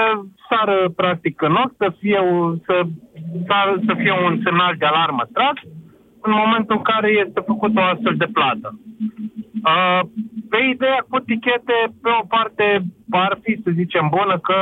sară 0.49 0.89
practic 0.97 1.43
în 1.43 1.55
ochi, 1.55 1.75
să 1.77 1.93
fie, 1.99 2.19
un- 2.21 2.59
să, 2.67 2.83
sară, 3.47 3.81
să 3.87 3.95
fie 3.95 4.13
un 4.25 4.41
semnal 4.45 4.75
de 4.79 4.87
alarmă 4.87 5.29
tras 5.33 5.59
în 6.21 6.33
momentul 6.43 6.77
în 6.77 6.83
care 6.83 7.09
este 7.27 7.41
făcută 7.47 7.81
o 7.81 7.83
astfel 7.83 8.15
de 8.17 8.29
plată. 8.33 8.79
Uh, 9.65 10.01
pe 10.51 10.59
ideea 10.75 11.05
cu 11.09 11.19
tichete, 11.19 11.77
pe 12.03 12.11
o 12.21 12.25
parte 12.29 12.85
ar 13.11 13.39
fi, 13.43 13.61
să 13.65 13.71
zicem, 13.75 14.09
bună 14.11 14.39
că, 14.39 14.57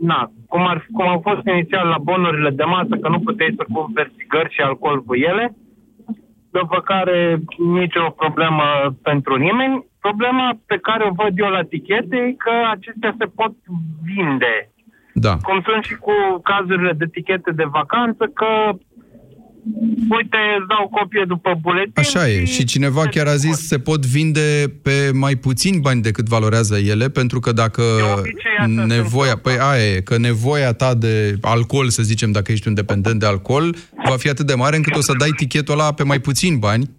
na, 0.00 0.30
cum, 0.48 0.66
ar, 0.66 0.86
cum 0.92 1.08
au 1.08 1.20
fost 1.22 1.46
inițial 1.46 1.88
la 1.88 1.98
bonurile 1.98 2.50
de 2.50 2.64
masă, 2.64 2.94
că 3.00 3.08
nu 3.08 3.20
puteai 3.20 3.54
să 3.56 3.64
cumperi 3.72 4.12
țigări 4.16 4.54
și 4.54 4.60
alcool 4.60 5.02
cu 5.02 5.14
ele, 5.14 5.56
după 6.50 6.80
care 6.80 7.38
nicio 7.58 8.14
problemă 8.16 8.62
pentru 9.02 9.36
nimeni. 9.36 9.84
Problema 10.00 10.58
pe 10.66 10.78
care 10.86 11.02
o 11.08 11.14
văd 11.20 11.32
eu 11.38 11.50
la 11.58 11.62
tichete 11.72 12.16
e 12.16 12.40
că 12.44 12.54
acestea 12.74 13.14
se 13.18 13.26
pot 13.38 13.52
vinde. 14.10 14.54
Da. 15.14 15.36
Cum 15.36 15.58
sunt 15.68 15.84
și 15.84 15.94
cu 15.94 16.14
cazurile 16.50 16.92
de 16.92 17.06
tichete 17.06 17.50
de 17.60 17.66
vacanță, 17.78 18.24
că 18.34 18.50
uite, 20.10 20.38
îți 20.58 20.68
dau 20.68 20.88
copie 20.88 21.24
după 21.26 21.58
buletin. 21.60 21.92
Așa 21.94 22.28
e. 22.28 22.44
Și 22.44 22.64
cineva 22.64 23.06
chiar 23.06 23.26
a 23.26 23.34
zis 23.34 23.66
se 23.66 23.78
pot 23.78 24.06
vinde 24.06 24.74
pe 24.82 25.10
mai 25.14 25.34
puțini 25.34 25.80
bani 25.80 26.02
decât 26.02 26.26
valorează 26.26 26.78
ele, 26.78 27.08
pentru 27.08 27.40
că 27.40 27.52
dacă 27.52 27.82
nevoia, 28.86 29.36
păi 29.36 29.58
aia 29.58 29.94
e, 29.94 30.00
că 30.00 30.18
nevoia 30.18 30.72
ta 30.72 30.94
de 30.94 31.34
alcool, 31.40 31.88
să 31.88 32.02
zicem, 32.02 32.32
dacă 32.32 32.52
ești 32.52 32.68
un 32.68 32.74
dependent 32.74 33.20
de 33.20 33.26
alcool, 33.26 33.76
va 34.04 34.16
fi 34.16 34.28
atât 34.28 34.46
de 34.46 34.54
mare 34.54 34.76
încât 34.76 34.96
o 34.96 35.00
să 35.00 35.14
dai 35.18 35.30
tichetul 35.36 35.74
ăla 35.74 35.92
pe 35.92 36.02
mai 36.02 36.18
puțini 36.18 36.58
bani, 36.58 36.90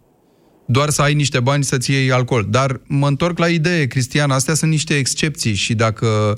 doar 0.65 0.89
să 0.89 1.01
ai 1.01 1.13
niște 1.13 1.39
bani 1.39 1.63
să-ți 1.63 1.91
iei 1.91 2.11
alcool. 2.11 2.45
Dar 2.49 2.81
mă 2.87 3.07
întorc 3.07 3.37
la 3.37 3.47
idee, 3.47 3.87
Cristian, 3.87 4.31
astea 4.31 4.53
sunt 4.53 4.71
niște 4.71 4.97
excepții 4.97 5.53
și 5.53 5.73
dacă 5.75 6.37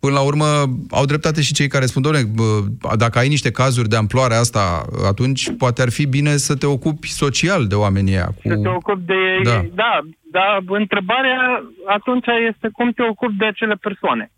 Până 0.00 0.12
la 0.12 0.20
urmă, 0.20 0.44
au 0.90 1.04
dreptate 1.04 1.40
și 1.40 1.52
cei 1.52 1.68
care 1.68 1.86
spun, 1.86 2.02
doamne, 2.02 2.20
bă, 2.34 2.44
dacă 2.96 3.18
ai 3.18 3.28
niște 3.28 3.50
cazuri 3.50 3.88
de 3.88 3.96
amploare 3.96 4.34
asta, 4.34 4.86
atunci 5.06 5.56
poate 5.58 5.82
ar 5.82 5.90
fi 5.90 6.06
bine 6.06 6.30
să 6.30 6.56
te 6.56 6.66
ocupi 6.66 7.08
social 7.08 7.66
de 7.66 7.74
oamenii 7.74 8.12
ăia. 8.12 8.26
Cu... 8.26 8.48
Să 8.48 8.56
te 8.56 8.68
ocupi 8.68 9.04
de 9.04 9.14
ei. 9.14 9.42
Da. 9.42 9.50
Da. 9.50 9.68
da, 9.74 10.00
dar 10.30 10.62
întrebarea 10.66 11.62
atunci 11.86 12.26
este 12.48 12.68
cum 12.72 12.90
te 12.90 13.02
ocupi 13.02 13.36
de 13.36 13.44
acele 13.44 13.74
persoane. 13.74 14.30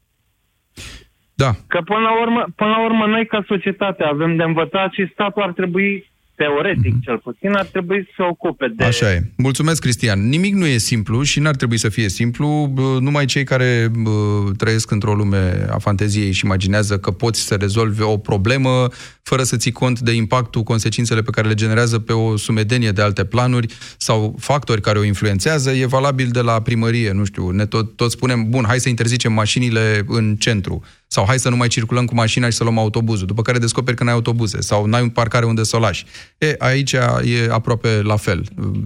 Da. 1.35 1.51
Că 1.67 1.81
până 1.85 2.01
la 2.01 2.21
urmă, 2.21 2.47
până 2.57 2.71
la 2.71 2.85
urmă 2.85 3.07
noi 3.07 3.27
ca 3.27 3.45
societate 3.47 4.03
avem 4.05 4.37
de 4.37 4.43
învățat 4.43 4.93
și 4.93 5.11
statul 5.13 5.43
ar 5.43 5.53
trebui, 5.53 6.10
teoretic 6.41 6.95
cel 7.01 7.19
puțin, 7.19 7.53
ar 7.53 7.65
trebui 7.65 8.03
să 8.05 8.13
se 8.17 8.23
ocupe 8.23 8.73
de... 8.77 8.85
Așa 8.85 9.13
e. 9.13 9.23
Mulțumesc, 9.37 9.81
Cristian. 9.81 10.29
Nimic 10.29 10.55
nu 10.55 10.67
e 10.67 10.77
simplu 10.77 11.23
și 11.23 11.41
n-ar 11.41 11.57
trebui 11.57 11.77
să 11.77 11.89
fie 11.89 12.09
simplu. 12.09 12.71
Bă, 12.73 12.99
Numai 13.01 13.25
cei 13.25 13.45
care 13.45 13.91
bă, 14.03 14.11
trăiesc 14.57 14.91
într-o 14.91 15.15
lume 15.15 15.67
a 15.71 15.79
fanteziei 15.79 16.33
și 16.33 16.45
imaginează 16.45 16.99
că 16.99 17.11
poți 17.11 17.41
să 17.41 17.55
rezolvi 17.55 18.03
o 18.03 18.17
problemă 18.17 18.89
fără 19.23 19.43
să 19.43 19.57
ții 19.57 19.73
cont 19.73 20.01
de 20.01 20.13
impactul, 20.13 20.63
consecințele 20.63 21.23
pe 21.23 21.31
care 21.31 21.49
le 21.49 21.55
generează 21.55 21.99
pe 21.99 22.13
o 22.13 22.37
sumedenie 22.37 22.91
de 22.91 23.03
alte 23.03 23.25
planuri 23.25 23.75
sau 23.97 24.35
factori 24.39 24.81
care 24.81 24.99
o 24.99 25.05
influențează, 25.05 25.71
e 25.71 25.87
valabil 25.87 26.29
de 26.31 26.41
la 26.41 26.63
primărie, 26.63 27.13
nu 27.13 27.25
știu, 27.25 27.51
ne 27.51 27.67
tot, 27.67 27.97
tot 27.97 28.11
spunem, 28.11 28.49
bun, 28.49 28.65
hai 28.67 28.79
să 28.79 28.89
interzicem 28.89 29.33
mașinile 29.33 30.05
în 30.07 30.37
centru 30.37 30.83
sau 31.13 31.25
hai 31.27 31.39
să 31.39 31.49
nu 31.49 31.57
mai 31.57 31.69
circulăm 31.69 32.05
cu 32.05 32.15
mașina 32.15 32.47
și 32.47 32.57
să 32.57 32.63
luăm 32.63 32.79
autobuzul, 32.79 33.27
după 33.27 33.43
care 33.43 33.59
descoperi 33.59 33.97
că 33.97 34.05
n-ai 34.05 34.13
autobuze 34.13 34.61
sau 34.61 34.85
n-ai 34.85 35.03
un 35.03 35.09
parcare 35.09 35.45
unde 35.47 35.63
să 35.63 35.77
o 35.77 35.79
lași. 35.79 36.05
E, 36.39 36.55
aici 36.59 36.93
e 36.93 37.49
aproape 37.51 38.03
la 38.03 38.17
fel. 38.17 38.45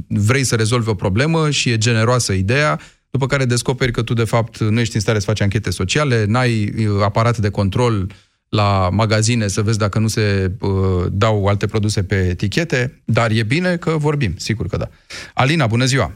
Vrei 0.08 0.44
să 0.44 0.56
rezolvi 0.56 0.88
o 0.88 0.94
problemă 0.94 1.50
și 1.50 1.70
e 1.70 1.78
generoasă 1.78 2.32
ideea, 2.32 2.80
după 3.10 3.26
care 3.26 3.44
descoperi 3.44 3.92
că 3.92 4.02
tu, 4.02 4.14
de 4.14 4.24
fapt, 4.24 4.58
nu 4.58 4.80
ești 4.80 4.94
în 4.94 5.00
stare 5.00 5.18
să 5.18 5.24
faci 5.24 5.40
anchete 5.40 5.70
sociale, 5.70 6.24
n-ai 6.26 6.72
uh, 6.78 7.02
aparat 7.02 7.36
de 7.36 7.50
control 7.50 8.06
la 8.48 8.88
magazine 8.92 9.46
să 9.46 9.62
vezi 9.62 9.78
dacă 9.78 9.98
nu 9.98 10.06
se 10.06 10.52
uh, 10.60 10.70
dau 11.10 11.46
alte 11.46 11.66
produse 11.66 12.04
pe 12.04 12.14
etichete, 12.14 13.02
dar 13.04 13.30
e 13.30 13.42
bine 13.42 13.76
că 13.76 13.90
vorbim, 13.90 14.32
sigur 14.36 14.66
că 14.66 14.76
da. 14.76 14.88
Alina, 15.34 15.66
bună 15.66 15.84
ziua! 15.84 16.12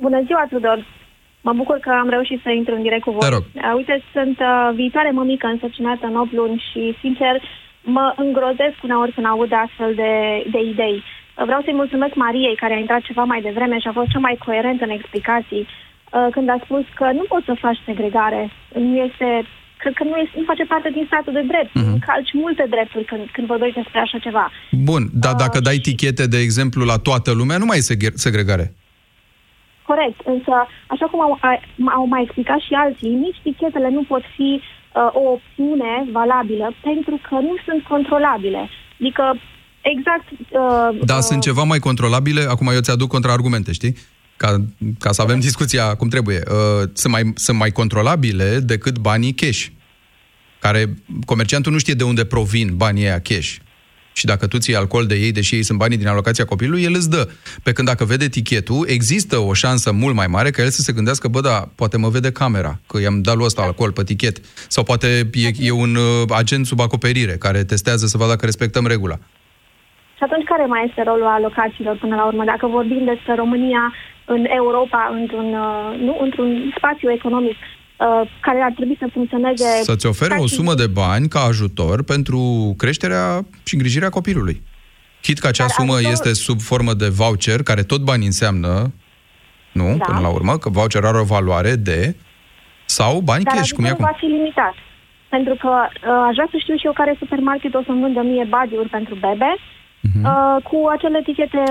Bună 0.00 0.22
ziua, 0.26 0.46
Tudor! 0.50 1.01
Mă 1.46 1.52
bucur 1.60 1.78
că 1.86 1.90
am 2.02 2.08
reușit 2.16 2.40
să 2.42 2.50
intru 2.50 2.74
în 2.74 2.82
direct 2.86 3.04
cu 3.04 3.10
voi. 3.16 3.24
Te 3.28 3.34
rog. 3.36 3.44
Uh, 3.54 3.72
uite, 3.80 3.94
sunt 4.16 4.38
uh, 4.40 4.70
viitoare 4.80 5.10
mămică 5.10 5.46
însărcinată 5.46 6.04
în 6.06 6.16
8 6.16 6.32
luni 6.40 6.64
și, 6.68 6.82
sincer, 7.02 7.34
mă 7.96 8.06
îngrozesc 8.24 8.76
uneori 8.86 9.14
când 9.14 9.26
aud 9.26 9.52
astfel 9.64 9.90
de, 10.02 10.12
de 10.54 10.60
idei. 10.72 10.96
Uh, 11.02 11.44
Vreau 11.48 11.60
să-i 11.64 11.80
mulțumesc 11.82 12.14
Mariei, 12.14 12.60
care 12.62 12.74
a 12.74 12.82
intrat 12.84 13.02
ceva 13.08 13.24
mai 13.32 13.40
devreme 13.48 13.76
și 13.78 13.88
a 13.88 13.96
fost 13.98 14.10
cea 14.12 14.26
mai 14.26 14.36
coerentă 14.46 14.82
în 14.84 14.96
explicații, 14.98 15.64
uh, 15.66 16.26
când 16.34 16.46
a 16.54 16.58
spus 16.64 16.84
că 16.98 17.06
nu 17.18 17.24
poți 17.32 17.48
să 17.48 17.62
faci 17.64 17.80
segregare. 17.88 18.42
Nu 18.86 18.94
este, 19.06 19.28
cred 19.82 19.94
că 19.98 20.04
nu, 20.10 20.16
este, 20.22 20.34
nu 20.40 20.44
face 20.52 20.64
parte 20.72 20.88
din 20.96 21.04
statul 21.10 21.32
de 21.38 21.44
drept. 21.52 21.72
Mhm. 21.74 21.82
Mm-hmm. 21.82 22.04
Calci 22.06 22.32
multe 22.44 22.64
drepturi 22.74 23.04
când, 23.10 23.24
când 23.34 23.46
vorbești 23.54 23.78
despre 23.80 23.98
așa 24.00 24.18
ceva. 24.26 24.44
Bun, 24.90 25.02
dar 25.24 25.34
dacă 25.44 25.58
dai 25.68 25.78
tichete, 25.88 26.24
de 26.34 26.38
exemplu, 26.46 26.80
la 26.92 26.98
toată 27.08 27.30
lumea, 27.40 27.56
nu 27.62 27.68
mai 27.68 27.78
e 27.80 27.90
segre- 27.92 28.20
segregare. 28.26 28.66
Corect, 29.92 30.20
însă, 30.34 30.54
așa 30.94 31.06
cum 31.10 31.20
au, 31.26 31.32
a- 31.40 31.62
au 31.98 32.06
mai 32.14 32.22
explicat 32.22 32.60
și 32.66 32.72
alții, 32.84 33.12
nici 33.24 33.40
tichetele 33.42 33.88
nu 33.96 34.02
pot 34.12 34.22
fi 34.36 34.50
uh, 34.60 35.08
o 35.20 35.22
opțiune 35.36 35.92
valabilă 36.18 36.66
pentru 36.88 37.14
că 37.28 37.34
nu 37.48 37.54
sunt 37.66 37.82
controlabile. 37.92 38.62
Adică, 39.00 39.24
exact... 39.92 40.26
Uh, 40.60 41.04
Da, 41.12 41.16
uh, 41.16 41.20
sunt 41.28 41.40
ceva 41.42 41.62
mai 41.62 41.78
controlabile. 41.78 42.42
Acum 42.54 42.66
eu 42.68 42.80
ți-aduc 42.80 43.08
contraargumente, 43.08 43.72
știi? 43.72 43.94
Ca, 44.36 44.50
ca 44.98 45.12
să 45.12 45.22
avem 45.22 45.40
discuția 45.40 45.94
cum 45.94 46.08
trebuie. 46.08 46.40
Uh, 46.50 46.88
sunt, 46.92 47.12
mai, 47.12 47.22
sunt 47.34 47.58
mai 47.58 47.70
controlabile 47.70 48.58
decât 48.58 48.98
banii 48.98 49.32
cash. 49.34 49.66
Care 50.58 50.84
comerciantul 51.26 51.72
nu 51.72 51.78
știe 51.78 51.94
de 51.94 52.04
unde 52.04 52.24
provin 52.24 52.76
banii 52.76 53.02
ăia 53.04 53.20
cash. 53.20 53.50
Și 54.12 54.24
dacă 54.24 54.46
tu 54.46 54.58
ții 54.58 54.76
alcool 54.76 55.06
de 55.06 55.14
ei, 55.14 55.32
deși 55.32 55.54
ei 55.54 55.62
sunt 55.62 55.78
banii 55.78 55.96
din 55.96 56.08
alocația 56.08 56.44
copilului, 56.44 56.82
el 56.82 56.92
îți 56.94 57.10
dă. 57.10 57.28
Pe 57.62 57.72
când 57.72 57.88
dacă 57.88 58.04
vede 58.04 58.24
etichetul, 58.24 58.84
există 58.88 59.38
o 59.38 59.52
șansă 59.52 59.92
mult 59.92 60.14
mai 60.14 60.26
mare 60.26 60.50
ca 60.50 60.62
el 60.62 60.68
să 60.68 60.80
se 60.80 60.92
gândească, 60.92 61.28
bă, 61.28 61.40
da, 61.40 61.68
poate 61.74 61.96
mă 61.98 62.08
vede 62.08 62.32
camera, 62.32 62.78
că 62.86 63.00
i-am 63.00 63.22
dat 63.22 63.36
lui 63.36 63.44
ăsta 63.44 63.62
alcool 63.62 63.92
pe 63.92 64.02
tichet. 64.02 64.36
Sau 64.68 64.84
poate 64.84 65.06
e, 65.32 65.50
e 65.58 65.70
un 65.70 65.94
uh, 65.94 66.36
agent 66.42 66.66
sub 66.66 66.80
acoperire 66.80 67.32
care 67.32 67.64
testează 67.64 68.06
să 68.06 68.16
vadă 68.16 68.30
dacă 68.30 68.44
respectăm 68.44 68.86
regula. 68.86 69.18
Și 70.16 70.28
atunci 70.28 70.46
care 70.52 70.64
mai 70.66 70.84
este 70.88 71.02
rolul 71.02 71.26
alocațiilor 71.26 71.96
până 71.96 72.14
la 72.14 72.26
urmă? 72.26 72.44
Dacă 72.44 72.66
vorbim 72.66 73.04
despre 73.04 73.34
România 73.34 73.94
în 74.24 74.44
Europa, 74.60 75.00
într-un, 75.20 75.48
uh, 75.54 75.98
nu, 76.06 76.18
într-un 76.20 76.72
spațiu 76.76 77.10
economic 77.10 77.56
uh, 78.22 78.30
care 78.40 78.60
ar 78.62 78.72
trebui 78.76 78.96
să 78.98 79.06
funcționeze... 79.12 79.64
Să-ți 79.82 80.06
ofere 80.06 80.34
o 80.38 80.46
sumă 80.46 80.74
de 80.74 80.86
bani 80.86 81.28
ca 81.28 81.40
ajutor 81.40 82.02
pentru 82.02 82.74
creșterea 82.78 83.44
și 83.64 83.74
îngrijirea 83.74 84.08
copilului. 84.10 84.62
Chit 85.20 85.38
că 85.38 85.46
acea 85.46 85.66
Dar 85.66 85.74
sumă 85.78 85.94
ajutor- 85.96 86.10
este 86.12 86.32
sub 86.32 86.60
formă 86.60 86.92
de 86.94 87.08
voucher, 87.08 87.62
care 87.62 87.82
tot 87.82 88.00
bani 88.00 88.24
înseamnă, 88.26 88.92
nu, 89.72 89.94
Da. 89.98 90.04
până 90.04 90.20
la 90.20 90.28
urmă, 90.28 90.58
că 90.58 90.68
voucher 90.70 91.04
are 91.04 91.18
o 91.18 91.24
valoare 91.24 91.74
de, 91.74 92.16
sau 92.84 93.20
bani 93.20 93.44
Dar 93.44 93.54
cash, 93.54 93.70
cum 93.72 93.84
e 93.84 93.86
ajutorul 93.86 94.06
acum. 94.06 94.18
va 94.20 94.26
fi 94.26 94.32
limitat. 94.38 94.74
Pentru 95.28 95.54
că 95.62 95.68
uh, 95.68 96.26
aș 96.28 96.34
vrea 96.34 96.48
să 96.50 96.56
știu 96.60 96.76
și 96.76 96.86
eu 96.86 96.92
care 96.92 97.16
supermarket 97.18 97.74
o 97.74 97.82
să-mi 97.86 98.00
vândă 98.00 98.20
mie 98.22 98.46
badiuri 98.48 98.88
pentru 98.88 99.14
bebe 99.14 99.52
Mhm. 100.08 100.24
uh, 100.24 100.62
cu 100.68 100.76
acele 100.94 101.18
etichete 101.18 101.62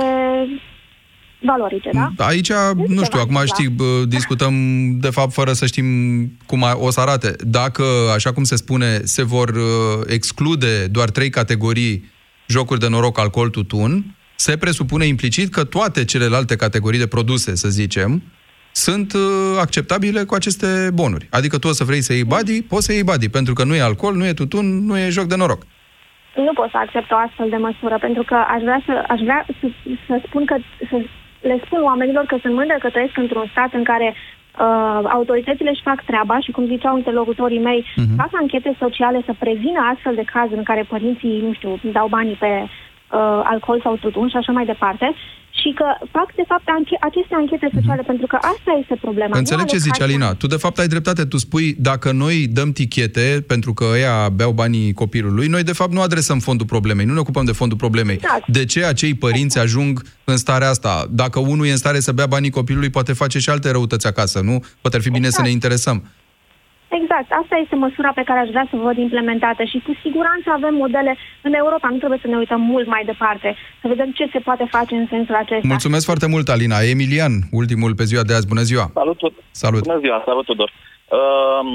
valorice, 1.41 1.89
da? 1.93 2.25
Aici, 2.25 2.51
nu 2.87 3.03
știu, 3.03 3.19
acum 3.19 3.41
știi, 3.45 3.67
bă, 3.69 4.03
discutăm 4.07 4.53
de 4.99 5.09
fapt 5.09 5.33
fără 5.33 5.53
să 5.53 5.65
știm 5.65 5.85
cum 6.45 6.63
a- 6.63 6.75
o 6.77 6.89
să 6.89 6.99
arate. 6.99 7.35
Dacă, 7.39 7.83
așa 8.15 8.33
cum 8.33 8.43
se 8.43 8.55
spune, 8.55 8.99
se 9.03 9.23
vor 9.23 9.49
uh, 9.49 9.63
exclude 10.07 10.85
doar 10.87 11.09
trei 11.09 11.29
categorii, 11.29 12.09
jocuri 12.47 12.79
de 12.79 12.87
noroc, 12.89 13.19
alcool, 13.19 13.49
tutun, 13.49 14.15
se 14.35 14.57
presupune 14.57 15.05
implicit 15.05 15.51
că 15.53 15.63
toate 15.63 16.05
celelalte 16.05 16.55
categorii 16.55 16.99
de 16.99 17.07
produse, 17.07 17.55
să 17.55 17.69
zicem, 17.69 18.21
sunt 18.71 19.13
uh, 19.13 19.21
acceptabile 19.59 20.23
cu 20.23 20.33
aceste 20.33 20.89
bonuri. 20.93 21.27
Adică 21.29 21.57
tu 21.57 21.67
o 21.67 21.71
să 21.71 21.83
vrei 21.83 22.01
să 22.01 22.13
iei 22.13 22.23
body, 22.23 22.61
poți 22.61 22.85
să 22.85 22.91
iei 22.93 23.03
body, 23.03 23.29
pentru 23.29 23.53
că 23.53 23.63
nu 23.63 23.75
e 23.75 23.81
alcool, 23.81 24.15
nu 24.15 24.25
e 24.25 24.33
tutun, 24.33 24.85
nu 24.85 24.97
e 24.97 25.09
joc 25.09 25.25
de 25.25 25.35
noroc. 25.35 25.61
Nu 26.35 26.53
pot 26.53 26.69
să 26.69 26.77
accept 26.77 27.11
o 27.11 27.15
astfel 27.27 27.49
de 27.49 27.55
măsură, 27.55 27.97
pentru 27.99 28.23
că 28.23 28.35
aș 28.55 28.61
vrea 28.61 28.81
să, 28.85 28.93
aș 29.13 29.19
vrea 29.19 29.45
să, 29.59 29.67
să 30.07 30.21
spun 30.27 30.45
că, 30.45 30.55
să 30.89 30.95
le 31.41 31.61
spun 31.65 31.81
oamenilor 31.83 32.25
că 32.25 32.37
sunt 32.41 32.53
mândră 32.53 32.77
că 32.79 32.89
trăiesc 32.89 33.17
într-un 33.17 33.47
stat 33.51 33.73
în 33.73 33.83
care 33.83 34.07
uh, 34.13 35.09
autoritățile 35.17 35.69
își 35.69 35.87
fac 35.89 36.03
treaba 36.03 36.39
și, 36.39 36.51
cum 36.51 36.65
ziceau 36.65 36.97
interlocutorii 36.97 37.65
mei, 37.69 37.81
uh-huh. 37.81 38.15
fac 38.17 38.29
anchete 38.33 38.75
sociale 38.79 39.21
să 39.25 39.33
prevină 39.39 39.79
astfel 39.93 40.15
de 40.15 40.29
cazuri 40.33 40.57
în 40.57 40.69
care 40.71 40.91
părinții, 40.93 41.41
nu 41.41 41.53
știu, 41.53 41.79
dau 41.91 42.07
banii 42.07 42.41
pe 42.43 42.51
uh, 43.11 43.41
alcool 43.43 43.79
sau 43.83 43.95
tutun 43.95 44.29
și 44.29 44.35
așa 44.35 44.51
mai 44.51 44.65
departe 44.65 45.15
și 45.61 45.73
că 45.75 45.85
fac, 46.11 46.35
de 46.35 46.43
fapt, 46.47 46.63
anche- 46.65 46.97
aceste 46.99 47.35
anchete 47.35 47.69
sociale, 47.73 48.01
pentru 48.01 48.27
că 48.27 48.35
asta 48.35 48.71
este 48.81 48.97
problema. 49.01 49.37
Înțeleg 49.37 49.65
ce 49.65 49.77
zici, 49.77 50.01
Alina. 50.01 50.33
Tu, 50.33 50.47
de 50.47 50.55
fapt, 50.55 50.79
ai 50.79 50.87
dreptate. 50.87 51.25
Tu 51.25 51.37
spui, 51.37 51.75
dacă 51.79 52.11
noi 52.11 52.47
dăm 52.49 52.71
tichete 52.71 53.43
pentru 53.47 53.73
că 53.73 53.85
ăia 53.91 54.29
beau 54.29 54.51
banii 54.51 54.93
copilului, 54.93 55.47
noi, 55.47 55.63
de 55.63 55.73
fapt, 55.73 55.91
nu 55.91 56.01
adresăm 56.01 56.39
fondul 56.39 56.65
problemei, 56.65 57.05
nu 57.05 57.13
ne 57.13 57.19
ocupăm 57.19 57.45
de 57.45 57.51
fondul 57.51 57.77
problemei. 57.77 58.15
Exact. 58.15 58.47
De 58.47 58.65
ce 58.65 58.85
acei 58.85 59.13
părinți 59.13 59.59
ajung 59.59 60.01
în 60.23 60.37
starea 60.37 60.69
asta? 60.69 61.07
Dacă 61.09 61.39
unul 61.39 61.65
e 61.65 61.71
în 61.71 61.77
stare 61.77 61.99
să 61.99 62.11
bea 62.11 62.25
banii 62.25 62.49
copilului, 62.49 62.89
poate 62.89 63.13
face 63.13 63.39
și 63.39 63.49
alte 63.49 63.71
răutăți 63.71 64.07
acasă, 64.07 64.39
nu? 64.39 64.63
Poate 64.81 64.95
ar 64.95 65.01
fi 65.01 65.09
bine 65.09 65.29
să 65.29 65.41
ne 65.41 65.49
interesăm. 65.49 66.03
Exact, 66.99 67.29
asta 67.41 67.55
este 67.63 67.75
măsura 67.75 68.11
pe 68.19 68.27
care 68.27 68.39
aș 68.39 68.49
vrea 68.49 68.67
să 68.69 68.75
vă 68.75 68.83
văd 68.89 68.97
implementată 68.97 69.63
și 69.63 69.77
cu 69.85 69.91
siguranță 70.03 70.47
avem 70.49 70.73
modele 70.83 71.13
în 71.47 71.53
Europa, 71.53 71.87
nu 71.91 71.97
trebuie 71.97 72.19
să 72.21 72.27
ne 72.27 72.37
uităm 72.37 72.61
mult 72.61 72.87
mai 72.87 73.03
departe, 73.05 73.55
să 73.81 73.87
vedem 73.87 74.11
ce 74.11 74.25
se 74.33 74.39
poate 74.39 74.65
face 74.75 74.95
în 74.95 75.07
sensul 75.09 75.35
acesta. 75.35 75.67
Mulțumesc 75.75 76.05
foarte 76.05 76.27
mult, 76.27 76.47
Alina. 76.49 76.77
Emilian, 76.93 77.33
ultimul 77.51 77.95
pe 77.95 78.03
ziua 78.03 78.23
de 78.23 78.33
azi. 78.33 78.47
Bună 78.53 78.61
ziua! 78.69 78.85
Salut! 78.93 79.19
Salut! 79.51 79.83
Bună 79.83 79.99
ziua, 79.99 80.21
salut 80.25 80.45
Tudor! 80.45 80.71
Um, 81.19 81.71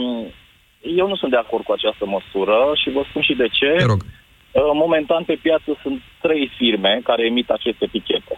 eu 0.80 1.06
nu 1.08 1.16
sunt 1.16 1.30
de 1.30 1.42
acord 1.44 1.64
cu 1.64 1.72
această 1.72 2.04
măsură 2.16 2.56
și 2.80 2.90
vă 2.90 3.02
spun 3.08 3.22
și 3.22 3.34
de 3.34 3.48
ce. 3.58 3.70
Te 3.78 3.84
rog. 3.84 4.00
Uh, 4.02 4.70
Momentan 4.84 5.22
pe 5.24 5.38
piață 5.42 5.78
sunt 5.82 6.00
trei 6.20 6.50
firme 6.58 7.00
care 7.04 7.24
emit 7.24 7.48
aceste 7.50 7.84
etichete. 7.84 8.34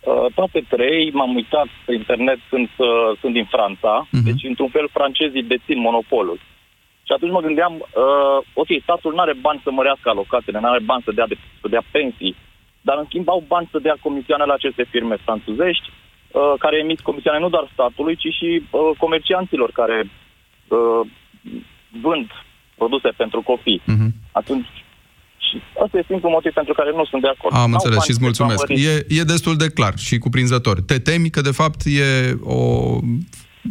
Uh, 0.00 0.26
Toate 0.34 0.64
trei, 0.68 1.10
m-am 1.12 1.34
uitat 1.34 1.66
pe 1.86 1.94
internet, 1.94 2.38
sunt, 2.48 2.70
uh, 2.76 3.18
sunt 3.20 3.32
din 3.32 3.44
Franța, 3.44 4.06
Mhm. 4.10 4.24
deci 4.24 4.42
într-un 4.44 4.68
fel 4.68 4.88
francezii 4.92 5.42
dețin 5.42 5.78
monopolul. 5.78 6.38
Și 7.06 7.12
atunci 7.14 7.32
mă 7.32 7.40
gândeam, 7.40 7.72
uh, 7.74 8.38
ok, 8.54 8.66
statul 8.82 9.12
nu 9.14 9.20
are 9.20 9.34
bani 9.40 9.60
să 9.64 9.70
mărească 9.70 10.08
alocațiile, 10.08 10.60
nu 10.60 10.68
are 10.68 10.82
bani 10.84 11.02
să 11.04 11.12
dea, 11.12 11.26
de, 11.26 11.36
să 11.60 11.68
dea 11.68 11.82
pensii, 11.90 12.36
dar 12.80 12.96
în 12.98 13.04
schimb 13.04 13.28
au 13.28 13.44
bani 13.46 13.68
să 13.70 13.78
dea 13.78 13.96
comisioane 14.02 14.44
la 14.44 14.52
aceste 14.52 14.84
firme 14.90 15.16
franțuzești, 15.16 15.86
uh, 15.90 16.54
care 16.58 16.76
emit 16.78 17.00
comisioane 17.00 17.38
nu 17.40 17.48
doar 17.48 17.68
statului, 17.72 18.16
ci 18.16 18.28
și 18.38 18.62
uh, 18.70 18.90
comercianților 18.98 19.70
care 19.70 19.98
uh, 20.68 21.00
vând 22.02 22.30
produse 22.76 23.08
pentru 23.16 23.40
copii. 23.42 23.82
Mhm. 23.86 24.08
Atunci, 24.32 24.66
și 25.46 25.56
asta 25.84 25.98
e 25.98 26.04
singurul 26.06 26.30
motiv 26.30 26.52
pentru 26.52 26.74
care 26.74 26.90
nu 26.94 27.04
sunt 27.04 27.22
de 27.22 27.28
acord. 27.28 27.54
Am 27.54 27.60
N-au 27.60 27.72
înțeles 27.72 27.96
bani 27.96 28.04
și 28.04 28.10
îți 28.10 28.18
să 28.18 28.24
mulțumesc. 28.24 28.68
mări. 28.68 28.82
E, 28.84 29.20
e 29.20 29.32
destul 29.34 29.56
de 29.56 29.68
clar 29.68 29.94
și 29.98 30.18
cuprinzător. 30.18 30.80
Te 30.80 30.98
temi 30.98 31.30
că, 31.30 31.40
de 31.40 31.50
fapt, 31.60 31.80
e 31.84 32.36
o 32.42 32.60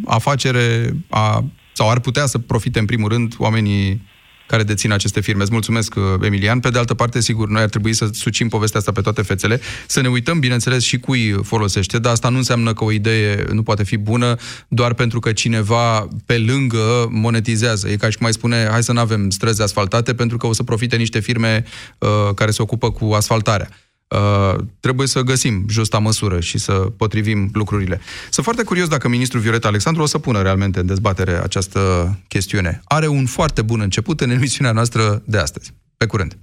afacere 0.06 0.90
a, 1.10 1.44
sau 1.72 1.90
ar 1.90 2.00
putea 2.00 2.26
să 2.26 2.38
profite, 2.38 2.78
în 2.78 2.84
primul 2.84 3.08
rând, 3.08 3.34
oamenii 3.38 4.02
care 4.48 4.62
dețin 4.62 4.92
aceste 4.92 5.20
firme. 5.20 5.42
Îți 5.42 5.52
mulțumesc, 5.52 5.94
uh, 5.94 6.02
Emilian. 6.22 6.60
Pe 6.60 6.70
de 6.70 6.78
altă 6.78 6.94
parte, 6.94 7.20
sigur, 7.20 7.48
noi 7.48 7.62
ar 7.62 7.68
trebui 7.68 7.92
să 7.92 8.08
sucim 8.12 8.48
povestea 8.48 8.78
asta 8.78 8.92
pe 8.92 9.00
toate 9.00 9.22
fețele, 9.22 9.60
să 9.86 10.00
ne 10.00 10.08
uităm, 10.08 10.38
bineînțeles, 10.38 10.82
și 10.82 10.98
cui 10.98 11.40
folosește, 11.42 11.98
dar 11.98 12.12
asta 12.12 12.28
nu 12.28 12.36
înseamnă 12.36 12.72
că 12.72 12.84
o 12.84 12.92
idee 12.92 13.44
nu 13.52 13.62
poate 13.62 13.84
fi 13.84 13.96
bună 13.96 14.36
doar 14.68 14.94
pentru 14.94 15.20
că 15.20 15.32
cineva 15.32 16.08
pe 16.26 16.38
lângă 16.38 17.08
monetizează. 17.10 17.88
E 17.88 17.96
ca 17.96 18.10
și 18.10 18.16
cum 18.16 18.22
mai 18.24 18.32
spune, 18.32 18.68
hai 18.70 18.82
să 18.82 18.92
nu 18.92 19.00
avem 19.00 19.30
străzi 19.30 19.62
asfaltate 19.62 20.14
pentru 20.14 20.36
că 20.36 20.46
o 20.46 20.52
să 20.52 20.62
profite 20.62 20.96
niște 20.96 21.20
firme 21.20 21.64
uh, 21.98 22.08
care 22.34 22.50
se 22.50 22.62
ocupă 22.62 22.90
cu 22.90 23.04
asfaltarea. 23.04 23.68
Uh, 24.08 24.58
trebuie 24.80 25.06
să 25.06 25.20
găsim 25.20 25.64
justa 25.68 25.98
măsură 25.98 26.40
și 26.40 26.58
să 26.58 26.72
potrivim 26.72 27.50
lucrurile. 27.52 28.00
Sunt 28.30 28.44
foarte 28.44 28.62
curios 28.62 28.88
dacă 28.88 29.08
ministrul 29.08 29.40
Violeta 29.40 29.68
Alexandru 29.68 30.02
o 30.02 30.06
să 30.06 30.18
pună 30.18 30.42
realmente 30.42 30.80
în 30.80 30.86
dezbatere 30.86 31.42
această 31.42 32.14
chestiune. 32.28 32.80
Are 32.84 33.06
un 33.06 33.26
foarte 33.26 33.62
bun 33.62 33.80
început 33.80 34.20
în 34.20 34.30
emisiunea 34.30 34.72
noastră 34.72 35.22
de 35.24 35.38
astăzi. 35.38 35.72
Pe 35.96 36.06
curând! 36.06 36.38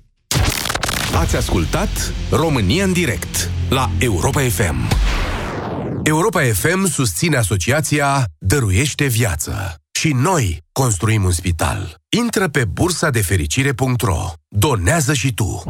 Ați 1.16 1.36
ascultat 1.36 2.13
România 2.30 2.84
în 2.84 2.93
direct 2.93 3.49
la 3.70 3.89
Europa 3.97 4.41
FM. 4.41 4.88
Europa 6.03 6.41
FM 6.41 6.88
susține 6.88 7.38
asociația 7.38 8.26
Dăruiește 8.38 9.05
Viață. 9.05 9.76
Și 9.99 10.11
noi 10.11 10.57
construim 10.72 11.24
un 11.24 11.32
spital. 11.32 11.95
Intră 12.18 12.47
pe 12.47 12.66
bursa 12.66 13.09
de 13.09 13.22
fericire.ro. 13.22 14.32
Donează 14.47 15.13
și 15.13 15.34
tu. 15.34 15.63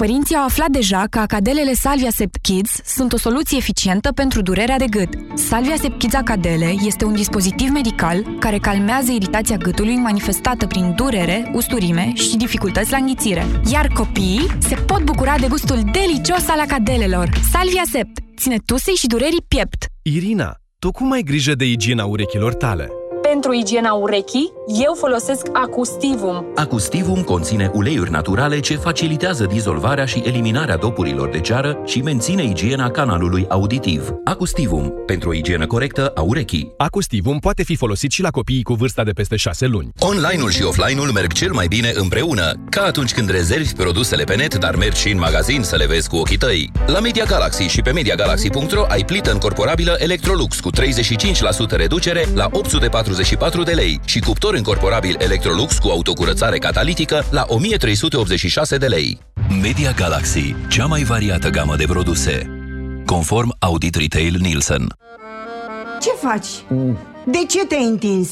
Părinții 0.00 0.36
au 0.36 0.44
aflat 0.44 0.68
deja 0.68 1.04
că 1.10 1.18
acadelele 1.18 1.72
Salvia 1.72 2.10
Sept 2.10 2.36
Kids 2.42 2.80
sunt 2.84 3.12
o 3.12 3.16
soluție 3.16 3.56
eficientă 3.56 4.12
pentru 4.12 4.42
durerea 4.42 4.78
de 4.78 4.84
gât. 4.90 5.08
Salvia 5.34 5.76
Sept 5.76 5.98
Kids 5.98 6.14
Acadele 6.14 6.74
este 6.84 7.04
un 7.04 7.14
dispozitiv 7.14 7.68
medical 7.68 8.36
care 8.38 8.58
calmează 8.58 9.12
iritația 9.12 9.56
gâtului 9.56 9.94
manifestată 9.96 10.66
prin 10.66 10.94
durere, 10.96 11.50
usturime 11.54 12.12
și 12.14 12.36
dificultăți 12.36 12.90
la 12.90 12.96
înghițire. 12.96 13.46
Iar 13.72 13.88
copiii 13.88 14.46
se 14.58 14.74
pot 14.74 15.02
bucura 15.04 15.38
de 15.38 15.46
gustul 15.48 15.80
delicios 15.92 16.48
al 16.48 16.60
acadelelor. 16.60 17.28
Salvia 17.52 17.82
Sept 17.90 18.18
ține 18.36 18.56
tusei 18.66 18.94
și 18.94 19.06
durerii 19.06 19.44
piept. 19.48 19.84
Irina, 20.02 20.54
tu 20.78 20.90
cum 20.90 21.12
ai 21.12 21.22
grijă 21.22 21.54
de 21.54 21.64
igiena 21.64 22.04
urechilor 22.04 22.54
tale? 22.54 22.88
Pentru 23.22 23.52
igiena 23.52 23.92
urechii, 23.92 24.52
eu 24.78 24.94
folosesc 24.94 25.46
Acustivum. 25.52 26.52
Acustivum 26.54 27.22
conține 27.22 27.70
uleiuri 27.74 28.10
naturale 28.10 28.60
ce 28.60 28.76
facilitează 28.76 29.44
dizolvarea 29.44 30.04
și 30.04 30.22
eliminarea 30.24 30.76
dopurilor 30.76 31.28
de 31.28 31.40
ceară 31.40 31.78
și 31.84 32.00
menține 32.00 32.44
igiena 32.44 32.90
canalului 32.90 33.46
auditiv. 33.48 34.10
Acustivum, 34.24 34.92
pentru 35.06 35.28
o 35.28 35.34
igienă 35.34 35.66
corectă 35.66 36.12
a 36.14 36.20
urechii. 36.20 36.72
Acustivum 36.76 37.38
poate 37.38 37.62
fi 37.62 37.76
folosit 37.76 38.10
și 38.10 38.22
la 38.22 38.30
copiii 38.30 38.62
cu 38.62 38.74
vârsta 38.74 39.04
de 39.04 39.10
peste 39.10 39.36
6 39.36 39.66
luni. 39.66 39.90
Online-ul 39.98 40.50
și 40.50 40.62
offline-ul 40.62 41.10
merg 41.10 41.32
cel 41.32 41.52
mai 41.52 41.66
bine 41.66 41.92
împreună, 41.94 42.52
ca 42.68 42.82
atunci 42.82 43.12
când 43.12 43.30
rezervi 43.30 43.74
produsele 43.74 44.24
pe 44.24 44.36
net, 44.36 44.54
dar 44.54 44.76
mergi 44.76 45.00
și 45.00 45.10
în 45.10 45.18
magazin 45.18 45.62
să 45.62 45.76
le 45.76 45.86
vezi 45.86 46.08
cu 46.08 46.16
ochii 46.16 46.38
tăi. 46.38 46.72
La 46.86 47.00
Media 47.00 47.24
Galaxy 47.24 47.62
și 47.62 47.80
pe 47.80 47.90
MediaGalaxy.ro 47.90 48.84
ai 48.88 49.04
plită 49.04 49.32
încorporabilă 49.32 49.96
Electrolux 49.98 50.60
cu 50.60 50.70
35% 50.72 50.72
reducere 51.70 52.24
la 52.34 52.48
844 52.52 53.62
de 53.62 53.72
lei 53.72 54.00
și 54.04 54.20
cuptor 54.20 54.58
încorporabil 54.60 55.16
Electrolux 55.18 55.78
cu 55.78 55.88
autocurățare 55.88 56.58
catalitică 56.58 57.24
la 57.30 57.44
1386 57.48 58.76
de 58.76 58.86
lei. 58.86 59.18
Media 59.62 59.92
Galaxy, 59.92 60.54
cea 60.68 60.86
mai 60.86 61.02
variată 61.02 61.48
gamă 61.48 61.76
de 61.76 61.84
produse. 61.84 62.50
Conform 63.06 63.56
Audit 63.58 63.94
Retail 63.94 64.36
Nielsen. 64.40 64.86
Ce 66.00 66.10
faci? 66.26 66.46
De 67.24 67.38
ce 67.48 67.66
te-ai 67.66 67.84
întins? 67.84 68.28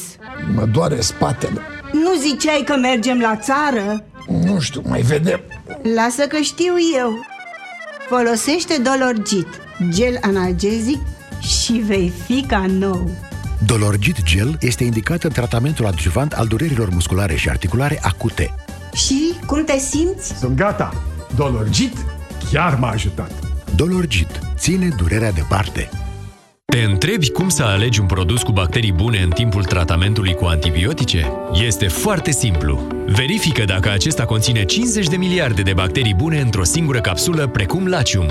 Mă 0.55 0.65
doare 0.65 1.01
spatele. 1.01 1.61
Nu 1.93 2.15
ziceai 2.21 2.63
că 2.67 2.77
mergem 2.77 3.21
la 3.21 3.37
țară? 3.37 4.05
Nu 4.45 4.61
știu, 4.61 4.83
mai 4.87 5.01
vedem. 5.01 5.41
Lasă 5.95 6.23
că 6.27 6.37
știu 6.37 6.75
eu. 6.99 7.13
Folosește 8.09 8.75
Dolorgit, 8.83 9.49
gel 9.91 10.19
analgezic 10.21 11.01
și 11.41 11.73
vei 11.73 12.13
fi 12.27 12.45
ca 12.49 12.65
nou. 12.69 13.11
Dolorgit 13.67 14.23
Gel 14.23 14.57
este 14.61 14.85
indicat 14.85 15.25
în 15.25 15.31
tratamentul 15.31 15.87
adjuvant 15.87 16.33
al 16.33 16.47
durerilor 16.47 16.91
musculare 16.91 17.35
și 17.35 17.49
articulare 17.49 17.99
acute. 18.03 18.55
Și 18.95 19.33
cum 19.47 19.65
te 19.65 19.79
simți? 19.79 20.39
Sunt 20.39 20.57
gata. 20.57 21.03
Dolorgit 21.37 21.93
chiar 22.53 22.79
m-a 22.79 22.91
ajutat. 22.91 23.33
Dolorgit 23.77 24.41
ține 24.57 24.89
durerea 24.97 25.33
departe. 25.33 25.89
Te 26.65 26.79
întrebi 26.79 27.31
cum 27.31 27.49
să 27.49 27.63
alegi 27.63 28.01
un 28.01 28.07
produs 28.07 28.43
cu 28.43 28.53
bacterii 28.53 28.93
bune 28.93 29.19
în 29.23 29.31
timpul 29.31 29.65
tratamentului 29.65 30.35
cu 30.35 30.45
antibiotice? 30.45 31.33
Este 31.67 31.89
foarte 31.89 32.31
simplu. 32.31 32.87
Verifică 33.07 33.65
dacă 33.65 33.91
acesta 33.91 34.25
conține 34.25 34.65
50 34.65 35.09
de 35.09 35.17
miliarde 35.17 35.63
de 35.63 35.73
bacterii 35.73 36.15
bune 36.15 36.41
într-o 36.41 36.65
singură 36.65 37.01
capsulă, 37.01 37.47
precum 37.47 37.87
Lacium. 37.87 38.31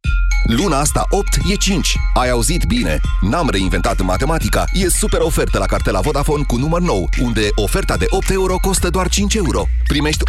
Luna 0.57 0.79
asta 0.79 1.05
8 1.09 1.35
e 1.49 1.55
5. 1.55 1.97
Ai 2.13 2.29
auzit 2.29 2.63
bine? 2.65 2.99
N-am 3.21 3.49
reinventat 3.49 4.01
matematica. 4.01 4.63
E 4.73 4.89
super 4.89 5.19
ofertă 5.19 5.57
la 5.57 5.65
cartela 5.65 5.99
Vodafone 5.99 6.43
cu 6.47 6.55
număr 6.55 6.81
nou, 6.81 7.09
unde 7.21 7.47
oferta 7.55 7.97
de 7.97 8.05
8 8.09 8.29
euro 8.29 8.55
costă 8.61 8.89
doar 8.89 9.09
5 9.09 9.33
euro. 9.33 9.65
Primești 9.87 10.23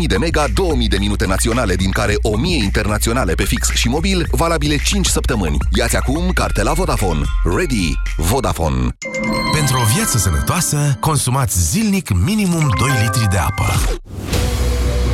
180.000 0.00 0.06
de 0.06 0.16
mega, 0.18 0.44
2000 0.54 0.88
de 0.88 0.96
minute 0.98 1.26
naționale, 1.26 1.74
din 1.74 1.90
care 1.90 2.14
1000 2.22 2.56
internaționale 2.56 3.34
pe 3.34 3.44
fix 3.44 3.70
și 3.70 3.88
mobil, 3.88 4.26
valabile 4.30 4.76
5 4.76 5.06
săptămâni. 5.06 5.56
Iați 5.74 5.96
acum 5.96 6.30
cartela 6.34 6.72
Vodafone. 6.72 7.20
Ready. 7.56 7.92
Vodafone. 8.16 8.96
Pentru 9.54 9.76
o 9.76 9.94
viață 9.94 10.18
sănătoasă, 10.18 10.96
consumați 11.00 11.70
zilnic 11.70 12.10
minimum 12.24 12.74
2 12.78 12.88
litri 13.02 13.28
de 13.30 13.36
apă. 13.36 13.64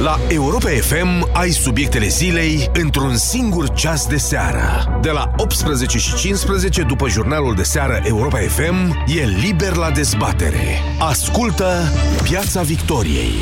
La 0.00 0.18
Europa 0.28 0.68
FM 0.68 1.28
ai 1.32 1.50
subiectele 1.50 2.08
zilei 2.08 2.70
într-un 2.72 3.16
singur 3.16 3.72
ceas 3.72 4.06
de 4.06 4.16
seară. 4.16 4.98
De 5.02 5.10
la 5.10 5.30
18 5.36 5.98
și 5.98 6.14
15 6.14 6.82
după 6.82 7.08
jurnalul 7.08 7.54
de 7.54 7.62
seară 7.62 8.00
Europa 8.04 8.38
FM 8.38 9.04
e 9.06 9.24
liber 9.24 9.74
la 9.74 9.90
dezbatere. 9.90 10.78
Ascultă 10.98 11.92
Piața 12.22 12.62
Victoriei. 12.62 13.32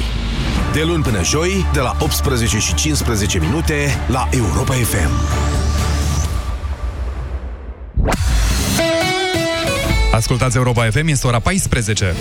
De 0.73 0.83
luni 0.83 1.03
până 1.03 1.23
joi, 1.25 1.67
de 1.73 1.81
la 1.81 1.97
18 2.01 2.59
și 2.59 2.75
15 2.75 3.39
minute 3.39 3.75
la 4.09 4.29
Europa 4.31 4.75
FM. 4.75 5.11
Ascultați 10.13 10.57
Europa 10.57 10.85
FM, 10.91 11.07
este 11.07 11.27
ora 11.27 11.39
14. 11.39 12.15